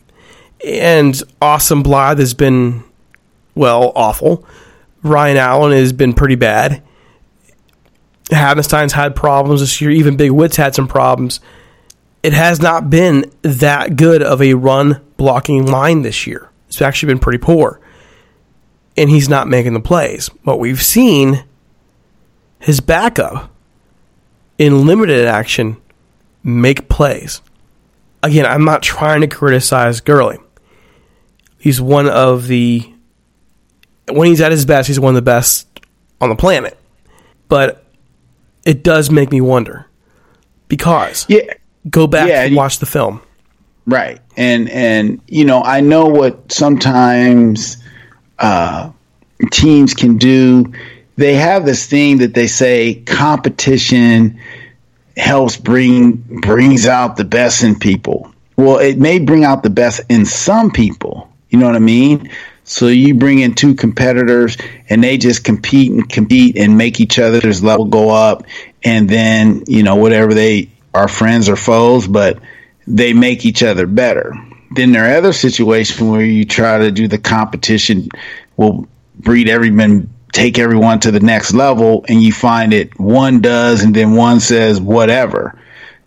and 0.66 1.24
Austin 1.42 1.84
Blythe 1.84 2.20
has 2.20 2.34
been, 2.34 2.84
well, 3.56 3.92
awful. 3.96 4.46
Brian 5.02 5.38
Allen 5.38 5.72
has 5.72 5.94
been 5.94 6.14
pretty 6.14 6.36
bad. 6.36 6.84
Havenstein's 8.30 8.94
had 8.94 9.16
problems 9.16 9.62
this 9.62 9.80
year. 9.80 9.92
Even 9.92 10.18
Big 10.18 10.32
Whit's 10.32 10.58
had 10.58 10.76
some 10.76 10.88
problems. 10.88 11.40
It 12.24 12.34
has 12.34 12.62
not 12.62 12.90
been 12.90 13.32
that 13.42 13.96
good 13.96 14.22
of 14.22 14.42
a 14.42 14.56
run 14.56 15.02
blocking 15.16 15.66
line 15.66 16.02
this 16.02 16.28
year. 16.28 16.50
It's 16.68 16.82
actually 16.82 17.14
been 17.14 17.20
pretty 17.20 17.38
poor. 17.38 17.80
And 18.98 19.10
he's 19.10 19.30
not 19.30 19.48
making 19.48 19.74
the 19.74 19.80
plays. 19.80 20.28
What 20.44 20.60
we've 20.60 20.82
seen 20.82 21.44
his 22.60 22.80
backup 22.80 23.52
in 24.58 24.86
limited 24.86 25.26
action 25.26 25.78
make 26.44 26.90
plays. 26.90 27.42
Again, 28.24 28.46
I'm 28.46 28.66
not 28.66 28.82
trying 28.82 29.22
to 29.22 29.28
criticize 29.28 30.02
Gurley. 30.02 30.40
He's 31.60 31.80
one 31.80 32.10
of 32.10 32.48
the 32.48 32.92
when 34.10 34.30
he's 34.30 34.42
at 34.42 34.52
his 34.52 34.66
best, 34.66 34.88
he's 34.88 35.00
one 35.00 35.12
of 35.12 35.16
the 35.16 35.22
best 35.22 35.68
on 36.22 36.30
the 36.30 36.36
planet. 36.36 36.78
But 37.50 37.84
it 38.66 38.84
does 38.84 39.10
make 39.12 39.32
me 39.32 39.42
wonder 39.42 39.86
because 40.68 41.26
yeah, 41.30 41.54
go 41.90 42.08
back 42.08 42.30
yeah, 42.30 42.44
and 42.44 42.56
watch 42.56 42.80
the 42.80 42.86
film. 42.86 43.22
Right, 43.86 44.20
and 44.36 44.70
and 44.70 45.22
you 45.28 45.46
know 45.46 45.62
I 45.62 45.82
know 45.82 46.06
what 46.08 46.52
sometimes 46.52 47.78
uh, 48.40 48.92
teams 49.52 49.94
can 49.94 50.18
do. 50.18 50.74
They 51.16 51.36
have 51.36 51.66
this 51.66 51.86
thing 51.88 52.20
that 52.20 52.34
they 52.34 52.48
say 52.48 52.96
competition 53.06 54.40
helps 55.16 55.58
bring 55.58 56.12
brings 56.42 56.86
out 56.86 57.18
the 57.18 57.24
best 57.24 57.64
in 57.64 57.80
people. 57.80 58.32
Well, 58.56 58.78
it 58.80 58.98
may 58.98 59.20
bring 59.20 59.44
out 59.44 59.64
the 59.64 59.70
best 59.70 60.02
in 60.10 60.26
some 60.26 60.72
people. 60.72 61.32
You 61.50 61.60
know 61.60 61.68
what 61.68 61.76
I 61.76 61.80
mean? 61.80 62.32
So 62.64 62.88
you 62.88 63.16
bring 63.16 63.40
in 63.40 63.56
two 63.56 63.76
competitors 63.76 64.58
and 64.90 65.04
they 65.04 65.18
just 65.18 65.44
compete 65.44 65.92
and 65.92 66.08
compete 66.08 66.58
and 66.58 66.78
make 66.78 67.00
each 67.00 67.18
other's 67.18 67.64
level 67.64 67.86
go 67.86 68.10
up. 68.10 68.44
And 68.84 69.10
then, 69.10 69.64
you 69.68 69.84
know, 69.84 69.96
whatever 69.96 70.34
they 70.34 70.70
are 70.94 71.08
friends 71.08 71.48
or 71.48 71.56
foes, 71.56 72.08
but 72.08 72.40
they 72.86 73.14
make 73.14 73.46
each 73.46 73.64
other 73.64 73.88
better. 73.88 74.34
Then 74.72 74.92
there 74.92 75.06
are 75.06 75.18
other 75.18 75.34
situations 75.34 76.02
where 76.02 76.24
you 76.24 76.46
try 76.46 76.78
to 76.80 76.92
do 76.92 77.08
the 77.08 77.18
competition 77.18 78.10
will 78.58 78.88
breed 79.20 79.50
everyone, 79.50 80.10
take 80.34 80.60
everyone 80.60 81.00
to 81.02 81.12
the 81.12 81.20
next 81.20 81.54
level, 81.54 82.06
and 82.08 82.22
you 82.22 82.32
find 82.32 82.74
it 82.74 83.00
one 83.00 83.42
does, 83.42 83.84
and 83.84 83.96
then 83.96 84.16
one 84.16 84.40
says 84.40 84.82
whatever. 84.82 85.60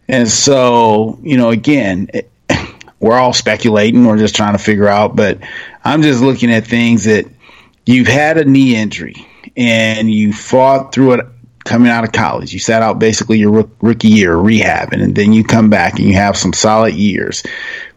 And 0.09 0.29
so, 0.29 1.19
you 1.23 1.37
know, 1.37 1.51
again, 1.51 2.09
we're 3.01 3.17
all 3.17 3.33
speculating. 3.33 4.05
We're 4.05 4.19
just 4.19 4.37
trying 4.37 4.53
to 4.53 4.63
figure 4.63 4.89
out, 4.89 5.17
but 5.17 5.39
I'm 5.85 6.03
just 6.03 6.21
looking 6.21 6.53
at 6.53 6.67
things 6.67 7.05
that 7.05 7.27
you've 7.87 8.09
had 8.09 8.37
a 8.37 8.45
knee 8.45 8.77
injury 8.77 9.15
and 9.57 10.11
you 10.11 10.33
fought 10.33 10.93
through 10.93 11.13
it 11.15 11.27
coming 11.65 11.91
out 11.91 12.05
of 12.05 12.13
college. 12.13 12.53
You 12.53 12.59
sat 12.59 12.83
out 12.83 12.99
basically 12.99 13.39
your 13.39 13.69
rookie 13.81 14.09
year 14.09 14.35
rehabbing, 14.35 15.03
and 15.03 15.15
then 15.15 15.33
you 15.33 15.45
come 15.45 15.71
back 15.71 15.99
and 15.99 16.09
you 16.09 16.15
have 16.15 16.37
some 16.37 16.53
solid 16.53 16.95
years 16.95 17.43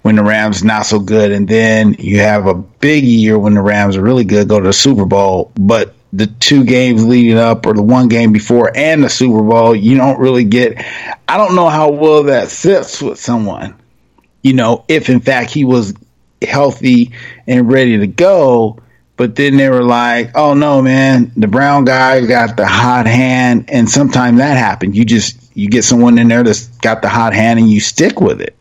when 0.03 0.15
the 0.15 0.23
Rams 0.23 0.63
not 0.63 0.85
so 0.85 0.99
good, 0.99 1.31
and 1.31 1.47
then 1.47 1.95
you 1.97 2.19
have 2.19 2.45
a 2.45 2.53
big 2.53 3.03
year 3.03 3.39
when 3.39 3.55
the 3.55 3.61
Rams 3.61 3.97
are 3.97 4.01
really 4.01 4.25
good, 4.25 4.47
go 4.47 4.59
to 4.59 4.67
the 4.67 4.73
Super 4.73 5.05
Bowl, 5.05 5.51
but 5.55 5.95
the 6.11 6.27
two 6.27 6.63
games 6.63 7.03
leading 7.03 7.39
up 7.39 7.65
or 7.65 7.73
the 7.73 7.81
one 7.81 8.07
game 8.07 8.31
before 8.31 8.71
and 8.75 9.03
the 9.03 9.09
Super 9.09 9.41
Bowl, 9.41 9.75
you 9.75 9.97
don't 9.97 10.19
really 10.19 10.43
get 10.43 10.77
I 11.27 11.37
don't 11.37 11.55
know 11.55 11.69
how 11.69 11.89
well 11.89 12.23
that 12.23 12.49
sits 12.49 13.01
with 13.01 13.19
someone. 13.19 13.73
You 14.43 14.53
know, 14.53 14.85
if 14.87 15.09
in 15.09 15.21
fact 15.21 15.49
he 15.49 15.65
was 15.65 15.93
healthy 16.41 17.13
and 17.47 17.71
ready 17.71 17.97
to 17.97 18.05
go, 18.07 18.77
But 19.15 19.35
then 19.35 19.57
they 19.57 19.69
were 19.69 19.83
like, 19.83 20.31
"Oh 20.35 20.53
no, 20.53 20.81
man, 20.81 21.31
the 21.37 21.47
brown 21.47 21.85
guy 21.85 22.25
got 22.25 22.57
the 22.57 22.65
hot 22.65 23.05
hand." 23.05 23.65
And 23.69 23.89
sometimes 23.89 24.39
that 24.39 24.57
happens. 24.57 24.97
You 24.97 25.05
just 25.05 25.37
you 25.55 25.69
get 25.69 25.83
someone 25.83 26.17
in 26.17 26.27
there 26.27 26.43
that's 26.43 26.67
got 26.79 27.01
the 27.01 27.09
hot 27.09 27.33
hand, 27.33 27.59
and 27.59 27.69
you 27.69 27.79
stick 27.79 28.19
with 28.19 28.41
it. 28.41 28.55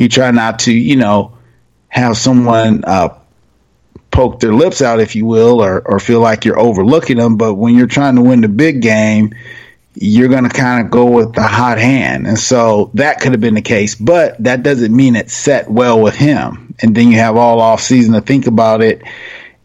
You 0.00 0.08
try 0.08 0.30
not 0.30 0.60
to, 0.60 0.72
you 0.72 0.96
know, 0.96 1.36
have 1.88 2.16
someone 2.16 2.84
uh, 2.86 3.18
poke 4.10 4.40
their 4.40 4.54
lips 4.54 4.80
out, 4.80 4.98
if 4.98 5.14
you 5.14 5.26
will, 5.26 5.62
or 5.62 5.78
or 5.86 6.00
feel 6.00 6.20
like 6.20 6.46
you're 6.46 6.58
overlooking 6.58 7.18
them. 7.18 7.36
But 7.36 7.52
when 7.52 7.74
you're 7.76 7.86
trying 7.86 8.16
to 8.16 8.22
win 8.22 8.40
the 8.40 8.48
big 8.48 8.80
game, 8.80 9.34
you're 9.94 10.30
going 10.30 10.44
to 10.44 10.48
kind 10.48 10.82
of 10.82 10.90
go 10.90 11.04
with 11.04 11.34
the 11.34 11.42
hot 11.42 11.76
hand. 11.76 12.26
And 12.26 12.38
so 12.38 12.90
that 12.94 13.20
could 13.20 13.32
have 13.32 13.42
been 13.42 13.52
the 13.52 13.60
case, 13.60 13.94
but 13.94 14.42
that 14.42 14.62
doesn't 14.62 14.96
mean 14.96 15.16
it 15.16 15.28
set 15.28 15.70
well 15.70 16.00
with 16.00 16.14
him. 16.14 16.74
And 16.80 16.94
then 16.94 17.08
you 17.08 17.18
have 17.18 17.36
all 17.36 17.60
off 17.60 17.82
season 17.82 18.14
to 18.14 18.22
think 18.22 18.46
about 18.46 18.82
it. 18.82 19.02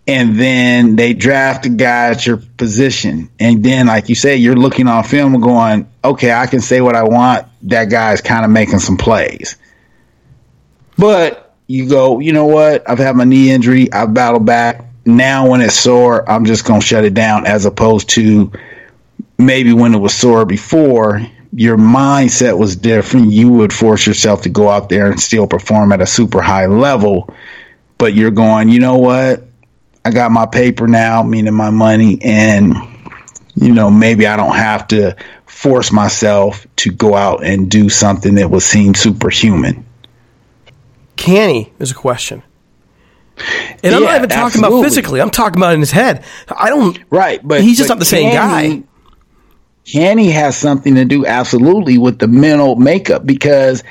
And 0.05 0.37
then 0.37 0.97
they 0.97 1.13
draft 1.13 1.65
a 1.65 1.69
guy 1.69 2.09
at 2.09 2.27
your 2.27 2.41
position. 2.57 3.29
And 3.39 3.63
then, 3.63 3.87
like 3.87 4.09
you 4.09 4.15
say, 4.15 4.35
you're 4.35 4.57
looking 4.57 4.89
on 4.89 5.05
film 5.05 5.39
going, 5.39 5.89
okay, 6.03 6.33
I 6.33 6.47
can 6.47 6.59
say 6.59 6.81
what 6.81 6.97
I 6.97 7.03
want. 7.03 7.47
That 7.69 7.85
guy's 7.85 8.19
kind 8.19 8.43
of 8.43 8.51
making 8.51 8.79
some 8.79 8.97
plays. 8.97 9.55
But 10.97 11.53
you 11.67 11.89
go, 11.89 12.19
you 12.19 12.33
know 12.33 12.45
what? 12.45 12.89
I've 12.89 12.99
had 12.99 13.15
my 13.15 13.23
knee 13.23 13.51
injury. 13.51 13.91
I've 13.91 14.13
battled 14.13 14.45
back. 14.45 14.85
Now, 15.05 15.49
when 15.49 15.61
it's 15.61 15.75
sore, 15.75 16.27
I'm 16.29 16.45
just 16.45 16.65
going 16.65 16.81
to 16.81 16.85
shut 16.85 17.05
it 17.05 17.13
down 17.13 17.45
as 17.45 17.65
opposed 17.65 18.09
to 18.11 18.51
maybe 19.37 19.73
when 19.73 19.93
it 19.93 19.99
was 19.99 20.13
sore 20.13 20.45
before, 20.45 21.21
your 21.53 21.77
mindset 21.77 22.57
was 22.57 22.75
different. 22.75 23.31
You 23.31 23.51
would 23.53 23.71
force 23.71 24.05
yourself 24.05 24.41
to 24.43 24.49
go 24.49 24.69
out 24.69 24.89
there 24.89 25.09
and 25.09 25.19
still 25.19 25.47
perform 25.47 25.91
at 25.91 26.01
a 26.01 26.05
super 26.05 26.41
high 26.41 26.65
level. 26.65 27.33
But 27.97 28.13
you're 28.13 28.31
going, 28.31 28.69
you 28.69 28.79
know 28.79 28.97
what? 28.97 29.43
I 30.03 30.11
got 30.11 30.31
my 30.31 30.45
paper 30.45 30.87
now, 30.87 31.23
meaning 31.23 31.53
my 31.53 31.69
money, 31.69 32.19
and 32.21 32.75
you 33.55 33.73
know, 33.73 33.89
maybe 33.89 34.27
I 34.27 34.35
don't 34.35 34.55
have 34.55 34.87
to 34.89 35.15
force 35.45 35.91
myself 35.91 36.67
to 36.77 36.91
go 36.91 37.15
out 37.15 37.43
and 37.43 37.71
do 37.71 37.89
something 37.89 38.35
that 38.35 38.51
would 38.51 38.61
seem 38.61 38.93
superhuman. 38.93 39.84
Can 41.15 41.49
he? 41.49 41.73
Is 41.79 41.91
a 41.91 41.95
question. 41.95 42.43
And 43.83 43.93
I'm 43.93 44.03
not 44.03 44.15
even 44.15 44.29
talking 44.29 44.43
absolutely. 44.45 44.77
about 44.79 44.83
physically. 44.83 45.21
I'm 45.21 45.29
talking 45.29 45.57
about 45.57 45.73
in 45.73 45.79
his 45.79 45.91
head. 45.91 46.23
I 46.55 46.69
don't. 46.69 46.97
Right, 47.09 47.45
but 47.45 47.61
he's 47.61 47.77
just 47.77 47.89
but 47.89 47.95
not 47.95 47.99
the 47.99 48.05
same 48.05 48.33
guy. 48.33 48.67
he- 48.67 48.83
Can 49.85 50.17
he 50.17 50.31
has 50.31 50.57
something 50.57 50.95
to 50.95 51.05
do 51.05 51.25
absolutely 51.25 51.97
with 51.97 52.19
the 52.19 52.27
mental 52.27 52.75
makeup 52.75 53.25
because 53.25 53.83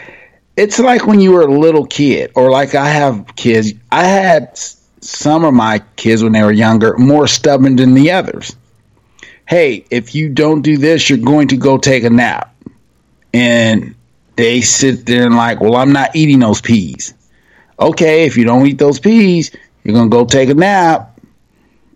it's 0.56 0.78
like 0.78 1.06
when 1.06 1.20
you 1.20 1.32
were 1.32 1.42
a 1.42 1.58
little 1.58 1.84
kid, 1.86 2.32
or 2.34 2.50
like 2.50 2.74
I 2.74 2.88
have 2.88 3.34
kids. 3.36 3.74
I 3.90 4.04
had 4.04 4.58
some 5.00 5.44
of 5.44 5.52
my 5.52 5.82
kids 5.96 6.22
when 6.22 6.32
they 6.32 6.42
were 6.42 6.52
younger 6.52 6.96
more 6.96 7.26
stubborn 7.26 7.76
than 7.76 7.94
the 7.94 8.12
others. 8.12 8.56
Hey, 9.46 9.84
if 9.90 10.14
you 10.14 10.30
don't 10.30 10.62
do 10.62 10.78
this, 10.78 11.10
you're 11.10 11.18
going 11.18 11.48
to 11.48 11.56
go 11.56 11.76
take 11.76 12.04
a 12.04 12.10
nap, 12.10 12.54
and 13.34 13.94
they 14.36 14.60
sit 14.60 15.06
there 15.06 15.26
and 15.26 15.36
like, 15.36 15.60
well, 15.60 15.76
I'm 15.76 15.92
not 15.92 16.16
eating 16.16 16.40
those 16.40 16.60
peas. 16.60 17.14
Okay, 17.78 18.26
if 18.26 18.36
you 18.36 18.44
don't 18.44 18.66
eat 18.66 18.78
those 18.78 19.00
peas, 19.00 19.50
you're 19.82 19.94
gonna 19.94 20.08
go 20.08 20.24
take 20.24 20.48
a 20.48 20.54
nap, 20.54 21.18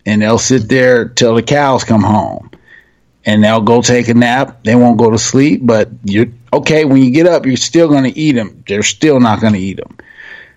and 0.07 0.23
they'll 0.23 0.39
sit 0.39 0.69
there 0.69 1.09
till 1.09 1.35
the 1.35 1.43
cows 1.43 1.85
come 1.85 2.03
home 2.03 2.51
and 3.29 3.45
they'll 3.45 3.61
go 3.61 3.83
take 3.83 4.09
a 4.09 4.15
nap. 4.15 4.65
They 4.65 4.75
won't 4.75 4.97
go 4.97 5.11
to 5.11 5.19
sleep, 5.19 5.61
but 5.63 5.91
you're 6.03 6.29
okay. 6.51 6.87
When 6.87 7.03
you 7.03 7.11
get 7.11 7.27
up, 7.27 7.45
you're 7.45 7.59
still 7.59 7.91
to 8.05 8.19
eat 8.19 8.33
them. 8.33 8.65
They're 8.67 8.83
still 8.83 9.21
not 9.21 9.41
to 9.41 9.55
eat 9.55 9.77
them. 9.77 9.99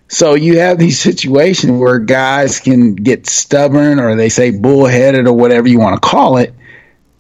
So 0.08 0.36
you 0.36 0.60
have 0.60 0.78
these 0.78 0.98
situations 1.00 1.74
where 1.74 2.00
guys 2.00 2.62
can 2.62 2.96
get 2.96 3.28
stubborn 3.28 4.00
or 4.00 4.16
they 4.16 4.30
say 4.30 4.52
bullheaded 4.52 5.28
or 5.28 5.34
whatever 5.34 5.68
you 5.68 5.80
want 5.80 6.02
to 6.02 6.08
call 6.08 6.38
it 6.38 6.54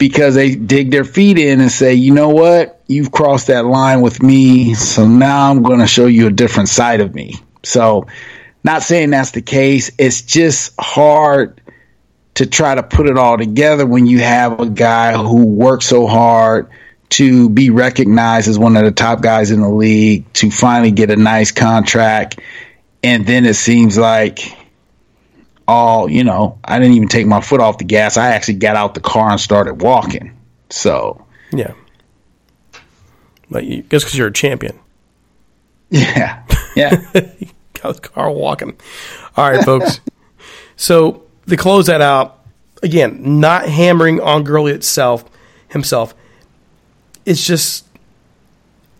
because 0.01 0.33
they 0.33 0.55
dig 0.55 0.89
their 0.89 1.03
feet 1.03 1.37
in 1.37 1.61
and 1.61 1.71
say, 1.71 1.93
you 1.93 2.11
know 2.11 2.29
what? 2.29 2.81
You've 2.87 3.11
crossed 3.11 3.47
that 3.47 3.65
line 3.65 4.01
with 4.01 4.23
me. 4.23 4.73
So 4.73 5.07
now 5.07 5.51
I'm 5.51 5.61
going 5.61 5.77
to 5.77 5.85
show 5.85 6.07
you 6.07 6.25
a 6.25 6.31
different 6.31 6.69
side 6.69 7.01
of 7.01 7.13
me. 7.13 7.35
So 7.61 8.07
not 8.63 8.81
saying 8.81 9.11
that's 9.11 9.29
the 9.29 9.43
case. 9.43 9.91
It's 9.99 10.23
just 10.23 10.73
hard 10.79 11.61
to 12.33 12.47
try 12.47 12.73
to 12.73 12.81
put 12.81 13.05
it 13.05 13.15
all 13.15 13.37
together 13.37 13.85
when 13.85 14.07
you 14.07 14.21
have 14.21 14.59
a 14.59 14.67
guy 14.67 15.13
who 15.15 15.45
works 15.45 15.85
so 15.85 16.07
hard 16.07 16.71
to 17.09 17.47
be 17.49 17.69
recognized 17.69 18.47
as 18.47 18.57
one 18.57 18.75
of 18.75 18.83
the 18.83 18.91
top 18.91 19.21
guys 19.21 19.51
in 19.51 19.61
the 19.61 19.69
league, 19.69 20.33
to 20.33 20.49
finally 20.49 20.89
get 20.89 21.11
a 21.11 21.15
nice 21.15 21.51
contract, 21.51 22.39
and 23.03 23.27
then 23.27 23.45
it 23.45 23.55
seems 23.55 23.99
like 23.99 24.57
all 25.67 26.09
you 26.09 26.23
know, 26.23 26.59
I 26.63 26.79
didn't 26.79 26.95
even 26.95 27.07
take 27.07 27.27
my 27.27 27.41
foot 27.41 27.61
off 27.61 27.77
the 27.77 27.85
gas. 27.85 28.17
I 28.17 28.29
actually 28.29 28.55
got 28.55 28.75
out 28.75 28.93
the 28.93 28.99
car 28.99 29.31
and 29.31 29.39
started 29.39 29.81
walking. 29.81 30.37
So 30.69 31.25
Yeah. 31.51 31.73
Like, 33.49 33.65
you, 33.65 33.83
just 33.83 34.05
because 34.05 34.17
you're 34.17 34.27
a 34.27 34.33
champion. 34.33 34.79
yeah, 35.89 36.43
yeah. 36.75 36.95
Got 37.81 37.95
the 37.95 38.01
car 38.01 38.31
walking. 38.31 38.77
All 39.35 39.49
right, 39.49 39.63
folks. 39.63 39.99
so 40.77 41.23
to 41.47 41.57
close 41.57 41.87
that 41.87 41.99
out, 41.99 42.45
again, 42.81 43.41
not 43.41 43.67
hammering 43.67 44.21
on 44.21 44.43
Gurley 44.43 44.71
itself 44.71 45.25
himself. 45.67 46.15
It's 47.25 47.45
just 47.45 47.85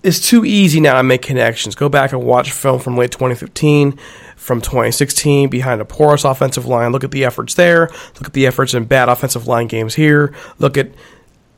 it's 0.03 0.27
too 0.27 0.43
easy 0.45 0.79
now 0.79 0.95
to 0.95 1.03
make 1.03 1.21
connections. 1.21 1.75
Go 1.75 1.89
back 1.89 2.11
and 2.11 2.23
watch 2.23 2.51
film 2.51 2.79
from 2.79 2.97
late 2.97 3.11
2015, 3.11 3.97
from 4.35 4.61
2016, 4.61 5.49
behind 5.49 5.81
a 5.81 5.85
porous 5.85 6.23
offensive 6.23 6.65
line. 6.65 6.91
Look 6.91 7.03
at 7.03 7.11
the 7.11 7.25
efforts 7.25 7.53
there. 7.53 7.89
Look 8.15 8.25
at 8.25 8.33
the 8.33 8.47
efforts 8.47 8.73
in 8.73 8.85
bad 8.85 9.09
offensive 9.09 9.47
line 9.47 9.67
games 9.67 9.95
here. 9.95 10.33
Look 10.57 10.77
at 10.77 10.91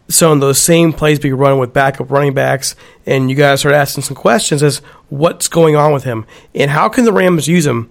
some 0.10 0.34
of 0.34 0.40
those 0.42 0.60
same 0.60 0.92
plays 0.92 1.20
being 1.20 1.36
run 1.36 1.58
with 1.58 1.74
backup 1.74 2.12
running 2.12 2.34
backs, 2.34 2.76
and 3.06 3.30
you 3.30 3.36
guys 3.36 3.62
start 3.62 3.76
asking 3.76 4.04
some 4.04 4.16
questions 4.16 4.62
as 4.62 4.80
what's 5.10 5.48
going 5.48 5.76
on 5.76 5.94
with 5.94 6.04
him 6.04 6.26
and 6.54 6.70
how 6.70 6.90
can 6.90 7.06
the 7.06 7.14
Rams 7.14 7.48
use 7.48 7.66
him. 7.66 7.90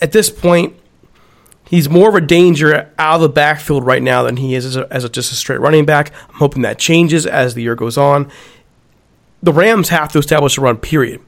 At 0.00 0.12
this 0.12 0.30
point, 0.30 0.76
he's 1.68 1.88
more 1.88 2.08
of 2.08 2.14
a 2.14 2.20
danger 2.20 2.92
out 2.98 3.16
of 3.16 3.20
the 3.22 3.28
backfield 3.28 3.84
right 3.84 4.02
now 4.02 4.22
than 4.22 4.36
he 4.36 4.54
is 4.54 4.64
as, 4.64 4.76
a, 4.76 4.86
as 4.92 5.02
a, 5.02 5.08
just 5.08 5.32
a 5.32 5.34
straight 5.34 5.60
running 5.60 5.84
back. 5.84 6.12
I'm 6.28 6.36
hoping 6.36 6.62
that 6.62 6.78
changes 6.78 7.26
as 7.26 7.54
the 7.54 7.62
year 7.62 7.74
goes 7.74 7.98
on. 7.98 8.30
The 9.42 9.52
Rams 9.52 9.90
have 9.90 10.10
to 10.12 10.18
establish 10.18 10.58
a 10.58 10.60
run, 10.60 10.78
period. 10.78 11.20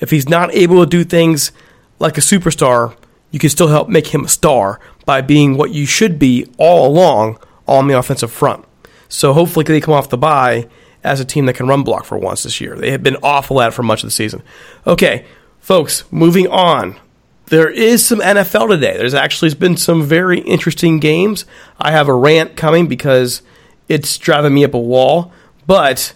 If 0.00 0.10
he's 0.10 0.28
not 0.28 0.52
able 0.54 0.84
to 0.84 0.90
do 0.90 1.04
things 1.04 1.52
like 1.98 2.18
a 2.18 2.20
superstar, 2.20 2.96
you 3.30 3.38
can 3.38 3.50
still 3.50 3.68
help 3.68 3.88
make 3.88 4.08
him 4.08 4.24
a 4.24 4.28
star 4.28 4.80
by 5.04 5.20
being 5.20 5.56
what 5.56 5.70
you 5.70 5.86
should 5.86 6.18
be 6.18 6.50
all 6.58 6.86
along 6.86 7.38
on 7.66 7.88
the 7.88 7.98
offensive 7.98 8.32
front. 8.32 8.64
So 9.08 9.32
hopefully 9.32 9.64
they 9.64 9.80
come 9.80 9.94
off 9.94 10.08
the 10.08 10.18
bye 10.18 10.68
as 11.02 11.20
a 11.20 11.24
team 11.24 11.46
that 11.46 11.54
can 11.54 11.66
run 11.68 11.82
block 11.82 12.04
for 12.04 12.18
once 12.18 12.42
this 12.42 12.60
year. 12.60 12.74
They 12.76 12.90
have 12.90 13.02
been 13.02 13.16
awful 13.22 13.60
at 13.60 13.68
it 13.68 13.74
for 13.74 13.82
much 13.82 14.02
of 14.02 14.08
the 14.08 14.12
season. 14.12 14.42
Okay, 14.86 15.26
folks, 15.60 16.04
moving 16.10 16.48
on. 16.48 16.96
There 17.46 17.68
is 17.70 18.04
some 18.04 18.20
NFL 18.20 18.70
today. 18.70 18.96
There's 18.96 19.14
actually 19.14 19.54
been 19.54 19.76
some 19.76 20.02
very 20.02 20.40
interesting 20.40 20.98
games. 20.98 21.44
I 21.78 21.90
have 21.92 22.08
a 22.08 22.14
rant 22.14 22.56
coming 22.56 22.86
because 22.86 23.42
it's 23.86 24.16
driving 24.16 24.54
me 24.54 24.64
up 24.64 24.74
a 24.74 24.78
wall. 24.78 25.30
But 25.66 26.14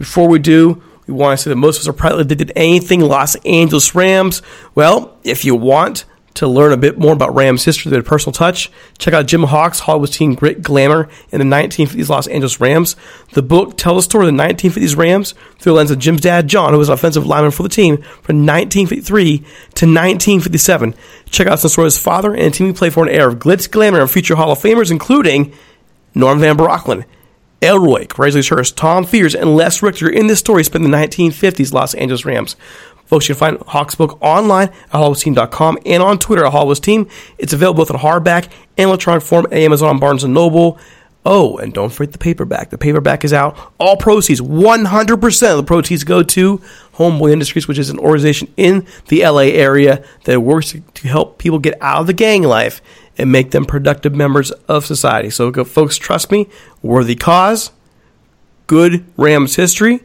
before 0.00 0.28
we 0.28 0.38
do, 0.38 0.82
we 1.06 1.12
want 1.12 1.38
to 1.38 1.42
say 1.42 1.50
that 1.50 1.56
most 1.56 1.76
of 1.76 1.82
us 1.82 1.88
are 1.88 1.92
probably 1.92 2.22
addicted 2.22 2.48
to 2.48 2.58
anything 2.58 3.00
Los 3.00 3.34
Angeles 3.44 3.94
Rams. 3.94 4.40
Well, 4.74 5.14
if 5.24 5.44
you 5.44 5.54
want 5.54 6.06
to 6.34 6.48
learn 6.48 6.72
a 6.72 6.78
bit 6.78 6.98
more 6.98 7.12
about 7.12 7.34
Rams 7.34 7.66
history 7.66 7.94
a 7.94 8.02
personal 8.02 8.32
touch, 8.32 8.70
check 8.96 9.12
out 9.12 9.26
Jim 9.26 9.42
Hock's 9.42 9.80
Hollywood 9.80 10.10
Team 10.10 10.34
Grit 10.34 10.62
Glamour 10.62 11.10
in 11.30 11.38
the 11.38 11.44
1950s 11.44 12.08
Los 12.08 12.26
Angeles 12.28 12.58
Rams. 12.60 12.96
The 13.32 13.42
book 13.42 13.76
tells 13.76 13.98
the 13.98 14.08
story 14.08 14.26
of 14.26 14.34
the 14.34 14.42
1950s 14.42 14.96
Rams 14.96 15.34
through 15.58 15.72
the 15.72 15.76
lens 15.76 15.90
of 15.90 15.98
Jim's 15.98 16.22
dad, 16.22 16.48
John, 16.48 16.72
who 16.72 16.78
was 16.78 16.88
an 16.88 16.94
offensive 16.94 17.26
lineman 17.26 17.50
for 17.50 17.62
the 17.62 17.68
team 17.68 17.98
from 17.98 18.46
1953 18.46 19.36
to 19.36 19.44
1957. 19.44 20.94
Check 21.26 21.46
out 21.46 21.58
some 21.58 21.68
stories 21.68 21.92
of 21.92 21.98
his 21.98 22.02
father 22.02 22.32
and 22.32 22.54
the 22.54 22.56
team 22.56 22.68
he 22.68 22.72
played 22.72 22.94
for 22.94 23.06
an 23.06 23.14
era 23.14 23.30
of 23.30 23.38
glitz, 23.38 23.70
glamour, 23.70 24.00
and 24.00 24.10
future 24.10 24.36
Hall 24.36 24.50
of 24.50 24.58
Famers, 24.60 24.90
including 24.90 25.52
Norm 26.14 26.40
Van 26.40 26.56
Brocklin, 26.56 27.04
Elroy, 27.62 28.06
Razor 28.16 28.54
Hirsch, 28.54 28.72
Tom 28.72 29.04
Fears, 29.04 29.34
and 29.34 29.54
Les 29.54 29.82
Richter 29.82 30.08
in 30.08 30.26
this 30.26 30.38
story 30.38 30.64
spent 30.64 30.82
the 30.82 30.90
1950s 30.90 31.72
Los 31.72 31.94
Angeles 31.94 32.24
Rams. 32.24 32.56
Folks, 33.04 33.28
you 33.28 33.34
can 33.34 33.40
find 33.40 33.62
Hock's 33.66 33.96
book 33.96 34.18
online 34.22 34.68
at 34.68 34.92
HollywoodTeam.com 34.92 35.78
and 35.84 36.02
on 36.02 36.18
Twitter 36.18 36.44
at 36.44 36.52
Hollywood 36.52 36.82
Team. 36.82 37.08
It's 37.38 37.52
available 37.52 37.78
both 37.84 37.90
in 37.90 37.96
hardback 37.96 38.50
and 38.78 38.88
electronic 38.88 39.22
form 39.22 39.46
at 39.46 39.54
Amazon, 39.54 39.98
Barnes 39.98 40.24
& 40.24 40.26
Noble. 40.26 40.78
Oh, 41.26 41.58
and 41.58 41.74
don't 41.74 41.92
forget 41.92 42.12
the 42.12 42.18
paperback. 42.18 42.70
The 42.70 42.78
paperback 42.78 43.24
is 43.24 43.32
out. 43.32 43.74
All 43.78 43.96
proceeds, 43.96 44.40
100% 44.40 45.50
of 45.50 45.56
the 45.56 45.62
proceeds 45.64 46.04
go 46.04 46.22
to 46.22 46.58
Homeboy 46.94 47.32
Industries, 47.32 47.68
which 47.68 47.78
is 47.78 47.90
an 47.90 47.98
organization 47.98 48.52
in 48.56 48.86
the 49.08 49.22
LA 49.24 49.50
area 49.50 50.02
that 50.24 50.40
works 50.40 50.72
to 50.72 51.08
help 51.08 51.36
people 51.38 51.58
get 51.58 51.76
out 51.82 52.00
of 52.00 52.06
the 52.06 52.14
gang 52.14 52.42
life 52.42 52.80
and 53.20 53.30
make 53.30 53.50
them 53.50 53.66
productive 53.66 54.14
members 54.14 54.50
of 54.50 54.86
society. 54.86 55.28
So, 55.28 55.52
folks, 55.64 55.98
trust 55.98 56.30
me, 56.30 56.48
worthy 56.80 57.14
cause, 57.14 57.70
good 58.66 59.04
Rams 59.18 59.56
history, 59.56 60.00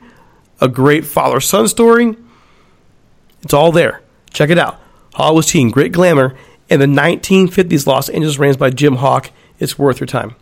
a 0.59 0.67
great 0.67 1.05
father 1.05 1.39
son 1.39 1.69
story. 1.69 2.17
It's 3.41 3.53
all 3.53 3.71
there. 3.71 4.01
Check 4.33 4.49
it 4.49 4.59
out. 4.59 4.81
Hollywood 5.13 5.45
team, 5.45 5.69
Great 5.69 5.93
Glamour 5.93 6.35
and 6.69 6.81
the 6.81 6.87
1950s 6.87 7.87
Los 7.87 8.09
Angeles 8.09 8.37
Rams 8.37 8.57
by 8.57 8.69
Jim 8.69 8.97
Hock. 8.97 9.31
It's 9.59 9.79
worth 9.79 10.01
your 10.01 10.07
time. 10.07 10.35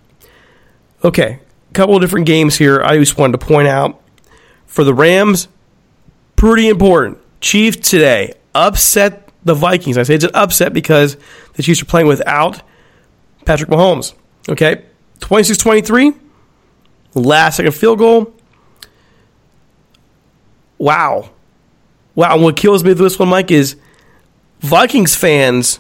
Okay, 1.03 1.39
a 1.69 1.73
couple 1.73 1.95
of 1.95 2.01
different 2.01 2.25
games 2.25 2.57
here. 2.57 2.81
I 2.81 2.97
just 2.97 3.19
wanted 3.19 3.39
to 3.39 3.45
point 3.45 3.67
out 3.67 4.01
for 4.65 4.83
the 4.83 4.95
Rams, 4.95 5.47
pretty 6.35 6.69
important. 6.69 7.19
Chiefs 7.39 7.87
today 7.87 8.33
upset 8.55 9.22
the 9.45 9.53
Vikings. 9.53 9.97
I 9.97 10.03
say 10.03 10.15
it's 10.15 10.23
an 10.23 10.31
upset 10.33 10.73
because 10.73 11.17
the 11.53 11.63
Chiefs 11.63 11.81
are 11.81 11.85
playing 11.85 12.07
without 12.07 12.61
Patrick 13.45 13.69
Mahomes. 13.69 14.13
Okay, 14.49 14.85
26 15.19 15.57
23, 15.59 16.13
last 17.15 17.57
second 17.57 17.71
field 17.73 17.99
goal. 17.99 18.33
Wow. 20.77 21.29
Wow. 22.15 22.33
And 22.35 22.43
what 22.43 22.57
kills 22.57 22.83
me 22.83 22.89
with 22.89 22.99
this 22.99 23.17
one, 23.17 23.29
Mike, 23.29 23.51
is 23.51 23.77
Vikings 24.59 25.15
fans 25.15 25.79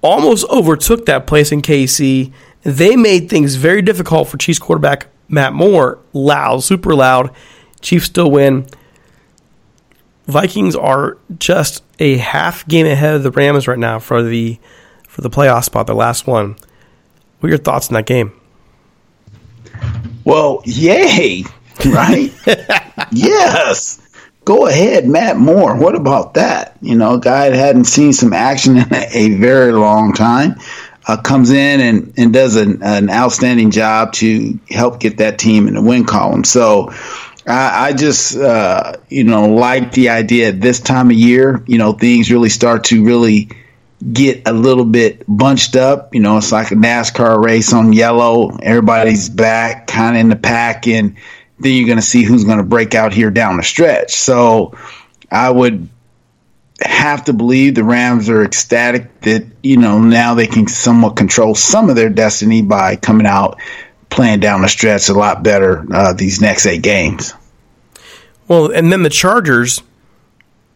almost 0.00 0.44
overtook 0.48 1.06
that 1.06 1.26
place 1.26 1.52
in 1.52 1.62
KC. 1.62 2.32
They 2.62 2.96
made 2.96 3.30
things 3.30 3.54
very 3.54 3.82
difficult 3.82 4.28
for 4.28 4.36
Chiefs 4.36 4.58
quarterback 4.58 5.06
Matt 5.28 5.52
Moore. 5.52 5.98
Loud, 6.12 6.62
super 6.62 6.94
loud. 6.94 7.30
Chiefs 7.80 8.06
still 8.06 8.30
win. 8.30 8.66
Vikings 10.26 10.76
are 10.76 11.18
just 11.38 11.82
a 11.98 12.16
half 12.16 12.66
game 12.68 12.86
ahead 12.86 13.14
of 13.14 13.22
the 13.22 13.30
Rams 13.30 13.66
right 13.66 13.78
now 13.78 13.98
for 13.98 14.22
the 14.22 14.58
for 15.08 15.20
the 15.20 15.30
playoff 15.30 15.64
spot, 15.64 15.86
the 15.86 15.94
last 15.94 16.26
one. 16.26 16.56
What 17.40 17.48
are 17.48 17.50
your 17.50 17.58
thoughts 17.58 17.88
on 17.88 17.94
that 17.94 18.06
game? 18.06 18.32
Well, 20.24 20.62
yay, 20.64 21.44
right? 21.86 22.32
yes. 23.12 24.00
Go 24.44 24.66
ahead, 24.66 25.06
Matt 25.06 25.36
Moore. 25.36 25.76
What 25.76 25.94
about 25.94 26.34
that? 26.34 26.76
You 26.80 26.96
know, 26.96 27.14
a 27.14 27.20
guy 27.20 27.50
that 27.50 27.56
hadn't 27.56 27.84
seen 27.84 28.12
some 28.12 28.32
action 28.32 28.76
in 28.76 28.92
a, 28.92 29.08
a 29.12 29.28
very 29.36 29.72
long 29.72 30.12
time 30.12 30.56
uh, 31.06 31.16
comes 31.16 31.50
in 31.50 31.80
and, 31.80 32.12
and 32.16 32.32
does 32.32 32.56
an, 32.56 32.82
an 32.82 33.10
outstanding 33.10 33.70
job 33.70 34.12
to 34.14 34.58
help 34.70 35.00
get 35.00 35.18
that 35.18 35.38
team 35.38 35.68
in 35.68 35.74
the 35.74 35.82
win 35.82 36.04
column. 36.04 36.44
So 36.44 36.92
I, 37.46 37.88
I 37.88 37.92
just, 37.92 38.36
uh, 38.36 38.96
you 39.08 39.24
know, 39.24 39.48
like 39.48 39.92
the 39.92 40.10
idea 40.10 40.48
at 40.48 40.60
this 40.60 40.80
time 40.80 41.10
of 41.10 41.16
year, 41.16 41.64
you 41.66 41.78
know, 41.78 41.92
things 41.92 42.30
really 42.30 42.48
start 42.48 42.84
to 42.84 43.04
really 43.04 43.50
get 44.12 44.46
a 44.46 44.52
little 44.52 44.84
bit 44.84 45.24
bunched 45.28 45.76
up. 45.76 46.14
You 46.14 46.20
know, 46.20 46.38
it's 46.38 46.52
like 46.52 46.70
a 46.70 46.74
NASCAR 46.74 47.42
race 47.42 47.72
on 47.72 47.92
yellow. 47.92 48.56
Everybody's 48.62 49.28
back, 49.28 49.86
kind 49.86 50.16
of 50.16 50.20
in 50.20 50.28
the 50.28 50.36
pack, 50.36 50.86
and 50.86 51.16
then 51.58 51.74
you're 51.74 51.86
going 51.86 51.98
to 51.98 52.02
see 52.02 52.22
who's 52.22 52.44
going 52.44 52.58
to 52.58 52.64
break 52.64 52.94
out 52.94 53.12
here 53.12 53.30
down 53.30 53.56
the 53.56 53.62
stretch. 53.62 54.14
So 54.14 54.76
I 55.30 55.50
would 55.50 55.88
have 56.80 57.24
to 57.26 57.32
believe 57.32 57.74
the 57.74 57.84
Rams 57.84 58.28
are 58.28 58.44
ecstatic 58.44 59.20
that, 59.20 59.46
you 59.62 59.76
know, 59.76 60.00
now 60.00 60.34
they 60.34 60.48
can 60.48 60.66
somewhat 60.66 61.16
control 61.16 61.54
some 61.54 61.88
of 61.88 61.96
their 61.96 62.08
destiny 62.08 62.62
by 62.62 62.96
coming 62.96 63.26
out 63.26 63.60
playing 64.12 64.40
down 64.40 64.62
the 64.62 64.68
stretch 64.68 65.08
a 65.08 65.14
lot 65.14 65.42
better 65.42 65.84
uh, 65.92 66.12
these 66.12 66.40
next 66.40 66.66
eight 66.66 66.82
games. 66.82 67.32
Well, 68.48 68.70
and 68.70 68.92
then 68.92 69.02
the 69.02 69.10
Chargers 69.10 69.82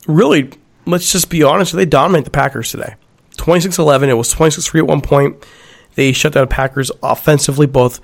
really, 0.07 0.51
let's 0.87 1.13
just 1.13 1.31
be 1.31 1.43
honest, 1.43 1.73
they 1.73 1.85
dominate 1.85 2.25
the 2.25 2.31
Packers 2.31 2.71
today. 2.71 2.95
26 3.37 3.79
11. 3.79 4.09
It 4.09 4.15
was 4.15 4.31
26 4.31 4.67
3 4.67 4.81
at 4.81 4.87
one 4.87 5.01
point. 5.01 5.47
They 5.95 6.13
shut 6.13 6.33
down 6.33 6.49
Packers 6.49 6.91
offensively, 7.03 7.67
both 7.67 8.01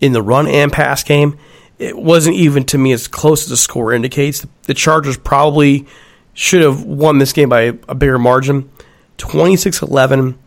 in 0.00 0.12
the 0.12 0.22
run 0.22 0.46
and 0.46 0.72
pass 0.72 1.02
game. 1.02 1.38
It 1.78 1.96
wasn't 1.96 2.36
even 2.36 2.64
to 2.64 2.78
me 2.78 2.92
as 2.92 3.08
close 3.08 3.44
as 3.44 3.48
the 3.48 3.56
score 3.56 3.92
indicates. 3.92 4.46
The 4.62 4.74
Chargers 4.74 5.16
probably 5.16 5.86
should 6.32 6.62
have 6.62 6.84
won 6.84 7.18
this 7.18 7.32
game 7.32 7.48
by 7.48 7.60
a 7.88 7.94
bigger 7.94 8.18
margin. 8.18 8.70
26 9.18 9.82
11. 9.82 10.38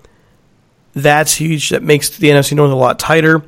That's 0.93 1.35
huge. 1.35 1.69
That 1.69 1.83
makes 1.83 2.09
the 2.17 2.29
NFC 2.29 2.53
North 2.53 2.71
a 2.71 2.75
lot 2.75 2.97
tighter. 2.99 3.43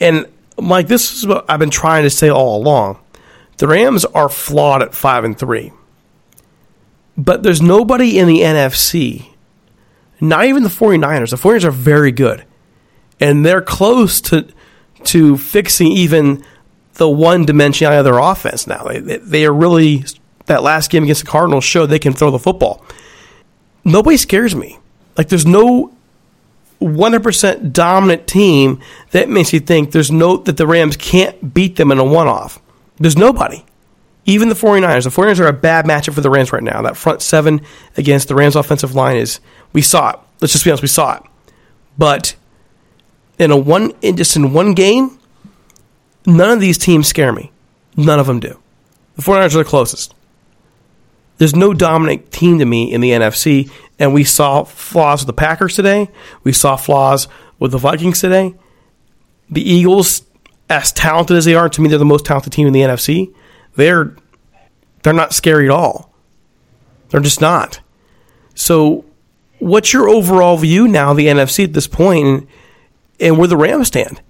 And 0.00 0.26
Mike, 0.60 0.88
this 0.88 1.12
is 1.16 1.26
what 1.26 1.44
I've 1.48 1.58
been 1.58 1.70
trying 1.70 2.04
to 2.04 2.10
say 2.10 2.28
all 2.28 2.60
along. 2.60 2.98
The 3.58 3.66
Rams 3.66 4.04
are 4.04 4.28
flawed 4.28 4.82
at 4.82 4.94
5 4.94 5.24
and 5.24 5.38
3. 5.38 5.72
But 7.16 7.42
there's 7.42 7.62
nobody 7.62 8.18
in 8.18 8.28
the 8.28 8.40
NFC, 8.40 9.30
not 10.20 10.44
even 10.44 10.62
the 10.62 10.68
49ers. 10.68 11.30
The 11.30 11.36
49ers 11.36 11.64
are 11.64 11.70
very 11.70 12.12
good. 12.12 12.44
And 13.18 13.46
they're 13.46 13.62
close 13.62 14.20
to 14.22 14.48
to 15.04 15.36
fixing 15.36 15.92
even 15.92 16.44
the 16.94 17.08
one 17.08 17.46
dimensionality 17.46 17.98
of 17.98 18.04
their 18.04 18.18
offense 18.18 18.66
now. 18.66 18.84
They, 18.84 19.18
they 19.18 19.46
are 19.46 19.52
really, 19.52 20.04
that 20.46 20.62
last 20.62 20.90
game 20.90 21.04
against 21.04 21.24
the 21.24 21.30
Cardinals 21.30 21.64
showed 21.64 21.86
they 21.86 21.98
can 21.98 22.12
throw 22.12 22.30
the 22.30 22.38
football. 22.38 22.84
Nobody 23.84 24.16
scares 24.16 24.54
me. 24.54 24.78
Like, 25.16 25.28
there's 25.28 25.46
no 25.46 25.95
100% 26.80 27.72
dominant 27.72 28.26
team 28.26 28.80
that 29.10 29.28
makes 29.28 29.52
you 29.52 29.60
think 29.60 29.92
there's 29.92 30.10
no, 30.10 30.36
that 30.38 30.56
the 30.56 30.66
Rams 30.66 30.96
can't 30.96 31.54
beat 31.54 31.76
them 31.76 31.90
in 31.90 31.98
a 31.98 32.04
one 32.04 32.26
off. 32.26 32.60
There's 32.98 33.16
nobody. 33.16 33.64
Even 34.24 34.48
the 34.48 34.54
49ers. 34.54 35.04
The 35.04 35.10
49ers 35.10 35.40
are 35.40 35.46
a 35.46 35.52
bad 35.52 35.84
matchup 35.84 36.14
for 36.14 36.20
the 36.20 36.30
Rams 36.30 36.52
right 36.52 36.62
now. 36.62 36.82
That 36.82 36.96
front 36.96 37.22
seven 37.22 37.60
against 37.96 38.28
the 38.28 38.34
Rams 38.34 38.56
offensive 38.56 38.94
line 38.94 39.16
is, 39.16 39.40
we 39.72 39.82
saw 39.82 40.10
it. 40.10 40.18
Let's 40.40 40.52
just 40.52 40.64
be 40.64 40.70
honest, 40.70 40.82
we 40.82 40.88
saw 40.88 41.16
it. 41.16 41.22
But 41.96 42.34
in 43.38 43.50
a 43.50 43.56
one, 43.56 43.92
in 44.02 44.16
just 44.16 44.36
in 44.36 44.52
one 44.52 44.74
game, 44.74 45.18
None 46.26 46.50
of 46.50 46.60
these 46.60 46.76
teams 46.76 47.06
scare 47.06 47.32
me. 47.32 47.52
None 47.96 48.18
of 48.18 48.26
them 48.26 48.40
do. 48.40 48.58
The 49.14 49.22
49ers 49.22 49.54
are 49.54 49.58
the 49.58 49.64
closest. 49.64 50.14
There's 51.38 51.54
no 51.54 51.74
dominant 51.74 52.32
team 52.32 52.58
to 52.58 52.64
me 52.64 52.92
in 52.92 53.00
the 53.00 53.10
NFC, 53.10 53.70
and 53.98 54.14
we 54.14 54.24
saw 54.24 54.64
flaws 54.64 55.20
with 55.20 55.26
the 55.26 55.32
Packers 55.32 55.76
today. 55.76 56.08
We 56.44 56.52
saw 56.52 56.76
flaws 56.76 57.28
with 57.58 57.72
the 57.72 57.78
Vikings 57.78 58.20
today. 58.20 58.54
The 59.50 59.60
Eagles, 59.60 60.22
as 60.70 60.92
talented 60.92 61.36
as 61.36 61.44
they 61.44 61.54
are, 61.54 61.68
to 61.68 61.80
me 61.80 61.88
they're 61.88 61.98
the 61.98 62.04
most 62.04 62.24
talented 62.24 62.52
team 62.52 62.66
in 62.66 62.72
the 62.72 62.80
NFC. 62.80 63.34
They're 63.76 64.16
they're 65.02 65.12
not 65.12 65.32
scary 65.32 65.66
at 65.66 65.70
all. 65.70 66.12
They're 67.10 67.20
just 67.20 67.40
not. 67.40 67.80
So, 68.54 69.04
what's 69.58 69.92
your 69.92 70.08
overall 70.08 70.56
view 70.56 70.88
now 70.88 71.12
of 71.12 71.16
the 71.16 71.26
NFC 71.26 71.64
at 71.64 71.74
this 71.74 71.86
point, 71.86 72.26
and, 72.26 72.46
and 73.20 73.38
where 73.38 73.46
the 73.46 73.56
Rams 73.56 73.88
stand? 73.88 74.20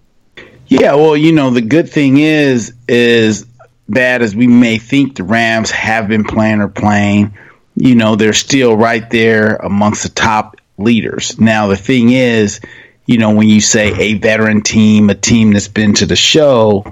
Yeah, 0.67 0.95
well, 0.95 1.17
you 1.17 1.33
know, 1.33 1.51
the 1.51 1.63
good 1.63 1.89
thing 1.89 2.19
is, 2.19 2.75
is 2.89 3.47
bad 3.89 4.22
as 4.22 4.34
we 4.34 4.47
may 4.47 4.78
think 4.78 5.16
the 5.16 5.24
Rams 5.24 5.70
have 5.70 6.09
been 6.09 6.24
playing 6.24 6.61
or 6.61 6.68
playing, 6.68 7.37
you 7.76 7.95
know, 7.95 8.16
they're 8.16 8.32
still 8.32 8.76
right 8.76 9.09
there 9.11 9.57
amongst 9.57 10.03
the 10.03 10.09
top 10.09 10.57
leaders. 10.78 11.39
Now, 11.39 11.68
the 11.68 11.76
thing 11.76 12.11
is, 12.11 12.61
you 13.07 13.18
know, 13.18 13.34
when 13.34 13.49
you 13.49 13.61
say 13.61 13.93
a 13.95 14.14
veteran 14.14 14.62
team, 14.62 15.11
a 15.11 15.14
team 15.14 15.53
that's 15.53 15.68
been 15.68 15.95
to 15.95 16.07
the 16.07 16.16
show, 16.16 16.84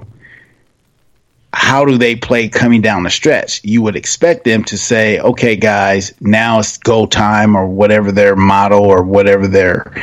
how 1.51 1.85
do 1.85 1.97
they 1.97 2.15
play 2.15 2.49
coming 2.49 2.81
down 2.81 3.03
the 3.03 3.09
stretch? 3.09 3.63
You 3.63 3.81
would 3.81 3.95
expect 3.95 4.43
them 4.43 4.63
to 4.65 4.77
say, 4.77 5.19
okay, 5.19 5.55
guys, 5.55 6.13
now 6.19 6.59
it's 6.59 6.77
go 6.77 7.05
time 7.05 7.55
or 7.55 7.65
whatever 7.67 8.11
their 8.11 8.35
motto 8.35 8.83
or 8.83 9.03
whatever 9.03 9.47
their 9.47 9.93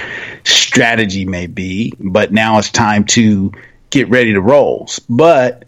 strategy 0.45 1.25
may 1.25 1.47
be. 1.47 1.93
But 2.01 2.33
now 2.33 2.59
it's 2.59 2.71
time 2.71 3.05
to 3.05 3.53
get 3.91 4.09
ready 4.09 4.33
to 4.33 4.41
roll. 4.41 4.89
But 5.09 5.65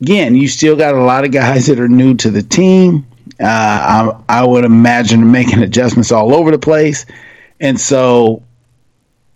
again, 0.00 0.34
you 0.34 0.48
still 0.48 0.76
got 0.76 0.94
a 0.94 1.02
lot 1.02 1.24
of 1.24 1.32
guys 1.32 1.66
that 1.66 1.80
are 1.80 1.88
new 1.88 2.14
to 2.16 2.30
the 2.30 2.42
team. 2.42 3.06
Uh, 3.40 3.44
I, 4.28 4.40
I 4.40 4.46
would 4.46 4.64
imagine 4.64 5.30
making 5.30 5.62
adjustments 5.62 6.10
all 6.10 6.34
over 6.34 6.50
the 6.50 6.58
place. 6.58 7.06
And 7.60 7.78
so, 7.80 8.42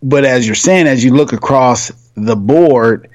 but 0.02 0.24
as 0.24 0.46
you're 0.46 0.54
saying, 0.54 0.86
as 0.86 1.04
you 1.04 1.14
look 1.14 1.32
across 1.32 1.92
the 2.16 2.36
board, 2.36 3.08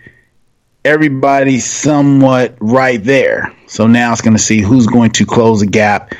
everybody's 0.85 1.65
somewhat 1.65 2.55
right 2.59 3.03
there. 3.03 3.53
So 3.67 3.87
now 3.87 4.13
it's 4.13 4.21
going 4.21 4.37
to 4.37 4.41
see 4.41 4.61
who's 4.61 4.87
going 4.87 5.11
to 5.11 5.25
close 5.25 5.59
the 5.59 5.67
gap 5.67 6.13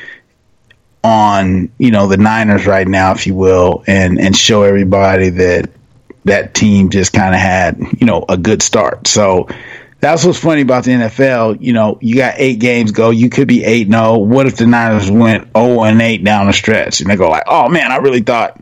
on 1.03 1.71
you 1.77 1.91
know 1.91 2.07
the 2.07 2.17
Niners 2.17 2.65
right 2.65 2.87
now, 2.87 3.13
if 3.13 3.27
you 3.27 3.35
will, 3.35 3.83
and 3.87 4.19
and 4.19 4.35
show 4.35 4.63
everybody 4.63 5.29
that 5.29 5.69
that 6.25 6.53
team 6.53 6.89
just 6.89 7.13
kind 7.13 7.33
of 7.33 7.39
had 7.39 7.79
you 7.99 8.05
know 8.05 8.25
a 8.27 8.37
good 8.37 8.61
start. 8.61 9.07
So 9.07 9.47
that's 9.99 10.23
what's 10.25 10.39
funny 10.39 10.61
about 10.61 10.83
the 10.83 10.91
NFL. 10.91 11.57
You 11.61 11.73
know, 11.73 11.97
you 12.01 12.15
got 12.15 12.35
eight 12.37 12.59
games 12.59 12.91
go. 12.91 13.09
You 13.09 13.29
could 13.29 13.47
be 13.47 13.63
eight 13.63 13.87
no. 13.87 14.19
What 14.19 14.45
if 14.45 14.57
the 14.57 14.67
Niners 14.67 15.09
went 15.09 15.49
zero 15.55 15.83
and 15.83 16.01
eight 16.01 16.23
down 16.23 16.47
the 16.47 16.53
stretch, 16.53 17.01
and 17.01 17.09
they 17.09 17.15
go 17.15 17.29
like, 17.29 17.43
oh 17.47 17.69
man, 17.69 17.91
I 17.91 17.97
really 17.97 18.21
thought. 18.21 18.61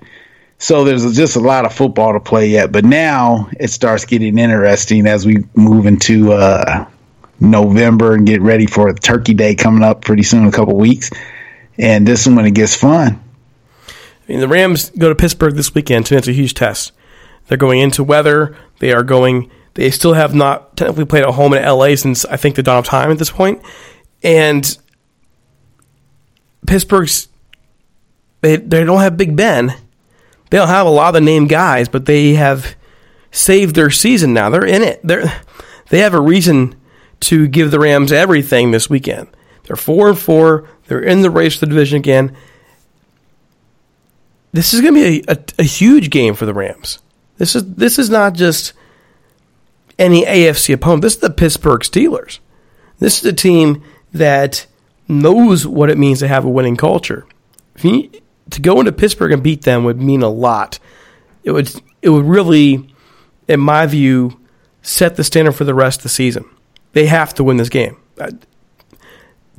So 0.58 0.86
there's 0.86 1.16
just 1.16 1.36
a 1.36 1.42
lot 1.42 1.66
of 1.66 1.74
football 1.74 2.14
to 2.14 2.20
play 2.22 2.48
yet, 2.48 2.72
but 2.72 2.86
now 2.86 3.50
it 3.60 3.68
starts 3.68 4.06
getting 4.06 4.38
interesting 4.38 5.06
as 5.06 5.26
we 5.26 5.44
move 5.54 5.86
into 5.86 6.32
uh, 6.32 6.88
November 7.42 8.14
and 8.14 8.26
get 8.26 8.42
ready 8.42 8.66
for 8.66 8.94
Turkey 8.94 9.34
Day 9.34 9.56
coming 9.56 9.84
up 9.84 10.02
pretty 10.02 10.24
soon, 10.24 10.48
a 10.48 10.52
couple 10.52 10.78
weeks 10.78 11.12
and 11.78 12.08
this 12.08 12.26
is 12.26 12.34
when 12.34 12.46
it 12.46 12.52
gets 12.52 12.76
fun. 12.76 13.22
I 13.88 13.92
mean, 14.28 14.40
the 14.40 14.48
Rams 14.48 14.90
go 14.92 15.10
to 15.10 15.16
Pittsburgh 15.16 15.56
this 15.56 15.74
weekend, 15.76 16.08
so 16.08 16.16
it's 16.16 16.28
a 16.28 16.34
huge 16.34 16.54
test. 16.54 16.92
They're 17.48 17.58
going 17.58 17.80
into 17.80 18.04
weather. 18.04 18.56
They 18.80 18.92
are 18.92 19.04
going. 19.04 19.52
They 19.76 19.92
still 19.92 20.14
have 20.14 20.34
not 20.34 20.76
technically 20.76 21.06
played 21.06 21.24
at 21.24 21.34
home 21.34 21.54
in 21.54 21.64
LA 21.64 21.96
since 21.96 22.26
I 22.26 22.38
think 22.38 22.56
the 22.56 22.64
dawn 22.64 22.80
of 22.80 22.86
time 22.86 23.12
at 23.12 23.18
this 23.20 23.30
point. 23.30 23.62
and 24.24 24.78
Pittsburgh's 26.66 27.28
they 28.42 28.56
they 28.58 28.84
don't 28.84 29.02
have 29.02 29.18
Big 29.18 29.36
Ben, 29.36 29.68
They 30.50 30.58
don't 30.58 30.68
have 30.68 30.88
a 30.88 30.90
lot 30.90 31.10
of 31.10 31.14
the 31.14 31.22
name 31.22 31.48
guys, 31.48 31.88
but 31.90 32.06
they 32.06 32.34
have 32.34 32.76
saved 33.32 33.76
their 33.76 33.90
season 33.92 34.34
now. 34.34 34.50
They're 34.50 34.66
in 34.66 34.82
it. 34.82 35.00
They're 35.04 35.42
they 35.90 36.00
have 36.00 36.14
a 36.14 36.22
reason 36.22 36.76
to 37.22 37.48
give 37.48 37.72
the 37.72 37.80
Rams 37.80 38.12
everything 38.12 38.72
this 38.72 38.90
weekend. 38.90 39.28
They're 39.64 39.76
four 39.76 40.10
and 40.10 40.18
four. 40.18 40.68
They're 40.88 41.00
in 41.02 41.22
the 41.22 41.30
race 41.30 41.56
for 41.56 41.66
the 41.66 41.70
division 41.70 41.98
again. 41.98 42.36
This 44.54 44.74
is 44.74 44.82
going 44.82 44.94
to 44.94 45.00
be 45.00 45.24
a, 45.28 45.34
a, 45.34 45.38
a 45.60 45.64
huge 45.64 46.10
game 46.10 46.34
for 46.34 46.46
the 46.46 46.54
Rams. 46.54 47.00
This 47.38 47.56
is 47.56 47.76
this 47.76 48.00
is 48.00 48.10
not 48.10 48.34
just 48.34 48.74
any 49.98 50.26
AFC 50.26 50.74
opponent. 50.74 51.02
This 51.02 51.16
is 51.16 51.22
the 51.22 51.30
Pittsburgh 51.30 51.82
Steelers. 51.82 52.40
This 53.00 53.20
is 53.20 53.26
a 53.26 53.34
team 53.34 53.84
that 54.14 54.66
knows 55.08 55.68
what 55.68 55.90
it 55.90 55.98
means 55.98 56.20
to 56.20 56.28
have 56.28 56.46
a 56.46 56.50
winning 56.50 56.78
culture. 56.78 57.26
You, 57.82 58.10
to 58.52 58.62
go 58.62 58.80
into 58.80 58.92
Pittsburgh 58.92 59.32
and 59.32 59.44
beat 59.44 59.64
them 59.64 59.84
would 59.84 60.02
mean 60.02 60.22
a 60.22 60.30
lot. 60.30 60.80
It 61.44 61.52
would 61.52 61.72
it 62.02 62.10
would 62.10 62.26
really, 62.26 62.90
in 63.48 63.60
my 63.60 63.86
view, 63.86 64.40
set 64.82 65.16
the 65.16 65.24
standard 65.24 65.54
for 65.54 65.64
the 65.64 65.74
rest 65.74 66.00
of 66.00 66.04
the 66.04 66.10
season. 66.10 66.46
They 66.94 67.08
have 67.08 67.34
to 67.36 67.44
win 67.44 67.58
this 67.58 67.70
game. 67.70 67.98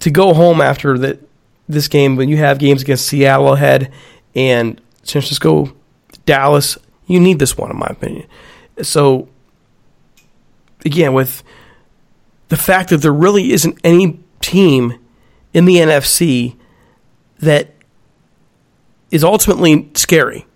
To 0.00 0.10
go 0.10 0.34
home 0.34 0.60
after 0.60 0.96
that 0.98 1.20
this 1.68 1.88
game 1.88 2.16
when 2.16 2.28
you 2.28 2.36
have 2.36 2.58
games 2.58 2.82
against 2.82 3.06
Seattle 3.06 3.52
ahead 3.52 3.92
and 4.34 4.80
San 5.02 5.20
Francisco, 5.20 5.74
Dallas, 6.24 6.78
you 7.06 7.18
need 7.18 7.38
this 7.38 7.58
one 7.58 7.70
in 7.70 7.76
my 7.76 7.88
opinion. 7.90 8.26
So 8.82 9.28
again, 10.86 11.12
with 11.12 11.42
the 12.48 12.56
fact 12.56 12.90
that 12.90 12.98
there 12.98 13.12
really 13.12 13.52
isn't 13.52 13.78
any 13.84 14.20
team 14.40 14.98
in 15.52 15.64
the 15.64 15.76
NFC 15.76 16.56
that 17.40 17.74
is 19.10 19.24
ultimately 19.24 19.90
scary. 19.94 20.46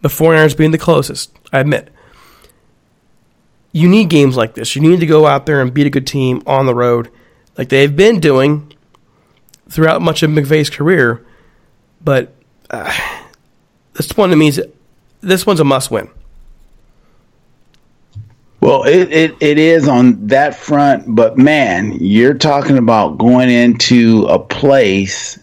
The 0.00 0.08
49ers 0.08 0.56
being 0.56 0.70
the 0.70 0.78
closest, 0.78 1.36
I 1.52 1.60
admit. 1.60 1.90
You 3.72 3.88
need 3.88 4.08
games 4.08 4.36
like 4.36 4.54
this. 4.54 4.74
You 4.74 4.82
need 4.82 5.00
to 5.00 5.06
go 5.06 5.26
out 5.26 5.46
there 5.46 5.60
and 5.60 5.72
beat 5.72 5.86
a 5.86 5.90
good 5.90 6.06
team 6.06 6.42
on 6.46 6.66
the 6.66 6.74
road, 6.74 7.10
like 7.56 7.68
they've 7.68 7.94
been 7.94 8.18
doing 8.18 8.72
throughout 9.68 10.00
much 10.00 10.22
of 10.22 10.30
McVay's 10.30 10.70
career. 10.70 11.24
But 12.02 12.34
uh, 12.70 12.92
this 13.94 14.16
one 14.16 14.30
to 14.30 14.36
me 14.36 14.48
is 14.48 14.62
this 15.20 15.44
one's 15.44 15.60
a 15.60 15.64
must 15.64 15.90
win. 15.90 16.08
Well, 18.68 18.84
it, 18.84 19.10
it, 19.10 19.34
it 19.40 19.58
is 19.58 19.88
on 19.88 20.26
that 20.26 20.54
front, 20.54 21.04
but 21.16 21.38
man, 21.38 21.92
you're 22.00 22.34
talking 22.34 22.76
about 22.76 23.16
going 23.16 23.48
into 23.48 24.26
a 24.28 24.38
place 24.38 25.38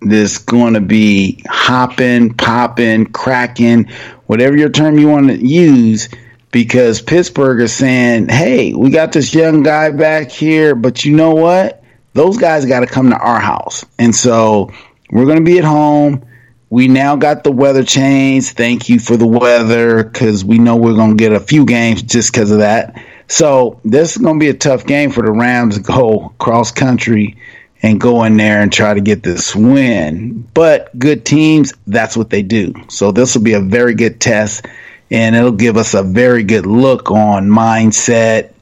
that's 0.00 0.38
going 0.38 0.74
to 0.74 0.80
be 0.80 1.44
hopping, 1.46 2.34
popping, 2.34 3.06
cracking, 3.06 3.84
whatever 4.26 4.56
your 4.56 4.68
term 4.68 4.98
you 4.98 5.06
want 5.06 5.28
to 5.28 5.46
use, 5.46 6.08
because 6.50 7.00
Pittsburgh 7.00 7.60
is 7.60 7.72
saying, 7.72 8.30
hey, 8.30 8.74
we 8.74 8.90
got 8.90 9.12
this 9.12 9.32
young 9.32 9.62
guy 9.62 9.92
back 9.92 10.28
here, 10.28 10.74
but 10.74 11.04
you 11.04 11.14
know 11.14 11.36
what? 11.36 11.84
Those 12.14 12.36
guys 12.36 12.64
got 12.64 12.80
to 12.80 12.86
come 12.86 13.10
to 13.10 13.16
our 13.16 13.38
house. 13.38 13.84
And 14.00 14.12
so 14.12 14.72
we're 15.08 15.26
going 15.26 15.38
to 15.38 15.44
be 15.44 15.58
at 15.58 15.64
home 15.64 16.26
we 16.70 16.88
now 16.88 17.16
got 17.16 17.44
the 17.44 17.52
weather 17.52 17.84
change. 17.84 18.50
Thank 18.50 18.88
you 18.88 18.98
for 18.98 19.16
the 19.16 19.26
weather 19.26 20.04
because 20.04 20.44
we 20.44 20.58
know 20.58 20.76
we're 20.76 20.94
going 20.94 21.16
to 21.16 21.22
get 21.22 21.32
a 21.32 21.40
few 21.40 21.64
games 21.64 22.02
just 22.02 22.32
because 22.32 22.50
of 22.50 22.58
that. 22.58 23.02
So 23.28 23.80
this 23.84 24.16
is 24.16 24.22
going 24.22 24.38
to 24.38 24.44
be 24.44 24.50
a 24.50 24.54
tough 24.54 24.86
game 24.86 25.10
for 25.10 25.22
the 25.22 25.32
Rams 25.32 25.76
to 25.76 25.82
go 25.82 26.34
cross 26.38 26.72
country 26.72 27.36
and 27.82 28.00
go 28.00 28.24
in 28.24 28.36
there 28.36 28.62
and 28.62 28.72
try 28.72 28.94
to 28.94 29.00
get 29.00 29.22
this 29.22 29.54
win. 29.54 30.48
But 30.54 30.98
good 30.98 31.24
teams, 31.24 31.74
that's 31.86 32.16
what 32.16 32.30
they 32.30 32.42
do. 32.42 32.74
So 32.88 33.12
this 33.12 33.34
will 33.34 33.42
be 33.42 33.52
a 33.52 33.60
very 33.60 33.94
good 33.94 34.20
test 34.20 34.66
and 35.10 35.36
it'll 35.36 35.52
give 35.52 35.76
us 35.76 35.94
a 35.94 36.02
very 36.02 36.44
good 36.44 36.66
look 36.66 37.10
on 37.10 37.48
mindset 37.48 38.52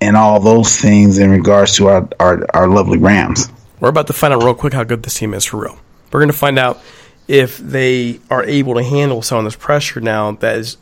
and 0.00 0.16
all 0.16 0.40
those 0.40 0.76
things 0.76 1.18
in 1.18 1.30
regards 1.30 1.76
to 1.76 1.88
our, 1.88 2.08
our, 2.18 2.46
our 2.54 2.68
lovely 2.68 2.98
Rams. 2.98 3.50
We're 3.80 3.90
about 3.90 4.06
to 4.08 4.12
find 4.12 4.32
out 4.32 4.42
real 4.42 4.54
quick 4.54 4.72
how 4.72 4.84
good 4.84 5.02
this 5.02 5.14
team 5.14 5.34
is 5.34 5.44
for 5.44 5.62
real. 5.62 5.78
We're 6.10 6.20
going 6.20 6.32
to 6.32 6.36
find 6.36 6.58
out 6.58 6.80
if 7.30 7.58
they 7.58 8.18
are 8.28 8.42
able 8.42 8.74
to 8.74 8.82
handle 8.82 9.22
some 9.22 9.38
of 9.38 9.44
this 9.44 9.54
pressure 9.54 10.00
now 10.00 10.32
that 10.32 10.56
is 10.56 10.76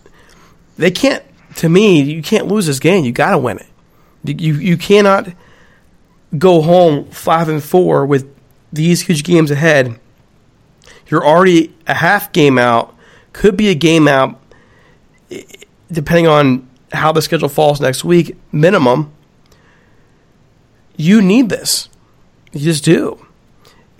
they 0.78 0.90
can't 0.90 1.22
to 1.56 1.68
me 1.68 2.00
you 2.00 2.22
can't 2.22 2.46
lose 2.46 2.64
this 2.64 2.80
game. 2.80 3.04
You 3.04 3.12
got 3.12 3.32
to 3.32 3.38
win 3.38 3.58
it. 3.58 4.40
You 4.40 4.54
you 4.54 4.78
cannot 4.78 5.28
go 6.38 6.62
home 6.62 7.04
5 7.10 7.48
and 7.50 7.62
4 7.62 8.06
with 8.06 8.34
these 8.72 9.02
huge 9.02 9.24
games 9.24 9.50
ahead. 9.50 10.00
You're 11.08 11.24
already 11.24 11.74
a 11.86 11.94
half 11.94 12.32
game 12.32 12.56
out 12.56 12.94
could 13.34 13.54
be 13.54 13.68
a 13.68 13.74
game 13.74 14.08
out 14.08 14.40
depending 15.92 16.26
on 16.26 16.66
how 16.92 17.12
the 17.12 17.20
schedule 17.20 17.50
falls 17.50 17.78
next 17.78 18.04
week 18.04 18.34
minimum. 18.52 19.12
You 20.96 21.20
need 21.20 21.50
this. 21.50 21.90
You 22.52 22.60
just 22.60 22.84
do 22.84 23.27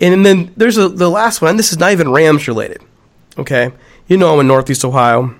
and 0.01 0.25
then 0.25 0.53
there's 0.55 0.77
a, 0.77 0.89
the 0.89 1.09
last 1.09 1.41
one. 1.41 1.57
This 1.57 1.71
is 1.71 1.79
not 1.79 1.91
even 1.91 2.11
Rams 2.11 2.47
related. 2.47 2.81
Okay, 3.37 3.71
you 4.07 4.17
know 4.17 4.33
I'm 4.33 4.39
in 4.39 4.47
Northeast 4.47 4.83
Ohio, 4.85 5.35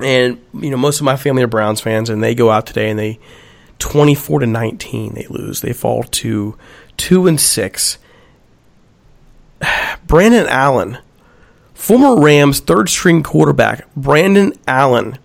and 0.00 0.40
you 0.54 0.70
know 0.70 0.76
most 0.76 1.00
of 1.00 1.04
my 1.04 1.16
family 1.16 1.42
are 1.42 1.48
Browns 1.48 1.80
fans, 1.80 2.10
and 2.10 2.22
they 2.22 2.34
go 2.34 2.50
out 2.50 2.66
today 2.66 2.90
and 2.90 2.98
they 2.98 3.18
24 3.78 4.40
to 4.40 4.46
19 4.46 5.14
they 5.14 5.26
lose. 5.26 5.60
They 5.60 5.72
fall 5.72 6.04
to 6.04 6.56
two 6.96 7.26
and 7.26 7.40
six. 7.40 7.98
Brandon 10.06 10.46
Allen, 10.48 10.98
former 11.74 12.20
Rams 12.20 12.60
third 12.60 12.88
string 12.88 13.22
quarterback, 13.22 13.92
Brandon 13.94 14.52
Allen 14.66 15.18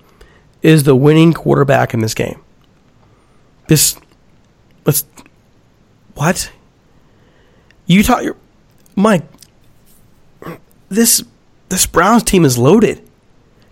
is 0.61 0.83
the 0.83 0.95
winning 0.95 1.33
quarterback 1.33 1.93
in 1.93 2.01
this 2.01 2.13
game. 2.13 2.41
This, 3.67 3.97
let's, 4.85 5.05
what? 6.15 6.51
Talk, 8.03 8.37
Mike. 8.99 9.23
This 10.89 11.23
this 11.69 11.85
Browns 11.85 12.23
team 12.23 12.45
is 12.45 12.57
loaded, 12.57 13.01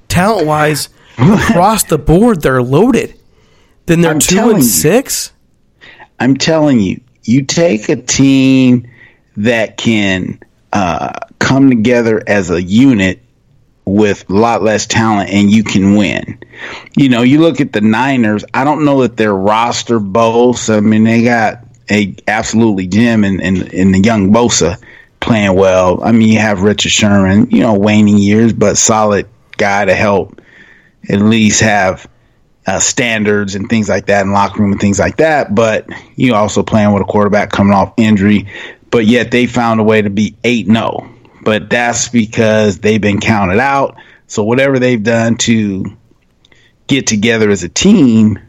talent 0.08 0.48
wise, 0.48 0.90
across 1.18 1.84
the 1.84 1.98
board. 1.98 2.42
They're 2.42 2.64
loaded. 2.64 3.20
Then 3.88 4.02
they're 4.02 4.12
I'm 4.12 4.20
two 4.20 4.50
and 4.50 4.60
you. 4.60 4.64
six. 4.64 5.32
I'm 6.20 6.38
telling 6.38 6.80
you, 6.80 7.02
you 7.24 7.44
take 7.44 7.90
a 7.90 7.96
team 7.96 8.90
that 9.36 9.78
can 9.78 10.40
uh, 10.74 11.20
come 11.40 11.70
together 11.70 12.24
as 12.26 12.50
a 12.50 12.62
unit 12.62 13.22
with 13.86 14.30
a 14.30 14.34
lot 14.34 14.64
less 14.64 14.86
talent 14.86 15.30
and 15.30 15.50
you 15.50 15.64
can 15.64 15.96
win. 15.96 16.40
You 16.96 17.10
know, 17.10 17.22
you 17.22 17.40
look 17.40 17.62
at 17.62 17.72
the 17.72 17.82
Niners, 17.82 18.44
I 18.54 18.64
don't 18.64 18.84
know 18.84 19.02
that 19.04 19.16
their 19.16 19.34
roster 19.34 20.00
boasts. 20.00 20.70
I 20.70 20.80
mean, 20.80 21.04
they 21.04 21.24
got 21.24 21.64
a 21.90 22.16
absolutely 22.28 22.88
gem 22.88 23.24
in, 23.24 23.40
in, 23.40 23.68
in 23.68 23.92
the 23.92 24.00
young 24.00 24.34
Bosa 24.34 24.82
playing 25.28 25.56
well. 25.56 26.02
I 26.04 26.12
mean, 26.12 26.30
you 26.30 26.40
have 26.40 26.62
Richard 26.62 26.92
Sherman, 26.92 27.52
you 27.52 27.60
know, 27.60 27.76
waning 27.76 28.18
years, 28.18 28.54
but 28.54 28.78
solid 28.78 29.28
guy 29.58 29.86
to 29.86 29.94
help 29.94 30.42
at 31.10 31.20
least 31.20 31.62
have 31.62 32.10
uh, 32.66 32.80
standards 32.80 33.56
and 33.56 33.70
things 33.70 33.90
like 33.90 34.08
that 34.08 34.26
in 34.26 34.32
locker 34.32 34.62
room 34.62 34.72
and 34.72 34.82
things 34.82 35.00
like 35.00 35.18
that. 35.18 35.54
But 35.54 35.88
you 36.16 36.34
also 36.34 36.64
playing 36.64 36.94
with 36.94 37.04
a 37.04 37.06
quarterback 37.06 37.52
coming 37.52 37.74
off 37.74 37.94
injury, 37.98 38.48
but 38.90 39.06
yet 39.06 39.30
they 39.30 39.46
found 39.46 39.80
a 39.80 39.84
way 39.84 40.02
to 40.02 40.10
be 40.10 40.36
8 40.44 40.68
0. 40.68 41.10
But 41.44 41.70
that's 41.70 42.10
because 42.10 42.80
they've 42.80 43.00
been 43.00 43.20
counted 43.20 43.60
out. 43.60 43.98
So 44.28 44.44
whatever 44.44 44.80
they've 44.80 45.02
done 45.02 45.38
to 45.38 45.86
get 46.88 47.08
together 47.08 47.50
as 47.50 47.64
a 47.64 47.70
team, 47.70 48.40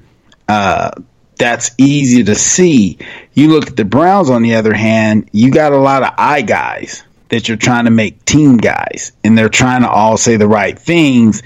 uh, 0.48 0.90
that's 1.38 1.70
easy 1.78 2.24
to 2.24 2.34
see. 2.34 2.98
You 3.32 3.48
look 3.48 3.68
at 3.68 3.76
the 3.76 3.84
Browns, 3.84 4.30
on 4.30 4.42
the 4.42 4.56
other 4.56 4.74
hand, 4.74 5.30
you 5.32 5.50
got 5.50 5.72
a 5.72 5.78
lot 5.78 6.02
of 6.02 6.12
eye 6.18 6.42
guys 6.42 7.04
that 7.28 7.48
you're 7.48 7.56
trying 7.56 7.84
to 7.84 7.90
make 7.90 8.24
team 8.24 8.56
guys, 8.56 9.12
and 9.22 9.36
they're 9.36 9.48
trying 9.48 9.82
to 9.82 9.88
all 9.88 10.16
say 10.16 10.36
the 10.36 10.48
right 10.48 10.78
things. 10.78 11.42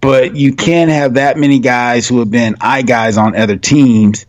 But 0.00 0.36
you 0.36 0.54
can't 0.54 0.90
have 0.90 1.14
that 1.14 1.36
many 1.36 1.58
guys 1.58 2.06
who 2.06 2.20
have 2.20 2.30
been 2.30 2.56
eye 2.60 2.82
guys 2.82 3.18
on 3.18 3.34
other 3.36 3.56
teams 3.56 4.26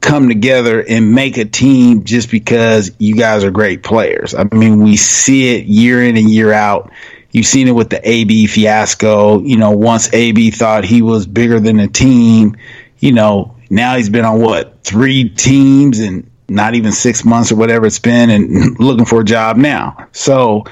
come 0.00 0.28
together 0.28 0.82
and 0.86 1.12
make 1.12 1.36
a 1.36 1.44
team 1.44 2.04
just 2.04 2.30
because 2.30 2.92
you 2.98 3.16
guys 3.16 3.44
are 3.44 3.50
great 3.50 3.82
players. 3.82 4.34
I 4.34 4.44
mean, 4.44 4.82
we 4.82 4.96
see 4.96 5.56
it 5.56 5.66
year 5.66 6.02
in 6.02 6.16
and 6.16 6.30
year 6.30 6.52
out. 6.52 6.90
You've 7.32 7.46
seen 7.46 7.68
it 7.68 7.72
with 7.72 7.90
the 7.90 8.00
AB 8.08 8.46
fiasco. 8.46 9.40
You 9.40 9.56
know, 9.56 9.72
once 9.72 10.12
AB 10.12 10.52
thought 10.52 10.84
he 10.84 11.02
was 11.02 11.26
bigger 11.26 11.60
than 11.60 11.76
the 11.76 11.88
team, 11.88 12.56
you 12.98 13.12
know, 13.12 13.56
now 13.70 13.96
he's 13.96 14.10
been 14.10 14.24
on 14.24 14.40
what 14.40 14.82
three 14.82 15.28
teams 15.28 16.00
and 16.00 16.28
not 16.48 16.74
even 16.74 16.90
six 16.90 17.24
months 17.24 17.52
or 17.52 17.56
whatever 17.56 17.86
it's 17.86 18.00
been 18.00 18.28
and 18.28 18.78
looking 18.80 19.04
for 19.06 19.20
a 19.20 19.24
job 19.24 19.56
now. 19.56 20.08
So 20.12 20.64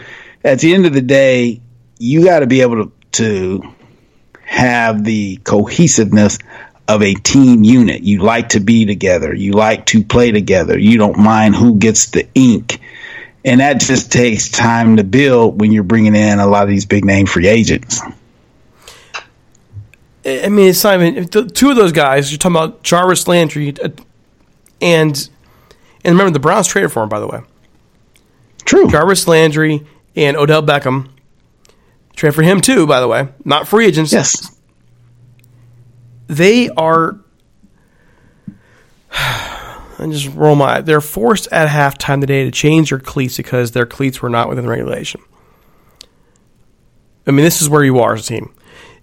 at 0.44 0.58
the 0.58 0.74
end 0.74 0.84
of 0.84 0.92
the 0.92 1.00
day, 1.00 1.60
you 1.98 2.24
got 2.24 2.40
to 2.40 2.46
be 2.46 2.60
able 2.60 2.86
to, 2.86 2.92
to 3.12 3.74
have 4.42 5.04
the 5.04 5.36
cohesiveness 5.38 6.38
of 6.88 7.02
a 7.02 7.14
team 7.14 7.62
unit. 7.62 8.02
You 8.02 8.22
like 8.22 8.50
to 8.50 8.60
be 8.60 8.86
together. 8.86 9.34
You 9.34 9.52
like 9.52 9.86
to 9.86 10.02
play 10.02 10.32
together. 10.32 10.76
You 10.78 10.98
don't 10.98 11.18
mind 11.18 11.54
who 11.54 11.76
gets 11.78 12.06
the 12.10 12.26
ink. 12.34 12.80
And 13.44 13.60
that 13.60 13.80
just 13.80 14.10
takes 14.10 14.48
time 14.48 14.96
to 14.96 15.04
build 15.04 15.60
when 15.60 15.70
you're 15.70 15.84
bringing 15.84 16.16
in 16.16 16.38
a 16.38 16.46
lot 16.46 16.64
of 16.64 16.68
these 16.68 16.86
big 16.86 17.04
name 17.04 17.26
free 17.26 17.46
agents. 17.46 18.00
I 20.24 20.48
mean, 20.48 20.68
it's 20.68 20.82
not 20.84 21.00
even 21.00 21.26
the, 21.26 21.46
two 21.46 21.70
of 21.70 21.76
those 21.76 21.92
guys. 21.92 22.30
You're 22.30 22.38
talking 22.38 22.56
about 22.56 22.82
Jarvis 22.82 23.28
Landry, 23.28 23.74
uh, 23.82 23.88
and 24.80 25.28
and 26.04 26.14
remember 26.14 26.30
the 26.30 26.40
Browns 26.40 26.66
traded 26.66 26.92
for 26.92 27.02
him, 27.02 27.08
by 27.08 27.20
the 27.20 27.26
way. 27.26 27.40
True. 28.64 28.88
Jarvis 28.88 29.26
Landry 29.26 29.86
and 30.14 30.36
Odell 30.36 30.62
Beckham 30.62 31.10
traded 32.14 32.34
for 32.34 32.42
him 32.42 32.60
too, 32.60 32.86
by 32.86 33.00
the 33.00 33.08
way. 33.08 33.28
Not 33.44 33.66
free 33.68 33.86
agents. 33.86 34.12
Yes. 34.12 34.54
They 36.26 36.68
are. 36.70 37.18
I 39.12 40.06
just 40.10 40.28
roll 40.34 40.54
my. 40.54 40.80
They're 40.80 41.00
forced 41.00 41.48
at 41.50 41.68
halftime 41.68 42.20
today 42.20 42.44
to 42.44 42.50
change 42.50 42.90
their 42.90 43.00
cleats 43.00 43.36
because 43.36 43.72
their 43.72 43.86
cleats 43.86 44.22
were 44.22 44.28
not 44.28 44.48
within 44.48 44.66
regulation. 44.66 45.20
I 47.26 47.30
mean, 47.30 47.44
this 47.44 47.60
is 47.60 47.68
where 47.68 47.84
you 47.84 47.98
are 47.98 48.14
as 48.14 48.24
a 48.24 48.28
team. 48.28 48.54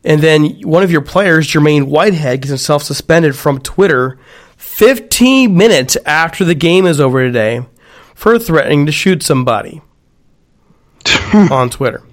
And 0.06 0.22
then 0.22 0.62
one 0.62 0.84
of 0.84 0.92
your 0.92 1.02
players, 1.02 1.48
Jermaine 1.48 1.86
Whitehead, 1.88 2.42
gets 2.42 2.50
himself 2.50 2.84
suspended 2.84 3.36
from 3.36 3.60
Twitter 3.60 4.18
15 4.56 5.56
minutes 5.58 5.98
after 6.06 6.46
the 6.46 6.56
game 6.56 6.86
is 6.86 7.00
over 7.02 7.26
today 7.26 7.66
for 8.14 8.38
threatening 8.40 8.86
to 8.86 8.92
shoot 8.92 9.24
somebody 9.24 9.82
on 11.34 11.70
Twitter. 11.70 12.04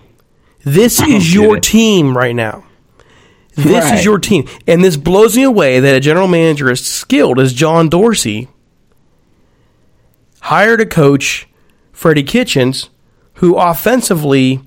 This 0.65 1.01
is 1.03 1.35
your 1.35 1.59
it. 1.59 1.63
team 1.63 2.17
right 2.17 2.35
now. 2.35 2.65
This 3.55 3.85
Right. 3.85 3.99
is 3.99 4.05
your 4.05 4.19
team. 4.19 4.49
And 4.67 4.83
this 4.83 4.97
blows 4.97 5.37
me 5.37 5.43
away 5.43 5.79
that 5.81 5.95
a 5.95 6.01
general 6.01 6.29
manager 6.29 6.71
as 6.71 6.81
skilled 6.85 7.39
as 7.39 7.53
John 7.53 7.91
Dorsey 7.91 8.49
hired 10.41 10.81
a 10.81 10.87
coach, 10.87 11.47
Freddie 11.93 12.23
Kitchens, 12.23 12.89
who 13.35 13.57
offensively 13.57 14.63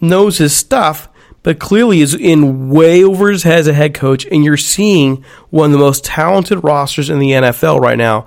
knows 0.00 0.38
his 0.38 0.54
stuff, 0.56 1.08
but 1.42 1.58
clearly 1.58 2.00
is 2.00 2.14
in 2.14 2.68
way 2.70 3.02
over 3.02 3.30
his 3.30 3.42
head 3.42 3.60
as 3.60 3.66
a 3.66 3.72
head 3.72 3.94
coach. 3.94 4.26
And 4.26 4.44
you're 4.44 4.56
seeing 4.56 5.24
one 5.50 5.66
of 5.66 5.72
the 5.72 5.78
most 5.78 6.04
talented 6.04 6.62
rosters 6.62 7.08
in 7.08 7.18
the 7.18 7.30
NFL 7.30 7.80
right 7.80 7.98
now 7.98 8.26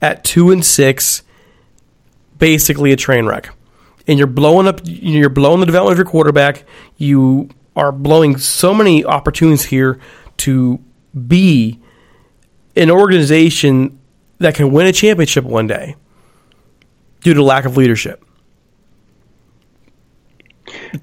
at 0.00 0.24
two 0.24 0.50
and 0.50 0.64
six, 0.64 1.22
basically 2.38 2.92
a 2.92 2.96
train 2.96 3.26
wreck. 3.26 3.50
And 4.06 4.18
you're 4.18 4.26
blowing 4.26 4.66
up, 4.66 4.80
you're 4.84 5.30
blowing 5.30 5.60
the 5.60 5.66
development 5.66 5.92
of 5.92 5.98
your 5.98 6.10
quarterback. 6.10 6.64
You 6.96 7.48
are 7.76 7.92
blowing 7.92 8.36
so 8.36 8.74
many 8.74 9.04
opportunities 9.04 9.64
here 9.64 9.98
to 10.38 10.80
be 11.26 11.78
an 12.76 12.90
organization 12.90 13.98
that 14.38 14.54
can 14.54 14.72
win 14.72 14.86
a 14.86 14.92
championship 14.92 15.44
one 15.44 15.66
day 15.66 15.94
due 17.20 17.34
to 17.34 17.42
lack 17.42 17.64
of 17.64 17.76
leadership. 17.76 18.24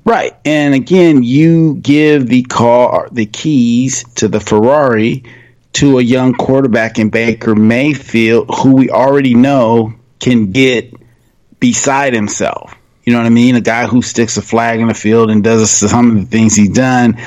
Right. 0.06 0.36
And 0.46 0.74
again, 0.74 1.24
you 1.24 1.76
give 1.76 2.28
the 2.28 2.44
car 2.44 3.10
the 3.12 3.26
keys 3.26 4.04
to 4.16 4.28
the 4.28 4.40
Ferrari 4.40 5.24
to 5.74 6.00
a 6.00 6.02
young 6.02 6.34
quarterback 6.34 7.00
in 7.00 7.10
Baker 7.10 7.56
Mayfield 7.56 8.50
who 8.54 8.76
we 8.76 8.90
already 8.90 9.36
know 9.36 9.94
can 10.20 10.52
get 10.52 10.94
beside 11.60 12.14
himself. 12.14 12.76
You 13.04 13.14
know 13.14 13.20
what 13.20 13.28
I 13.28 13.32
mean? 13.32 13.56
A 13.56 13.62
guy 13.62 13.88
who 13.88 14.02
sticks 14.02 14.38
a 14.38 14.42
flag 14.42 14.80
in 14.80 14.88
the 14.88 14.94
field 14.94 15.30
and 15.32 15.44
does 15.44 15.72
some 15.72 16.12
of 16.12 16.18
the 16.18 16.26
things 16.26 16.56
he's 16.56 16.70
done. 16.70 17.20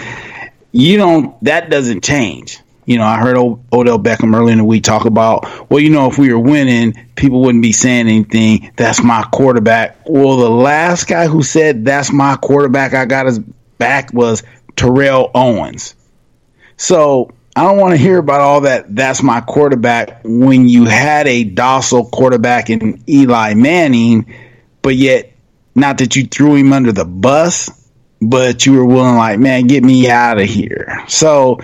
You 0.71 0.97
don't 0.97 1.45
that 1.45 1.71
doesn't 1.71 2.05
change. 2.05 2.61
You 2.85 2.99
know, 2.99 3.05
I 3.05 3.19
heard 3.19 3.37
o- 3.37 3.61
Odell 3.73 3.99
Beckham 3.99 4.35
earlier 4.37 4.53
in 4.53 4.59
the 4.59 4.65
week 4.65 4.83
talk 4.83 5.05
about, 5.05 5.71
well, 5.71 5.81
you 5.81 5.91
know, 5.91 6.09
if 6.11 6.19
we 6.19 6.33
were 6.33 6.39
winning, 6.39 6.95
people 7.15 7.41
wouldn't 7.41 7.63
be 7.63 7.73
saying 7.73 8.09
anything. 8.09 8.73
That's 8.77 9.03
my 9.03 9.23
quarterback. 9.33 9.99
Well, 10.07 10.37
the 10.37 10.51
last 10.51 11.07
guy 11.07 11.27
who 11.29 11.43
said 11.43 11.85
that's 11.85 12.13
my 12.13 12.37
quarterback, 12.37 12.95
I 12.95 13.05
got 13.05 13.27
his 13.27 13.39
back 13.39 14.13
was 14.13 14.43
Terrell 14.75 15.31
Owens. 15.35 15.95
So 16.77 17.31
I 17.55 17.63
don't 17.63 17.79
want 17.79 17.93
to 17.93 17.99
hear 17.99 18.19
about 18.19 18.41
all 18.41 18.63
that. 18.63 18.95
That's 18.95 19.23
my 19.23 19.41
quarterback 19.41 20.23
when 20.25 20.69
you 20.69 20.87
had 20.87 21.29
a 21.29 21.45
docile 21.45 22.07
quarterback 22.07 22.71
in 22.71 23.03
Eli 23.09 23.55
Manning, 23.55 24.35
but 24.81 24.97
yet 24.97 25.33
not 25.75 25.99
that 25.99 26.17
you 26.17 26.27
threw 26.27 26.57
him 26.57 26.73
under 26.73 26.93
the 26.93 27.05
bus, 27.05 27.71
but 28.21 28.67
you 28.67 28.73
were 28.75 28.85
willing, 28.85 29.17
like, 29.17 29.39
man, 29.39 29.67
get 29.67 29.85
me 29.85 30.09
out 30.11 30.41
of 30.41 30.49
here. 30.49 31.05
So 31.09 31.61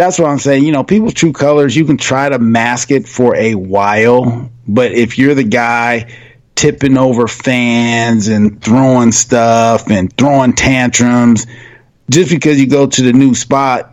that's 0.00 0.18
what 0.18 0.30
I'm 0.30 0.38
saying. 0.38 0.64
You 0.64 0.72
know, 0.72 0.82
people's 0.82 1.14
true 1.14 1.32
colors, 1.32 1.76
you 1.76 1.84
can 1.84 1.96
try 1.96 2.28
to 2.28 2.38
mask 2.38 2.90
it 2.90 3.06
for 3.06 3.36
a 3.36 3.54
while, 3.54 4.50
but 4.66 4.92
if 4.92 5.18
you're 5.18 5.34
the 5.34 5.44
guy 5.44 6.10
tipping 6.54 6.96
over 6.96 7.28
fans 7.28 8.28
and 8.28 8.62
throwing 8.62 9.12
stuff 9.12 9.90
and 9.90 10.14
throwing 10.16 10.54
tantrums, 10.54 11.46
just 12.10 12.30
because 12.30 12.60
you 12.60 12.66
go 12.66 12.86
to 12.86 13.02
the 13.02 13.12
new 13.12 13.34
spot 13.34 13.92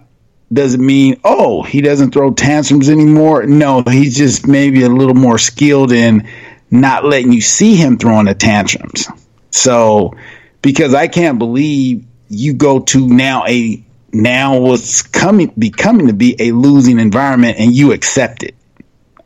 doesn't 0.52 0.86
mean 0.86 1.20
oh 1.26 1.62
he 1.62 1.82
doesn't 1.82 2.12
throw 2.12 2.34
tantrums 2.34 2.90
anymore. 2.90 3.46
No, 3.46 3.84
he's 3.84 4.18
just 4.18 4.48
maybe 4.48 4.84
a 4.84 4.90
little 4.90 5.14
more 5.14 5.38
skilled 5.38 5.92
in 5.92 6.28
not 6.72 7.06
letting 7.06 7.34
you 7.34 7.42
see 7.42 7.76
him 7.76 7.98
throwing 7.98 8.26
the 8.26 8.34
tantrums. 8.34 9.08
So 9.52 10.16
because 10.62 10.94
I 10.94 11.08
can't 11.08 11.38
believe 11.38 12.06
you 12.30 12.54
go 12.54 12.80
to 12.80 13.08
now 13.08 13.46
a 13.46 13.84
now 14.22 14.60
what's 14.60 15.02
coming 15.02 15.54
becoming 15.58 16.08
to 16.08 16.14
be 16.14 16.36
a 16.40 16.52
losing 16.52 17.00
environment 17.00 17.58
and 17.60 17.74
you 17.74 17.92
accept 17.92 18.44
it. 18.44 18.56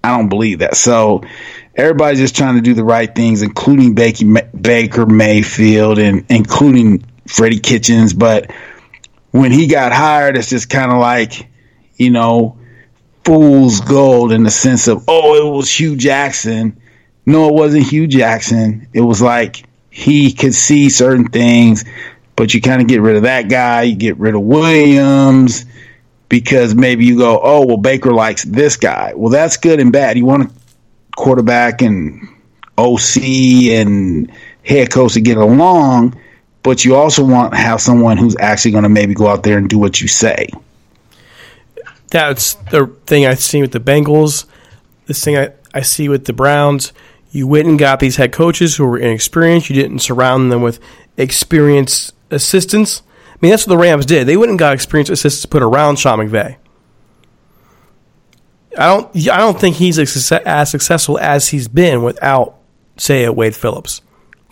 I 0.03 0.17
don't 0.17 0.29
believe 0.29 0.59
that. 0.59 0.75
So 0.75 1.23
everybody's 1.75 2.19
just 2.19 2.35
trying 2.35 2.55
to 2.55 2.61
do 2.61 2.73
the 2.73 2.83
right 2.83 3.13
things, 3.13 3.41
including 3.41 3.93
Baker, 3.93 4.25
Baker 4.59 5.05
Mayfield 5.05 5.99
and 5.99 6.25
including 6.29 7.05
Freddie 7.27 7.59
Kitchens. 7.59 8.13
But 8.13 8.51
when 9.31 9.51
he 9.51 9.67
got 9.67 9.91
hired, 9.91 10.37
it's 10.37 10.49
just 10.49 10.69
kind 10.69 10.91
of 10.91 10.97
like, 10.97 11.47
you 11.95 12.09
know, 12.09 12.57
fool's 13.23 13.81
gold 13.81 14.31
in 14.31 14.43
the 14.43 14.51
sense 14.51 14.87
of, 14.87 15.05
oh, 15.07 15.35
it 15.35 15.55
was 15.55 15.71
Hue 15.71 15.95
Jackson. 15.95 16.81
No, 17.25 17.47
it 17.49 17.53
wasn't 17.53 17.87
Hue 17.87 18.07
Jackson. 18.07 18.87
It 18.93 19.01
was 19.01 19.21
like 19.21 19.63
he 19.91 20.33
could 20.33 20.55
see 20.55 20.89
certain 20.89 21.27
things, 21.27 21.85
but 22.35 22.53
you 22.53 22.61
kind 22.61 22.81
of 22.81 22.87
get 22.87 23.01
rid 23.01 23.15
of 23.15 23.23
that 23.23 23.49
guy. 23.49 23.83
You 23.83 23.95
get 23.95 24.17
rid 24.17 24.35
of 24.35 24.41
Williams 24.41 25.65
because 26.29 26.73
maybe 26.73 27.05
you 27.05 27.17
go, 27.17 27.39
oh, 27.43 27.65
well, 27.65 27.77
Baker 27.77 28.13
likes 28.13 28.43
this 28.43 28.77
guy. 28.77 29.13
Well, 29.15 29.31
that's 29.31 29.57
good 29.57 29.79
and 29.79 29.91
bad. 29.91 30.17
You 30.17 30.25
want 30.25 30.49
a 30.49 30.53
quarterback 31.17 31.81
and 31.81 32.27
OC 32.77 33.17
and 33.71 34.31
head 34.63 34.91
coach 34.91 35.13
to 35.13 35.21
get 35.21 35.37
along, 35.37 36.19
but 36.63 36.85
you 36.85 36.95
also 36.95 37.23
want 37.23 37.53
to 37.53 37.57
have 37.57 37.81
someone 37.81 38.17
who's 38.17 38.35
actually 38.39 38.71
going 38.71 38.83
to 38.83 38.89
maybe 38.89 39.13
go 39.13 39.27
out 39.27 39.43
there 39.43 39.57
and 39.57 39.69
do 39.69 39.77
what 39.77 40.01
you 40.01 40.07
say. 40.07 40.47
That's 42.09 42.55
the 42.71 42.87
thing 43.05 43.25
I 43.25 43.35
see 43.35 43.61
with 43.61 43.71
the 43.71 43.79
Bengals. 43.79 44.45
This 45.05 45.23
thing 45.23 45.37
I, 45.37 45.51
I 45.73 45.81
see 45.81 46.09
with 46.09 46.25
the 46.25 46.33
Browns. 46.33 46.93
You 47.31 47.47
went 47.47 47.67
and 47.67 47.79
got 47.79 47.99
these 47.99 48.17
head 48.17 48.33
coaches 48.33 48.75
who 48.75 48.85
were 48.85 48.97
inexperienced. 48.97 49.69
You 49.69 49.75
didn't 49.75 49.99
surround 49.99 50.51
them 50.51 50.61
with 50.61 50.79
experienced 51.17 52.13
assistants. 52.31 53.03
I 53.33 53.37
mean, 53.41 53.51
that's 53.51 53.65
what 53.65 53.71
the 53.75 53.77
Rams 53.77 54.05
did. 54.05 54.27
They 54.27 54.37
went 54.37 54.49
and 54.51 54.59
got 54.59 54.73
experienced 54.73 55.11
assistants 55.11 55.45
put 55.47 55.63
around 55.63 55.97
Sean 55.99 56.19
McVay. 56.19 56.57
I 58.77 58.87
don't. 58.87 59.15
I 59.29 59.37
don't 59.37 59.59
think 59.59 59.75
he's 59.75 59.99
as 59.99 60.31
as 60.45 60.69
successful 60.71 61.17
as 61.19 61.49
he's 61.49 61.67
been 61.67 62.03
without, 62.03 62.55
say, 62.97 63.25
a 63.25 63.31
Wade 63.33 63.55
Phillips. 63.55 64.01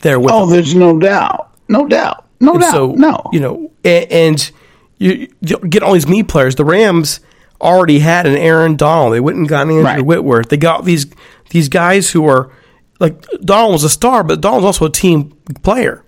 There 0.01 0.19
with 0.19 0.31
Oh, 0.33 0.43
him. 0.43 0.49
there's 0.51 0.75
no 0.75 0.97
doubt. 0.99 1.49
No 1.67 1.87
doubt. 1.87 2.25
No 2.39 2.53
And 2.53 2.61
doubt. 2.61 2.71
so 2.71 2.91
no. 2.93 3.23
you 3.31 3.39
know, 3.39 3.71
and, 3.83 4.11
and 4.11 4.51
you, 4.97 5.27
you 5.41 5.57
get 5.59 5.83
all 5.83 5.93
these 5.93 6.07
me 6.07 6.23
players. 6.23 6.55
The 6.55 6.65
Rams 6.65 7.19
already 7.61 7.99
had 7.99 8.25
an 8.25 8.35
Aaron 8.35 8.75
Donald. 8.75 9.13
They 9.13 9.19
went 9.19 9.37
and 9.37 9.47
got 9.47 9.63
an 9.67 9.71
Andrew 9.71 9.83
Right. 9.85 10.05
Whitworth. 10.05 10.49
They 10.49 10.57
got 10.57 10.83
these 10.85 11.05
these 11.51 11.69
guys 11.69 12.09
who 12.11 12.25
are 12.27 12.51
like 12.99 13.21
Donald 13.41 13.73
was 13.73 13.83
a 13.83 13.89
star, 13.89 14.23
but 14.23 14.41
Donald's 14.41 14.65
also 14.65 14.85
a 14.85 14.89
team 14.89 15.31
player. 15.63 16.03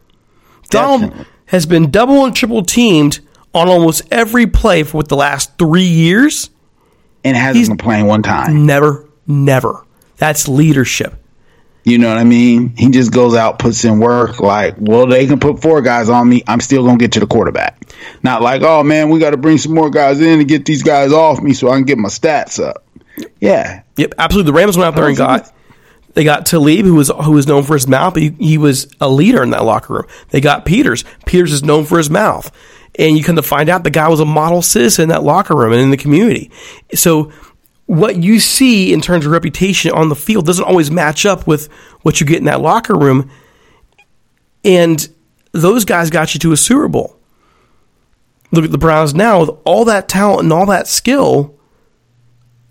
Donald 0.69 1.01
Definitely. 1.01 1.25
Has 1.51 1.65
been 1.65 1.91
double 1.91 2.25
and 2.25 2.35
triple 2.35 2.63
teamed 2.63 3.19
on 3.53 3.67
almost 3.67 4.01
every 4.11 4.47
play 4.47 4.83
for 4.83 4.97
what 4.97 5.07
the 5.09 5.15
last 5.15 5.57
three 5.57 5.83
years. 5.83 6.49
and 7.23 7.37
hasn't 7.37 7.57
he's- 7.57 7.67
complained 7.67 8.07
one 8.07 8.23
time. 8.23 8.65
Never, 8.65 9.07
never. 9.27 9.85
That's 10.17 10.47
leadership. 10.47 11.15
You 11.83 11.97
know 11.97 12.09
what 12.09 12.17
I 12.19 12.23
mean? 12.23 12.73
He 12.77 12.89
just 12.91 13.11
goes 13.11 13.35
out, 13.35 13.57
puts 13.57 13.83
in 13.85 13.99
work. 13.99 14.39
Like, 14.39 14.75
well, 14.79 15.07
they 15.07 15.25
can 15.25 15.39
put 15.39 15.61
four 15.61 15.81
guys 15.81 16.09
on 16.09 16.29
me. 16.29 16.43
I'm 16.47 16.59
still 16.61 16.85
gonna 16.85 16.97
get 16.99 17.11
to 17.13 17.19
the 17.19 17.25
quarterback. 17.27 17.91
Not 18.21 18.41
like, 18.43 18.61
oh 18.61 18.83
man, 18.83 19.09
we 19.09 19.19
got 19.19 19.31
to 19.31 19.37
bring 19.37 19.57
some 19.57 19.73
more 19.73 19.89
guys 19.89 20.21
in 20.21 20.37
to 20.39 20.45
get 20.45 20.65
these 20.65 20.83
guys 20.83 21.11
off 21.11 21.41
me 21.41 21.53
so 21.53 21.69
I 21.69 21.75
can 21.77 21.85
get 21.85 21.97
my 21.97 22.09
stats 22.09 22.63
up. 22.63 22.83
Yeah, 23.39 23.81
Yep, 23.97 24.13
absolutely. 24.19 24.51
The 24.51 24.57
Rams 24.57 24.77
went 24.77 24.87
out 24.87 24.95
there 24.95 25.07
and 25.07 25.17
got 25.17 25.51
they 26.13 26.23
got 26.23 26.45
Talib, 26.45 26.85
who 26.85 26.95
was 26.95 27.09
who 27.23 27.31
was 27.31 27.47
known 27.47 27.63
for 27.63 27.73
his 27.73 27.87
mouth, 27.87 28.13
but 28.13 28.23
he, 28.23 28.29
he 28.39 28.57
was 28.57 28.87
a 28.99 29.09
leader 29.09 29.43
in 29.43 29.51
that 29.51 29.63
locker 29.63 29.93
room. 29.93 30.05
They 30.29 30.41
got 30.41 30.65
Peters. 30.65 31.03
Peters 31.25 31.51
is 31.53 31.63
known 31.63 31.85
for 31.85 31.97
his 31.97 32.09
mouth, 32.09 32.51
and 32.99 33.17
you 33.17 33.23
come 33.23 33.35
to 33.37 33.43
find 33.43 33.69
out 33.69 33.83
the 33.83 33.89
guy 33.89 34.09
was 34.09 34.19
a 34.19 34.25
model 34.25 34.61
citizen 34.61 35.03
in 35.03 35.09
that 35.09 35.23
locker 35.23 35.55
room 35.55 35.71
and 35.71 35.81
in 35.81 35.91
the 35.91 35.97
community. 35.97 36.51
So 36.93 37.31
what 37.85 38.23
you 38.23 38.39
see 38.39 38.93
in 38.93 39.01
terms 39.01 39.25
of 39.25 39.31
reputation 39.31 39.91
on 39.91 40.09
the 40.09 40.15
field 40.15 40.45
doesn't 40.45 40.63
always 40.63 40.89
match 40.89 41.25
up 41.25 41.45
with 41.45 41.67
what 42.03 42.21
you 42.21 42.25
get 42.25 42.37
in 42.37 42.45
that 42.45 42.61
locker 42.61 42.95
room. 42.95 43.29
And 44.63 45.09
those 45.51 45.83
guys 45.83 46.09
got 46.09 46.33
you 46.33 46.39
to 46.39 46.53
a 46.53 46.57
Super 46.57 46.87
Bowl. 46.87 47.17
Look 48.51 48.63
at 48.63 48.71
the 48.71 48.77
Browns 48.77 49.13
now 49.13 49.41
with 49.41 49.49
all 49.65 49.85
that 49.85 50.07
talent 50.07 50.43
and 50.43 50.53
all 50.53 50.65
that 50.67 50.87
skill 50.87 51.55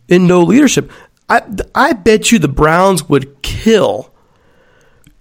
and 0.09 0.27
no 0.27 0.43
leadership. 0.43 0.91
I, 1.31 1.43
I 1.75 1.93
bet 1.93 2.33
you 2.33 2.39
the 2.39 2.49
Browns 2.49 3.09
would 3.09 3.41
kill 3.43 4.13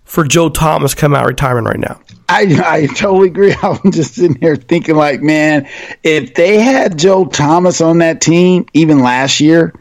for 0.04 0.24
Joe 0.24 0.50
Thomas 0.50 0.96
come 0.96 1.14
out 1.14 1.28
retirement 1.28 1.68
right 1.68 1.80
now. 1.80 2.02
I, 2.28 2.62
I 2.66 2.86
totally 2.88 3.28
agree. 3.28 3.54
I'm 3.62 3.92
just 3.92 4.16
sitting 4.16 4.40
here 4.40 4.56
thinking, 4.56 4.96
like, 4.96 5.22
man, 5.22 5.70
if 6.04 6.34
they 6.34 6.60
had 6.60 6.98
Joe 6.98 7.26
Thomas 7.26 7.80
on 7.80 8.00
that 8.00 8.22
team, 8.22 8.66
even 8.74 9.00
last 9.00 9.40
year 9.40 9.74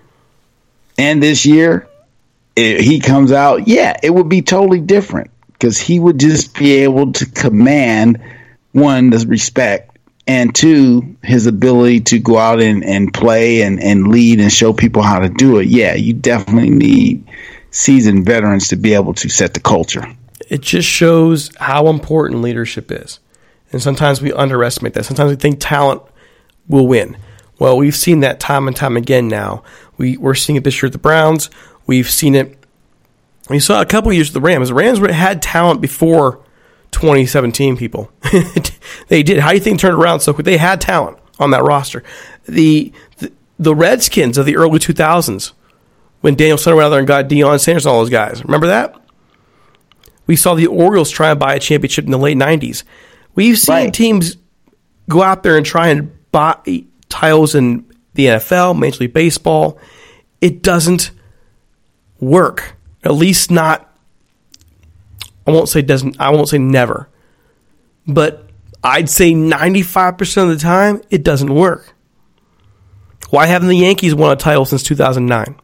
and 0.98 1.22
this 1.22 1.46
year, 1.46 1.88
if 2.56 2.84
he 2.84 3.00
comes 3.00 3.32
out, 3.32 3.66
yeah, 3.66 3.96
it 4.02 4.10
would 4.10 4.28
be 4.28 4.42
totally 4.42 4.80
different 4.80 5.30
because 5.52 5.78
he 5.78 5.98
would 5.98 6.20
just 6.20 6.58
be 6.58 6.72
able 6.78 7.12
to 7.12 7.24
command 7.24 8.20
one, 8.72 9.10
the 9.10 9.24
respect, 9.26 9.87
and 10.28 10.54
two, 10.54 11.16
his 11.22 11.46
ability 11.46 12.00
to 12.00 12.18
go 12.18 12.36
out 12.36 12.60
and, 12.60 12.84
and 12.84 13.12
play 13.12 13.62
and, 13.62 13.82
and 13.82 14.08
lead 14.08 14.40
and 14.40 14.52
show 14.52 14.74
people 14.74 15.02
how 15.02 15.18
to 15.18 15.30
do 15.30 15.58
it. 15.58 15.68
Yeah, 15.68 15.94
you 15.94 16.12
definitely 16.12 16.70
need 16.70 17.26
seasoned 17.70 18.26
veterans 18.26 18.68
to 18.68 18.76
be 18.76 18.92
able 18.92 19.14
to 19.14 19.28
set 19.30 19.54
the 19.54 19.60
culture. 19.60 20.04
It 20.48 20.60
just 20.60 20.86
shows 20.86 21.50
how 21.56 21.88
important 21.88 22.42
leadership 22.42 22.92
is. 22.92 23.20
And 23.72 23.82
sometimes 23.82 24.20
we 24.20 24.32
underestimate 24.32 24.94
that. 24.94 25.06
Sometimes 25.06 25.30
we 25.30 25.36
think 25.36 25.60
talent 25.60 26.02
will 26.68 26.86
win. 26.86 27.16
Well, 27.58 27.78
we've 27.78 27.96
seen 27.96 28.20
that 28.20 28.38
time 28.38 28.68
and 28.68 28.76
time 28.76 28.96
again 28.96 29.28
now. 29.28 29.62
We, 29.96 30.18
we're 30.18 30.34
seeing 30.34 30.56
it 30.56 30.64
this 30.64 30.80
year 30.80 30.88
at 30.88 30.92
the 30.92 30.98
Browns. 30.98 31.48
We've 31.86 32.08
seen 32.08 32.34
it. 32.34 32.56
We 33.48 33.60
saw 33.60 33.80
a 33.80 33.86
couple 33.86 34.12
years 34.12 34.28
at 34.28 34.34
the 34.34 34.40
Rams. 34.40 34.68
The 34.68 34.74
Rams 34.74 34.98
had 34.98 35.40
talent 35.40 35.80
before 35.80 36.40
2017 36.92 37.76
people. 37.76 38.10
they 39.08 39.22
did. 39.22 39.38
How 39.40 39.50
do 39.50 39.54
you 39.56 39.60
think 39.60 39.78
it 39.78 39.80
turned 39.80 39.94
around 39.96 40.20
so 40.20 40.32
quick? 40.32 40.44
They 40.44 40.56
had 40.56 40.80
talent 40.80 41.18
on 41.38 41.50
that 41.50 41.62
roster. 41.62 42.02
The, 42.48 42.92
the, 43.18 43.32
the 43.58 43.74
Redskins 43.74 44.38
of 44.38 44.46
the 44.46 44.56
early 44.56 44.78
2000s, 44.78 45.52
when 46.20 46.34
Daniel 46.34 46.58
Snyder 46.58 46.76
went 46.76 46.86
out 46.86 46.90
there 46.90 46.98
and 46.98 47.06
got 47.08 47.28
Deion 47.28 47.60
Sanders 47.60 47.86
and 47.86 47.92
all 47.92 48.00
those 48.00 48.10
guys. 48.10 48.42
Remember 48.44 48.66
that? 48.68 48.94
We 50.26 50.36
saw 50.36 50.54
the 50.54 50.66
Orioles 50.66 51.10
try 51.10 51.30
and 51.30 51.38
buy 51.38 51.54
a 51.54 51.60
championship 51.60 52.04
in 52.04 52.10
the 52.10 52.18
late 52.18 52.36
90s. 52.36 52.82
We've 53.34 53.58
seen 53.58 53.74
Right. 53.74 53.94
teams 53.94 54.36
go 55.08 55.22
out 55.22 55.42
there 55.42 55.56
and 55.56 55.64
try 55.64 55.88
and 55.88 56.10
buy 56.32 56.56
titles 57.08 57.54
in 57.54 57.84
the 58.14 58.26
NFL, 58.26 58.74
Major 58.78 59.00
League 59.04 59.12
Baseball. 59.14 59.78
It 60.40 60.62
doesn't 60.62 61.12
work. 62.20 62.76
At 63.04 63.14
least 63.14 63.50
not 63.50 63.87
I 65.48 65.50
won't 65.50 65.68
say 65.68 65.80
doesn't 65.82 66.20
I 66.20 66.30
won't 66.30 66.48
say 66.48 66.58
never. 66.58 67.08
But 68.06 68.48
I'd 68.84 69.08
say 69.08 69.32
95% 69.32 70.42
of 70.42 70.48
the 70.50 70.56
time 70.58 71.00
it 71.10 71.22
doesn't 71.24 71.52
work. 71.52 71.94
Why 73.30 73.46
haven't 73.46 73.68
the 73.68 73.76
Yankees 73.76 74.14
won 74.14 74.30
a 74.32 74.36
title 74.36 74.64
since 74.64 74.82
2009? 74.82 75.56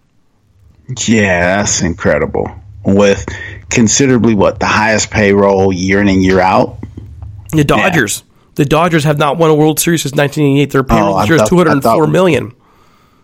Yeah, 1.06 1.56
that's 1.58 1.80
incredible. 1.82 2.50
With 2.84 3.24
considerably 3.70 4.34
what 4.34 4.60
the 4.60 4.66
highest 4.66 5.10
payroll 5.10 5.72
year 5.72 6.00
in 6.00 6.08
and 6.08 6.22
year 6.22 6.40
out. 6.40 6.78
The 7.52 7.64
Dodgers. 7.64 8.24
The 8.56 8.64
Dodgers 8.64 9.04
have 9.04 9.18
not 9.18 9.38
won 9.38 9.50
a 9.50 9.54
World 9.54 9.80
Series 9.80 10.02
since 10.02 10.12
1988. 10.14 10.70
Their 10.70 10.82
payroll 10.84 11.14
Oh, 11.14 11.16
I 11.16 11.22
this 11.22 11.28
year 11.30 11.36
is 11.36 11.40
thought- 11.42 11.46
I 11.46 11.64
204 11.64 11.80
thought- 12.04 12.10
million. 12.12 12.52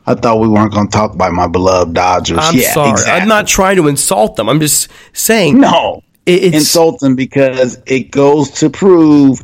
I 0.06 0.14
thought 0.14 0.40
we 0.40 0.48
weren't 0.48 0.72
going 0.72 0.88
to 0.88 0.92
talk 0.96 1.12
about 1.14 1.32
my 1.34 1.46
beloved 1.46 1.92
Dodgers. 1.94 2.38
I'm 2.40 2.56
yeah, 2.56 2.72
sorry. 2.72 2.90
exactly. 2.92 3.20
I'm 3.20 3.28
not 3.28 3.46
trying 3.46 3.76
to 3.76 3.86
insult 3.86 4.36
them. 4.36 4.48
I'm 4.48 4.58
just 4.58 4.88
saying. 5.12 5.60
No, 5.60 6.02
it's 6.34 6.56
insult 6.56 7.00
them 7.00 7.16
because 7.16 7.78
it 7.86 8.10
goes 8.10 8.50
to 8.60 8.70
prove 8.70 9.42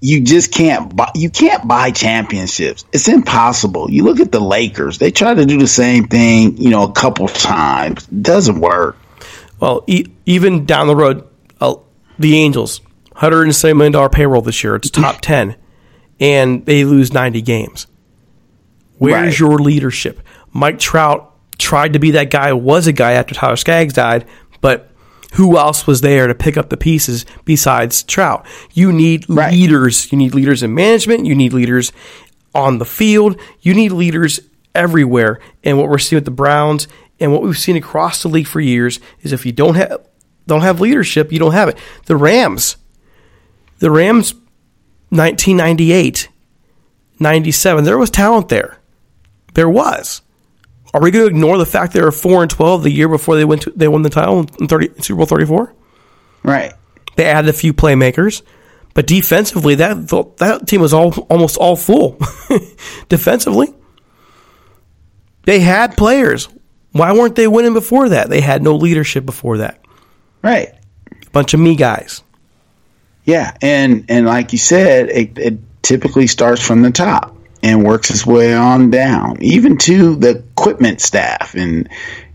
you 0.00 0.20
just 0.22 0.52
can't 0.52 0.94
buy 0.96 1.10
you 1.14 1.30
can't 1.30 1.66
buy 1.68 1.90
championships. 1.92 2.84
It's 2.92 3.06
impossible. 3.08 3.90
You 3.90 4.04
look 4.04 4.18
at 4.20 4.32
the 4.32 4.40
Lakers; 4.40 4.98
they 4.98 5.10
try 5.10 5.32
to 5.34 5.46
do 5.46 5.58
the 5.58 5.66
same 5.68 6.04
thing, 6.08 6.56
you 6.56 6.70
know, 6.70 6.82
a 6.84 6.92
couple 6.92 7.28
times. 7.28 8.06
Doesn't 8.06 8.58
work. 8.60 8.96
Well, 9.60 9.84
e- 9.86 10.06
even 10.26 10.66
down 10.66 10.88
the 10.88 10.96
road, 10.96 11.24
uh, 11.60 11.76
the 12.18 12.36
Angels, 12.38 12.80
$170 13.14 13.76
million 13.76 14.10
payroll 14.10 14.42
this 14.42 14.64
year. 14.64 14.74
It's 14.74 14.90
top 14.90 15.20
10, 15.20 15.54
and 16.18 16.66
they 16.66 16.84
lose 16.84 17.12
90 17.12 17.40
games. 17.42 17.86
Where's 18.98 19.14
Right. 19.14 19.38
your 19.38 19.58
leadership? 19.58 20.20
Mike 20.52 20.78
Trout 20.80 21.32
tried 21.58 21.92
to 21.92 21.98
be 22.00 22.10
that 22.12 22.30
guy, 22.30 22.52
was 22.52 22.86
a 22.88 22.92
guy 22.92 23.12
after 23.12 23.34
Tyler 23.36 23.56
Skaggs 23.56 23.94
died, 23.94 24.26
but 24.60 24.90
who 25.32 25.56
else 25.56 25.86
was 25.86 26.00
there 26.00 26.26
to 26.26 26.34
pick 26.34 26.56
up 26.56 26.68
the 26.70 26.76
pieces 26.76 27.24
besides 27.44 28.02
Trout? 28.02 28.44
You 28.72 28.92
need 28.92 29.26
Right. 29.28 29.52
leaders. 29.52 30.10
You 30.12 30.18
need 30.18 30.34
leaders 30.34 30.62
in 30.62 30.74
management. 30.74 31.26
You 31.26 31.34
need 31.34 31.52
leaders 31.52 31.92
on 32.54 32.78
the 32.78 32.84
field. 32.84 33.36
You 33.60 33.74
need 33.74 33.92
leaders 33.92 34.40
everywhere. 34.74 35.38
And 35.64 35.78
what 35.78 35.88
we're 35.88 35.98
seeing 35.98 36.18
with 36.18 36.24
the 36.24 36.30
Browns 36.30 36.88
and 37.20 37.32
what 37.32 37.42
we've 37.42 37.58
seen 37.58 37.76
across 37.76 38.22
the 38.22 38.28
league 38.28 38.46
for 38.46 38.60
years 38.60 39.00
is 39.22 39.32
if 39.32 39.44
you 39.46 39.52
don't 39.52 39.74
have 39.74 39.98
don't 40.46 40.62
have 40.62 40.80
leadership, 40.80 41.30
you 41.32 41.38
don't 41.38 41.52
have 41.52 41.68
it. 41.68 41.78
The 42.06 42.16
Rams, 42.16 42.76
the 43.78 43.90
Rams, 43.92 44.34
1998, 45.10 46.28
97, 47.20 47.84
there 47.84 47.96
was 47.98 48.10
talent 48.10 48.48
there. 48.48 48.78
There 49.54 49.68
was. 49.68 50.20
Are 50.94 51.00
we 51.00 51.10
going 51.10 51.24
to 51.24 51.30
ignore 51.30 51.56
the 51.56 51.66
fact 51.66 51.92
they 51.92 52.02
were 52.02 52.12
four 52.12 52.42
and 52.42 52.50
twelve 52.50 52.82
the 52.82 52.90
year 52.90 53.08
before 53.08 53.36
they 53.36 53.44
went 53.44 53.62
to 53.62 53.70
they 53.70 53.88
won 53.88 54.02
the 54.02 54.10
title 54.10 54.40
in 54.60 54.68
30, 54.68 55.00
Super 55.00 55.18
Bowl 55.18 55.26
thirty 55.26 55.46
four? 55.46 55.74
Right. 56.42 56.72
They 57.16 57.26
added 57.26 57.48
a 57.48 57.52
few 57.52 57.72
playmakers, 57.72 58.42
but 58.94 59.06
defensively, 59.06 59.76
that 59.76 60.08
that 60.38 60.66
team 60.66 60.80
was 60.80 60.92
all 60.92 61.12
almost 61.30 61.56
all 61.56 61.76
full. 61.76 62.18
defensively, 63.08 63.72
they 65.44 65.60
had 65.60 65.96
players. 65.96 66.48
Why 66.92 67.12
weren't 67.12 67.36
they 67.36 67.48
winning 67.48 67.72
before 67.72 68.10
that? 68.10 68.28
They 68.28 68.42
had 68.42 68.62
no 68.62 68.76
leadership 68.76 69.24
before 69.24 69.58
that. 69.58 69.80
Right. 70.42 70.68
A 71.10 71.30
bunch 71.30 71.54
of 71.54 71.60
me 71.60 71.74
guys. 71.74 72.22
Yeah, 73.24 73.56
and 73.62 74.04
and 74.08 74.26
like 74.26 74.52
you 74.52 74.58
said, 74.58 75.08
it, 75.08 75.38
it 75.38 75.58
typically 75.82 76.26
starts 76.26 76.64
from 76.64 76.82
the 76.82 76.90
top 76.90 77.36
and 77.62 77.84
works 77.84 78.10
its 78.10 78.26
way 78.26 78.54
on 78.54 78.90
down, 78.90 79.40
even 79.40 79.76
to 79.78 80.16
the 80.16 80.30
equipment 80.30 81.00
staff 81.00 81.54
and 81.54 81.88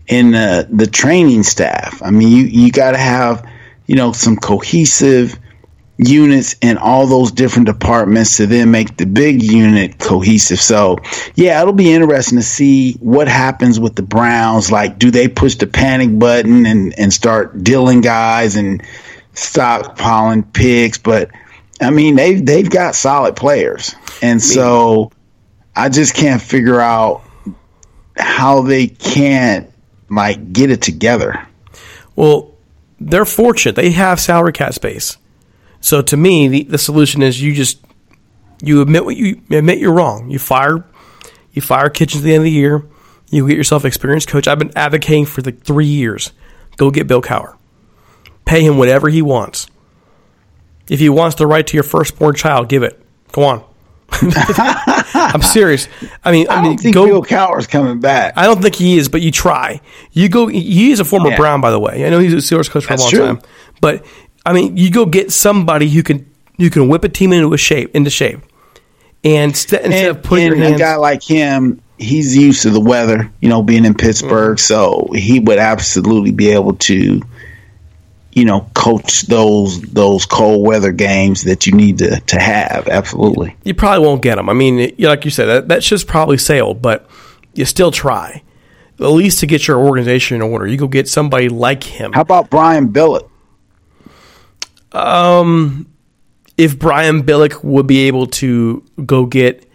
in 0.06 0.30
the 0.30 0.38
uh, 0.38 0.64
the 0.70 0.86
training 0.86 1.42
staff. 1.42 2.00
I 2.02 2.10
mean, 2.10 2.28
you 2.28 2.44
you 2.44 2.72
got 2.72 2.92
to 2.92 2.98
have 2.98 3.46
you 3.86 3.94
know 3.94 4.12
some 4.12 4.36
cohesive 4.36 5.38
units 5.98 6.54
in 6.60 6.78
all 6.78 7.06
those 7.06 7.32
different 7.32 7.66
departments 7.66 8.36
to 8.36 8.46
then 8.46 8.70
make 8.70 8.96
the 8.96 9.04
big 9.04 9.42
unit 9.42 9.98
cohesive. 9.98 10.60
So, 10.60 10.98
yeah, 11.34 11.60
it'll 11.60 11.72
be 11.72 11.92
interesting 11.92 12.38
to 12.38 12.44
see 12.44 12.92
what 12.94 13.26
happens 13.26 13.80
with 13.80 13.96
the 13.96 14.02
Browns. 14.02 14.70
Like, 14.70 14.98
do 14.98 15.10
they 15.10 15.26
push 15.26 15.56
the 15.56 15.66
panic 15.66 16.16
button 16.16 16.66
and, 16.66 16.96
and 16.98 17.12
start 17.12 17.64
dealing 17.64 18.00
guys 18.00 18.54
and 18.54 18.82
stockpiling 19.34 20.50
picks? 20.52 20.98
But 20.98 21.30
I 21.80 21.90
mean, 21.90 22.16
they've 22.16 22.44
they've 22.44 22.70
got 22.70 22.94
solid 22.94 23.36
players, 23.36 23.94
and 24.22 24.42
so 24.42 25.10
I 25.78 25.88
just 25.88 26.14
can't 26.14 26.42
figure 26.42 26.80
out 26.80 27.22
how 28.16 28.62
they 28.62 28.88
can't 28.88 29.72
like 30.10 30.52
get 30.52 30.72
it 30.72 30.82
together. 30.82 31.46
Well, 32.16 32.56
they're 32.98 33.24
fortunate. 33.24 33.76
They 33.76 33.92
have 33.92 34.18
salary 34.18 34.52
cap 34.52 34.74
space. 34.74 35.18
So 35.80 36.02
to 36.02 36.16
me, 36.16 36.48
the, 36.48 36.62
the 36.64 36.78
solution 36.78 37.22
is 37.22 37.40
you 37.40 37.54
just 37.54 37.78
you 38.60 38.82
admit 38.82 39.04
what 39.04 39.16
you 39.16 39.40
admit 39.50 39.78
you're 39.78 39.92
wrong. 39.92 40.30
You 40.30 40.40
fire 40.40 40.84
you 41.52 41.62
fire 41.62 41.90
Kitchens 41.90 42.22
at 42.22 42.24
the 42.24 42.34
end 42.34 42.40
of 42.40 42.44
the 42.44 42.50
year. 42.50 42.84
You 43.30 43.46
get 43.46 43.56
yourself 43.56 43.84
an 43.84 43.88
experienced 43.88 44.26
coach. 44.26 44.48
I've 44.48 44.58
been 44.58 44.76
advocating 44.76 45.26
for 45.26 45.42
like 45.42 45.62
three 45.62 45.86
years. 45.86 46.32
Go 46.76 46.90
get 46.90 47.06
Bill 47.06 47.22
Cowher. 47.22 47.56
Pay 48.44 48.62
him 48.62 48.78
whatever 48.78 49.08
he 49.08 49.22
wants. 49.22 49.68
If 50.88 50.98
he 50.98 51.08
wants 51.08 51.36
the 51.36 51.46
right 51.46 51.64
to 51.66 51.76
your 51.76 51.84
firstborn 51.84 52.34
child, 52.34 52.68
give 52.68 52.82
it. 52.82 53.00
Go 53.30 53.44
on. 53.44 53.64
I'm 55.14 55.42
serious. 55.42 55.88
I 56.24 56.32
mean, 56.32 56.48
I, 56.48 56.54
I 56.56 56.62
mean, 56.62 56.70
don't 56.72 56.78
think 56.82 56.94
go. 56.94 57.06
Bill 57.06 57.22
Cowher's 57.24 57.66
coming 57.66 58.00
back. 58.00 58.34
I 58.36 58.44
don't 58.46 58.60
think 58.62 58.74
he 58.74 58.98
is, 58.98 59.08
but 59.08 59.20
you 59.20 59.30
try. 59.30 59.80
You 60.12 60.28
go. 60.28 60.46
He 60.46 60.90
is 60.90 61.00
a 61.00 61.04
former 61.04 61.30
Yeah. 61.30 61.36
Brown, 61.36 61.60
by 61.60 61.70
the 61.70 61.78
way. 61.80 62.06
I 62.06 62.10
know 62.10 62.18
he's 62.18 62.32
a 62.32 62.36
Steelers 62.36 62.70
coach 62.70 62.84
for 62.84 62.90
That's 62.90 63.02
a 63.02 63.04
long 63.04 63.10
true. 63.10 63.26
time, 63.26 63.40
but 63.80 64.04
I 64.46 64.52
mean, 64.52 64.76
you 64.76 64.90
go 64.90 65.06
get 65.06 65.30
somebody 65.32 65.88
who 65.88 66.02
can 66.02 66.28
who 66.58 66.70
can 66.70 66.88
whip 66.88 67.04
a 67.04 67.08
team 67.08 67.32
into 67.32 67.52
a 67.54 67.58
shape 67.58 67.94
into 67.94 68.10
shape, 68.10 68.40
and 69.24 69.56
st- 69.56 69.82
instead 69.82 70.08
of 70.10 70.16
and, 70.16 70.24
putting 70.24 70.46
your 70.46 70.54
and 70.54 70.62
hands. 70.64 70.76
a 70.76 70.78
guy 70.78 70.96
like 70.96 71.22
him, 71.22 71.80
he's 71.98 72.36
used 72.36 72.62
to 72.62 72.70
the 72.70 72.80
weather, 72.80 73.30
you 73.40 73.48
know, 73.48 73.62
being 73.62 73.84
in 73.84 73.94
Pittsburgh, 73.94 74.56
Mm-hmm. 74.56 74.58
so 74.58 75.08
he 75.14 75.40
would 75.40 75.58
absolutely 75.58 76.32
be 76.32 76.50
able 76.50 76.74
to, 76.74 77.20
you 78.38 78.44
know, 78.44 78.70
coach 78.74 79.22
those 79.22 79.80
those 79.80 80.24
cold 80.24 80.64
weather 80.64 80.92
games 80.92 81.42
that 81.42 81.66
you 81.66 81.72
need 81.72 81.98
to 81.98 82.20
to 82.20 82.38
have. 82.38 82.86
Absolutely. 82.86 83.56
you 83.64 83.74
probably 83.74 84.06
won't 84.06 84.22
get 84.22 84.36
them. 84.36 84.48
I 84.48 84.52
mean, 84.52 84.94
like 85.00 85.24
you 85.24 85.32
said, 85.32 85.46
that 85.46 85.68
that 85.68 85.82
ship's 85.82 86.04
probably 86.04 86.38
sailed, 86.38 86.80
but 86.80 87.10
you 87.54 87.64
still 87.64 87.90
try. 87.90 88.44
At 89.00 89.06
least 89.06 89.40
to 89.40 89.46
get 89.46 89.66
your 89.66 89.78
organization 89.78 90.36
in 90.36 90.42
order, 90.42 90.68
you 90.68 90.76
go 90.76 90.86
get 90.86 91.08
somebody 91.08 91.48
like 91.48 91.82
him. 91.82 92.12
How 92.12 92.20
about 92.20 92.48
Brian 92.48 92.92
Billick? 92.92 93.28
Um, 94.92 95.92
if 96.56 96.78
Brian 96.78 97.24
Billick 97.24 97.64
would 97.64 97.88
be 97.88 98.06
able 98.06 98.26
to 98.26 98.84
go 99.04 99.26
get 99.26 99.68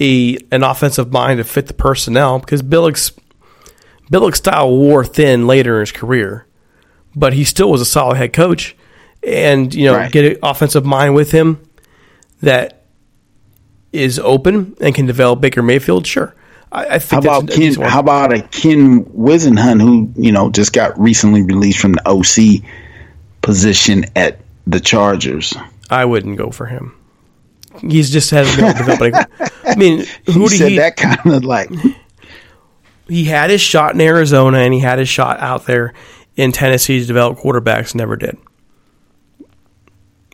a 0.00 0.36
an 0.50 0.64
offensive 0.64 1.12
mind 1.12 1.38
to 1.38 1.44
fit 1.44 1.68
the 1.68 1.74
personnel, 1.74 2.40
because 2.40 2.60
Billick's 2.62 3.12
Billick's 4.10 4.38
style 4.38 4.76
wore 4.76 5.04
thin 5.04 5.46
later 5.46 5.76
in 5.76 5.80
his 5.80 5.92
career, 5.92 6.45
but 7.16 7.32
he 7.32 7.42
still 7.44 7.70
was 7.70 7.80
a 7.80 7.84
solid 7.86 8.16
head 8.18 8.32
coach, 8.32 8.76
and 9.26 9.74
you 9.74 9.86
know 9.86 9.96
Right. 9.96 10.12
get 10.12 10.24
an 10.24 10.38
offensive 10.42 10.84
mind 10.84 11.14
with 11.16 11.32
him 11.32 11.58
that 12.42 12.82
is 13.92 14.18
open 14.18 14.76
and 14.80 14.94
can 14.94 15.06
develop 15.06 15.40
Baker 15.40 15.62
Mayfield. 15.62 16.06
Sure, 16.06 16.34
I, 16.70 16.96
I 16.96 16.98
How 16.98 17.18
about 17.18 17.48
Ken? 17.50 17.74
How 17.74 18.00
about 18.00 18.32
a 18.32 18.42
Ken 18.42 19.04
Whisenhunt 19.06 19.80
who 19.80 20.12
you 20.16 20.30
know 20.32 20.50
just 20.50 20.72
got 20.72 20.98
recently 21.00 21.42
released 21.42 21.78
from 21.80 21.92
the 21.92 22.06
OC 22.08 22.62
position 23.42 24.04
at 24.14 24.38
the 24.66 24.80
Chargers? 24.80 25.54
I 25.90 26.04
wouldn't 26.04 26.36
go 26.36 26.50
for 26.50 26.66
him. 26.66 26.92
He's 27.80 28.10
just 28.10 28.30
hasn't 28.30 28.56
been 28.58 28.76
developing. 28.76 29.14
I 29.64 29.76
mean, 29.76 30.04
who 30.26 30.42
He 30.48 30.56
said 30.56 30.70
he? 30.70 30.76
that 30.78 30.96
kind 30.96 31.32
of 31.32 31.44
like 31.44 31.70
he 33.08 33.24
had 33.24 33.50
his 33.50 33.60
shot 33.60 33.94
in 33.94 34.00
Arizona 34.00 34.58
and 34.58 34.72
he 34.74 34.80
had 34.80 34.98
his 34.98 35.08
shot 35.08 35.38
out 35.40 35.66
there 35.66 35.92
in 36.36 36.52
Tennessee 36.52 37.00
to 37.00 37.06
develop 37.06 37.38
quarterbacks. 37.38 37.94
Never 37.94 38.16
did. 38.16 38.36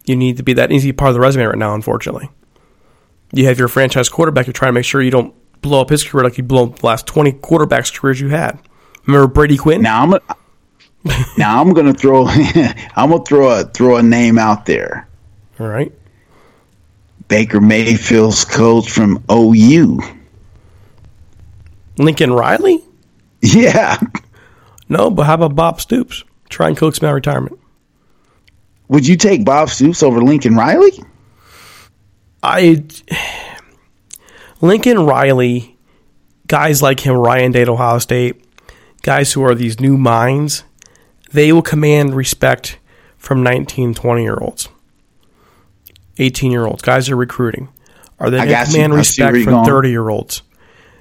You 0.04 0.16
need 0.16 0.36
to 0.38 0.42
be 0.42 0.52
that 0.54 0.72
easy 0.72 0.92
part 0.92 1.10
of 1.10 1.14
the 1.14 1.20
resume 1.20 1.44
right 1.44 1.58
now. 1.58 1.74
Unfortunately, 1.74 2.28
you 3.32 3.46
have 3.46 3.58
your 3.58 3.68
franchise 3.68 4.08
quarterback. 4.08 4.46
You're 4.46 4.52
trying 4.52 4.70
to 4.70 4.74
make 4.74 4.84
sure 4.84 5.00
you 5.00 5.10
don't 5.12 5.32
blow 5.62 5.80
up 5.80 5.90
his 5.90 6.02
career 6.02 6.24
like 6.24 6.36
you 6.38 6.44
blew 6.44 6.64
up 6.64 6.80
the 6.80 6.86
last 6.86 7.06
twenty 7.06 7.32
quarterbacks 7.32 7.96
careers 7.96 8.20
you 8.20 8.28
had. 8.28 8.58
Remember 9.06 9.32
Brady 9.32 9.56
Quinn? 9.56 9.80
now 9.82 10.02
I'm 10.02 10.14
a, 10.14 10.20
now 11.38 11.60
I'm 11.60 11.72
gonna 11.72 11.94
throw 11.94 12.26
I'm 12.96 13.10
gonna 13.10 13.24
throw 13.24 13.60
a 13.60 13.64
throw 13.64 13.96
a 13.96 14.02
name 14.02 14.38
out 14.38 14.66
there. 14.66 15.08
All 15.60 15.68
right. 15.68 15.92
Baker 17.28 17.60
Mayfield's 17.60 18.44
coach 18.44 18.90
from 18.90 19.24
OU. 19.30 20.00
Lincoln 21.98 22.32
Riley? 22.32 22.82
Yeah. 23.44 23.98
No, 24.92 25.10
but 25.10 25.24
how 25.24 25.34
about 25.36 25.56
Bob 25.56 25.80
Stoops? 25.80 26.22
Try 26.50 26.68
and 26.68 26.76
coax 26.76 26.98
him 26.98 27.08
out 27.08 27.14
retirement. 27.14 27.58
Would 28.88 29.06
you 29.06 29.16
take 29.16 29.42
Bob 29.42 29.70
Stoops 29.70 30.02
over 30.02 30.20
Lincoln 30.20 30.54
Riley? 30.54 30.92
I 32.42 32.84
Lincoln 34.60 35.06
Riley, 35.06 35.78
guys 36.46 36.82
like 36.82 37.00
him, 37.00 37.16
Ryan 37.16 37.52
Day 37.52 37.62
at 37.62 37.70
Ohio 37.70 38.00
State, 38.00 38.44
guys 39.00 39.32
who 39.32 39.42
are 39.42 39.54
these 39.54 39.80
new 39.80 39.96
minds, 39.96 40.62
they 41.32 41.54
will 41.54 41.62
command 41.62 42.14
respect 42.14 42.78
from 43.16 43.42
19, 43.42 43.94
20 43.94 44.22
year 44.22 44.36
olds, 44.36 44.68
18 46.18 46.52
year 46.52 46.66
olds. 46.66 46.82
Guys 46.82 47.08
are 47.08 47.16
recruiting. 47.16 47.70
Are 48.18 48.28
they 48.28 48.36
going 48.36 48.48
to 48.48 48.54
command 48.70 48.92
I 48.92 49.00
see 49.00 49.22
where 49.22 49.32
respect 49.32 49.44
from 49.44 49.64
30 49.64 49.88
year 49.88 50.10
olds? 50.10 50.42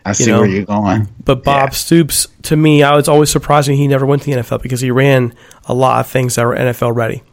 I 0.06 0.14
see 0.14 0.32
know, 0.32 0.40
where 0.40 0.50
you're 0.50 0.66
going. 0.66 1.08
But 1.24 1.44
Bob 1.44 1.74
Stoops, 1.74 2.28
to 2.44 2.56
me, 2.56 2.84
I 2.84 2.96
was 2.96 3.08
always 3.08 3.30
surprising 3.30 3.78
he 3.78 3.88
never 3.88 4.06
went 4.06 4.24
to 4.24 4.32
the 4.32 4.38
NFL 4.42 4.62
because 4.62 4.82
he 4.82 4.92
ran 4.92 5.34
a 5.66 5.74
lot 5.74 6.00
of 6.00 6.08
things 6.08 6.36
that 6.36 6.46
were 6.46 6.56
NFL 6.56 6.96
ready. 6.96 7.24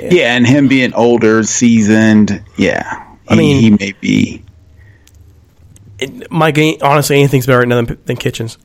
Yeah, 0.00 0.36
and 0.36 0.46
him 0.46 0.68
being 0.68 0.92
older, 0.94 1.42
seasoned, 1.42 2.44
yeah. 2.56 3.04
I 3.28 3.34
mean- 3.34 3.60
he 3.60 3.70
may 3.70 3.92
be 4.00 4.42
Mike, 6.30 6.58
ain't- 6.58 6.82
honestly, 6.82 7.16
anything's 7.18 7.46
better 7.46 7.64
than, 7.64 7.98
than 8.04 8.16
Kitchens. 8.16 8.58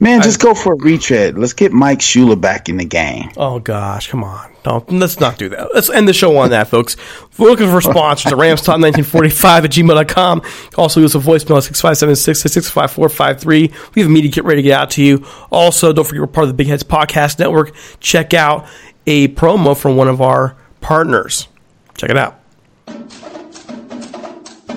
Man, 0.00 0.22
just 0.22 0.40
go 0.40 0.54
for 0.54 0.72
a 0.72 0.76
retread. 0.76 1.36
Let's 1.36 1.52
get 1.52 1.72
Mike 1.72 1.98
Shula 1.98 2.40
back 2.40 2.68
in 2.68 2.76
the 2.78 2.84
game. 2.84 3.30
Oh 3.36 3.58
gosh, 3.58 4.08
come 4.08 4.22
on. 4.24 4.52
Don't 4.62 4.90
let's 4.92 5.20
not 5.20 5.36
do 5.36 5.50
that. 5.50 5.74
Let's 5.74 5.90
end 5.90 6.08
the 6.08 6.14
show 6.14 6.38
on 6.38 6.48
that, 6.50 6.68
folks. 6.68 6.96
We're 7.38 7.50
looking 7.50 7.68
for 7.68 7.82
sponsors 7.82 8.32
at 8.32 8.38
ramstop1945 8.38 9.44
at 9.44 9.70
gmail.com. 9.70 10.42
Also 10.78 11.00
leave 11.00 11.06
us 11.06 11.14
a 11.14 11.18
voicemail 11.18 11.58
at 11.58 11.64
6576-65453. 11.64 13.94
We 13.94 14.02
have 14.02 14.10
a 14.10 14.12
media 14.12 14.30
get 14.30 14.44
ready 14.44 14.62
to 14.62 14.68
get 14.68 14.80
out 14.80 14.90
to 14.92 15.02
you. 15.02 15.26
Also, 15.50 15.92
don't 15.92 16.06
forget 16.06 16.22
we're 16.22 16.28
part 16.28 16.44
of 16.44 16.48
the 16.48 16.54
Big 16.54 16.68
Heads 16.68 16.82
Podcast 16.82 17.38
Network. 17.38 17.74
Check 18.00 18.32
out 18.32 18.66
a 19.06 19.28
promo 19.28 19.78
from 19.78 19.96
one 19.96 20.08
of 20.08 20.22
our 20.22 20.56
partners. 20.80 21.48
Check 21.96 22.08
it 22.08 22.16
out. 22.16 22.40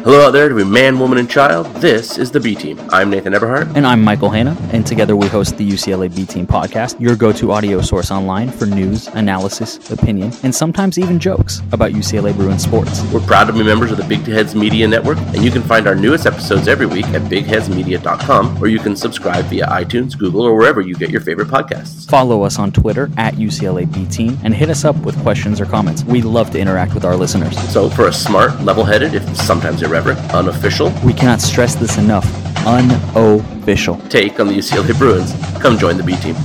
Hello 0.03 0.25
out 0.25 0.31
there 0.31 0.47
to 0.47 0.57
a 0.59 0.65
man, 0.65 0.99
woman, 0.99 1.17
and 1.17 1.29
child. 1.29 1.65
This 1.81 2.17
is 2.17 2.31
the 2.31 2.39
B 2.39 2.55
Team. 2.55 2.79
I'm 2.91 3.09
Nathan 3.09 3.33
Eberhart. 3.33 3.75
And 3.75 3.85
I'm 3.85 4.01
Michael 4.01 4.29
Hanna, 4.29 4.55
and 4.71 4.87
together 4.87 5.17
we 5.17 5.27
host 5.27 5.57
the 5.57 5.69
UCLA 5.69 6.13
B 6.15 6.25
Team 6.25 6.47
podcast, 6.47 6.97
your 6.99 7.15
go 7.17 7.33
to 7.33 7.51
audio 7.51 7.81
source 7.81 8.09
online 8.09 8.49
for 8.49 8.65
news, 8.65 9.07
analysis, 9.07 9.91
opinion, 9.91 10.31
and 10.43 10.55
sometimes 10.55 10.97
even 10.97 11.19
jokes 11.19 11.61
about 11.73 11.91
UCLA 11.91 12.33
Bruins 12.33 12.63
sports. 12.63 13.01
We're 13.11 13.19
proud 13.19 13.45
to 13.45 13.53
be 13.53 13.63
members 13.63 13.91
of 13.91 13.97
the 13.97 14.05
Big 14.05 14.21
Heads 14.21 14.55
Media 14.55 14.87
Network, 14.87 15.17
and 15.17 15.43
you 15.43 15.51
can 15.51 15.61
find 15.61 15.87
our 15.87 15.95
newest 15.95 16.25
episodes 16.25 16.69
every 16.69 16.85
week 16.85 17.05
at 17.07 17.23
bigheadsmedia.com, 17.23 18.63
or 18.63 18.67
you 18.67 18.79
can 18.79 18.95
subscribe 18.95 19.45
via 19.45 19.65
iTunes, 19.67 20.17
Google, 20.17 20.41
or 20.43 20.55
wherever 20.55 20.79
you 20.79 20.95
get 20.95 21.09
your 21.09 21.21
favorite 21.21 21.49
podcasts. 21.49 22.09
Follow 22.09 22.43
us 22.43 22.59
on 22.59 22.71
Twitter 22.71 23.09
at 23.17 23.33
UCLA 23.33 23.91
B 23.93 24.05
Team 24.05 24.37
and 24.43 24.53
hit 24.53 24.69
us 24.69 24.85
up 24.85 24.95
with 24.97 25.19
questions 25.21 25.59
or 25.59 25.65
comments. 25.65 26.05
We 26.05 26.21
love 26.21 26.49
to 26.51 26.59
interact 26.59 26.93
with 26.93 27.03
our 27.03 27.15
listeners. 27.15 27.57
So, 27.73 27.89
for 27.89 28.07
a 28.07 28.13
smart, 28.13 28.61
level 28.61 28.85
headed, 28.85 29.13
if 29.13 29.35
sometimes 29.35 29.81
irreverent, 29.87 30.19
unofficial 30.33 30.93
We 31.03 31.13
cannot 31.13 31.41
stress 31.41 31.75
this 31.75 31.97
enough 31.97 32.25
unofficial. 32.65 33.97
take 34.09 34.39
on 34.39 34.47
the 34.47 34.53
UCLA 34.53 34.97
Bruins, 34.97 35.33
come 35.61 35.77
join 35.77 35.97
the 35.97 36.03
B 36.03 36.15
Team. 36.17 36.35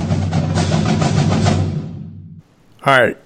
All 2.85 2.99
right. 2.99 3.17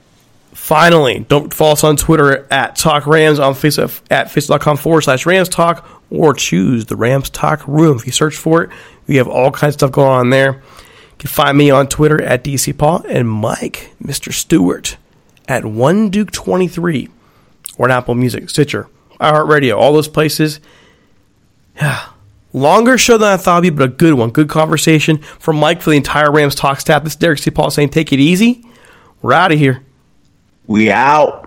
Finally, 0.53 1.26
don't 1.30 1.53
follow 1.53 1.72
us 1.72 1.84
on 1.84 1.95
Twitter 1.95 2.45
at 2.51 2.76
Talk 2.76 3.07
Rams, 3.07 3.39
on 3.39 3.53
Facebook 3.53 4.01
at 4.11 4.28
facebook.com 4.28 4.78
forward 4.78 5.01
slash 5.01 5.26
Rams 5.26 5.47
Talk, 5.47 5.88
or 6.09 6.34
choose 6.34 6.88
the 6.88 6.95
Rams 6.95 7.30
Talk 7.30 7.65
Room. 7.68 7.97
If 7.97 8.05
you 8.05 8.11
search 8.11 8.36
for 8.36 8.63
it, 8.63 8.70
we 9.07 9.15
have 9.15 9.28
all 9.28 9.51
kinds 9.51 9.76
of 9.76 9.80
stuff 9.80 9.91
going 9.91 10.11
on 10.11 10.30
there. 10.30 10.53
You 10.53 11.20
can 11.20 11.30
find 11.30 11.57
me 11.57 11.70
on 11.70 11.88
Twitter 11.88 12.22
at 12.22 12.43
DC 12.43 12.78
Paul 12.78 13.03
and 13.07 13.30
Mike, 13.30 13.91
Mr. 14.03 14.34
Stewart, 14.34 14.97
at 15.47 15.65
One 15.65 16.09
Duke 16.09 16.32
23 16.32 17.07
or 17.78 17.86
on 17.86 17.91
Apple 17.91 18.15
Music, 18.15 18.49
Stitcher, 18.49 18.89
iHeartRadio, 19.20 19.78
all 19.78 19.93
those 19.93 20.07
places. 20.07 20.59
Yeah. 21.76 22.07
Longer 22.53 22.97
show 22.97 23.18
than 23.18 23.28
I 23.28 23.38
thought 23.38 23.63
it'd 23.63 23.76
be, 23.76 23.78
but 23.78 23.86
a 23.86 23.93
good 23.93 24.13
one. 24.13 24.30
Good 24.30 24.49
conversation 24.49 25.18
from 25.18 25.57
Mike 25.57 25.82
for 25.82 25.91
the 25.91 25.97
entire 25.97 26.32
Rams 26.32 26.55
Talk 26.55 26.80
staff. 26.80 27.03
This 27.03 27.13
is 27.13 27.18
Derek 27.18 27.39
Ciapala 27.39 27.72
saying, 27.72 27.89
take 27.89 28.11
it 28.13 28.20
easy. 28.20 28.65
We're 29.22 29.34
out 29.34 29.51
of 29.51 29.59
here. 29.59 29.84
We 30.65 30.91
out. 30.91 31.47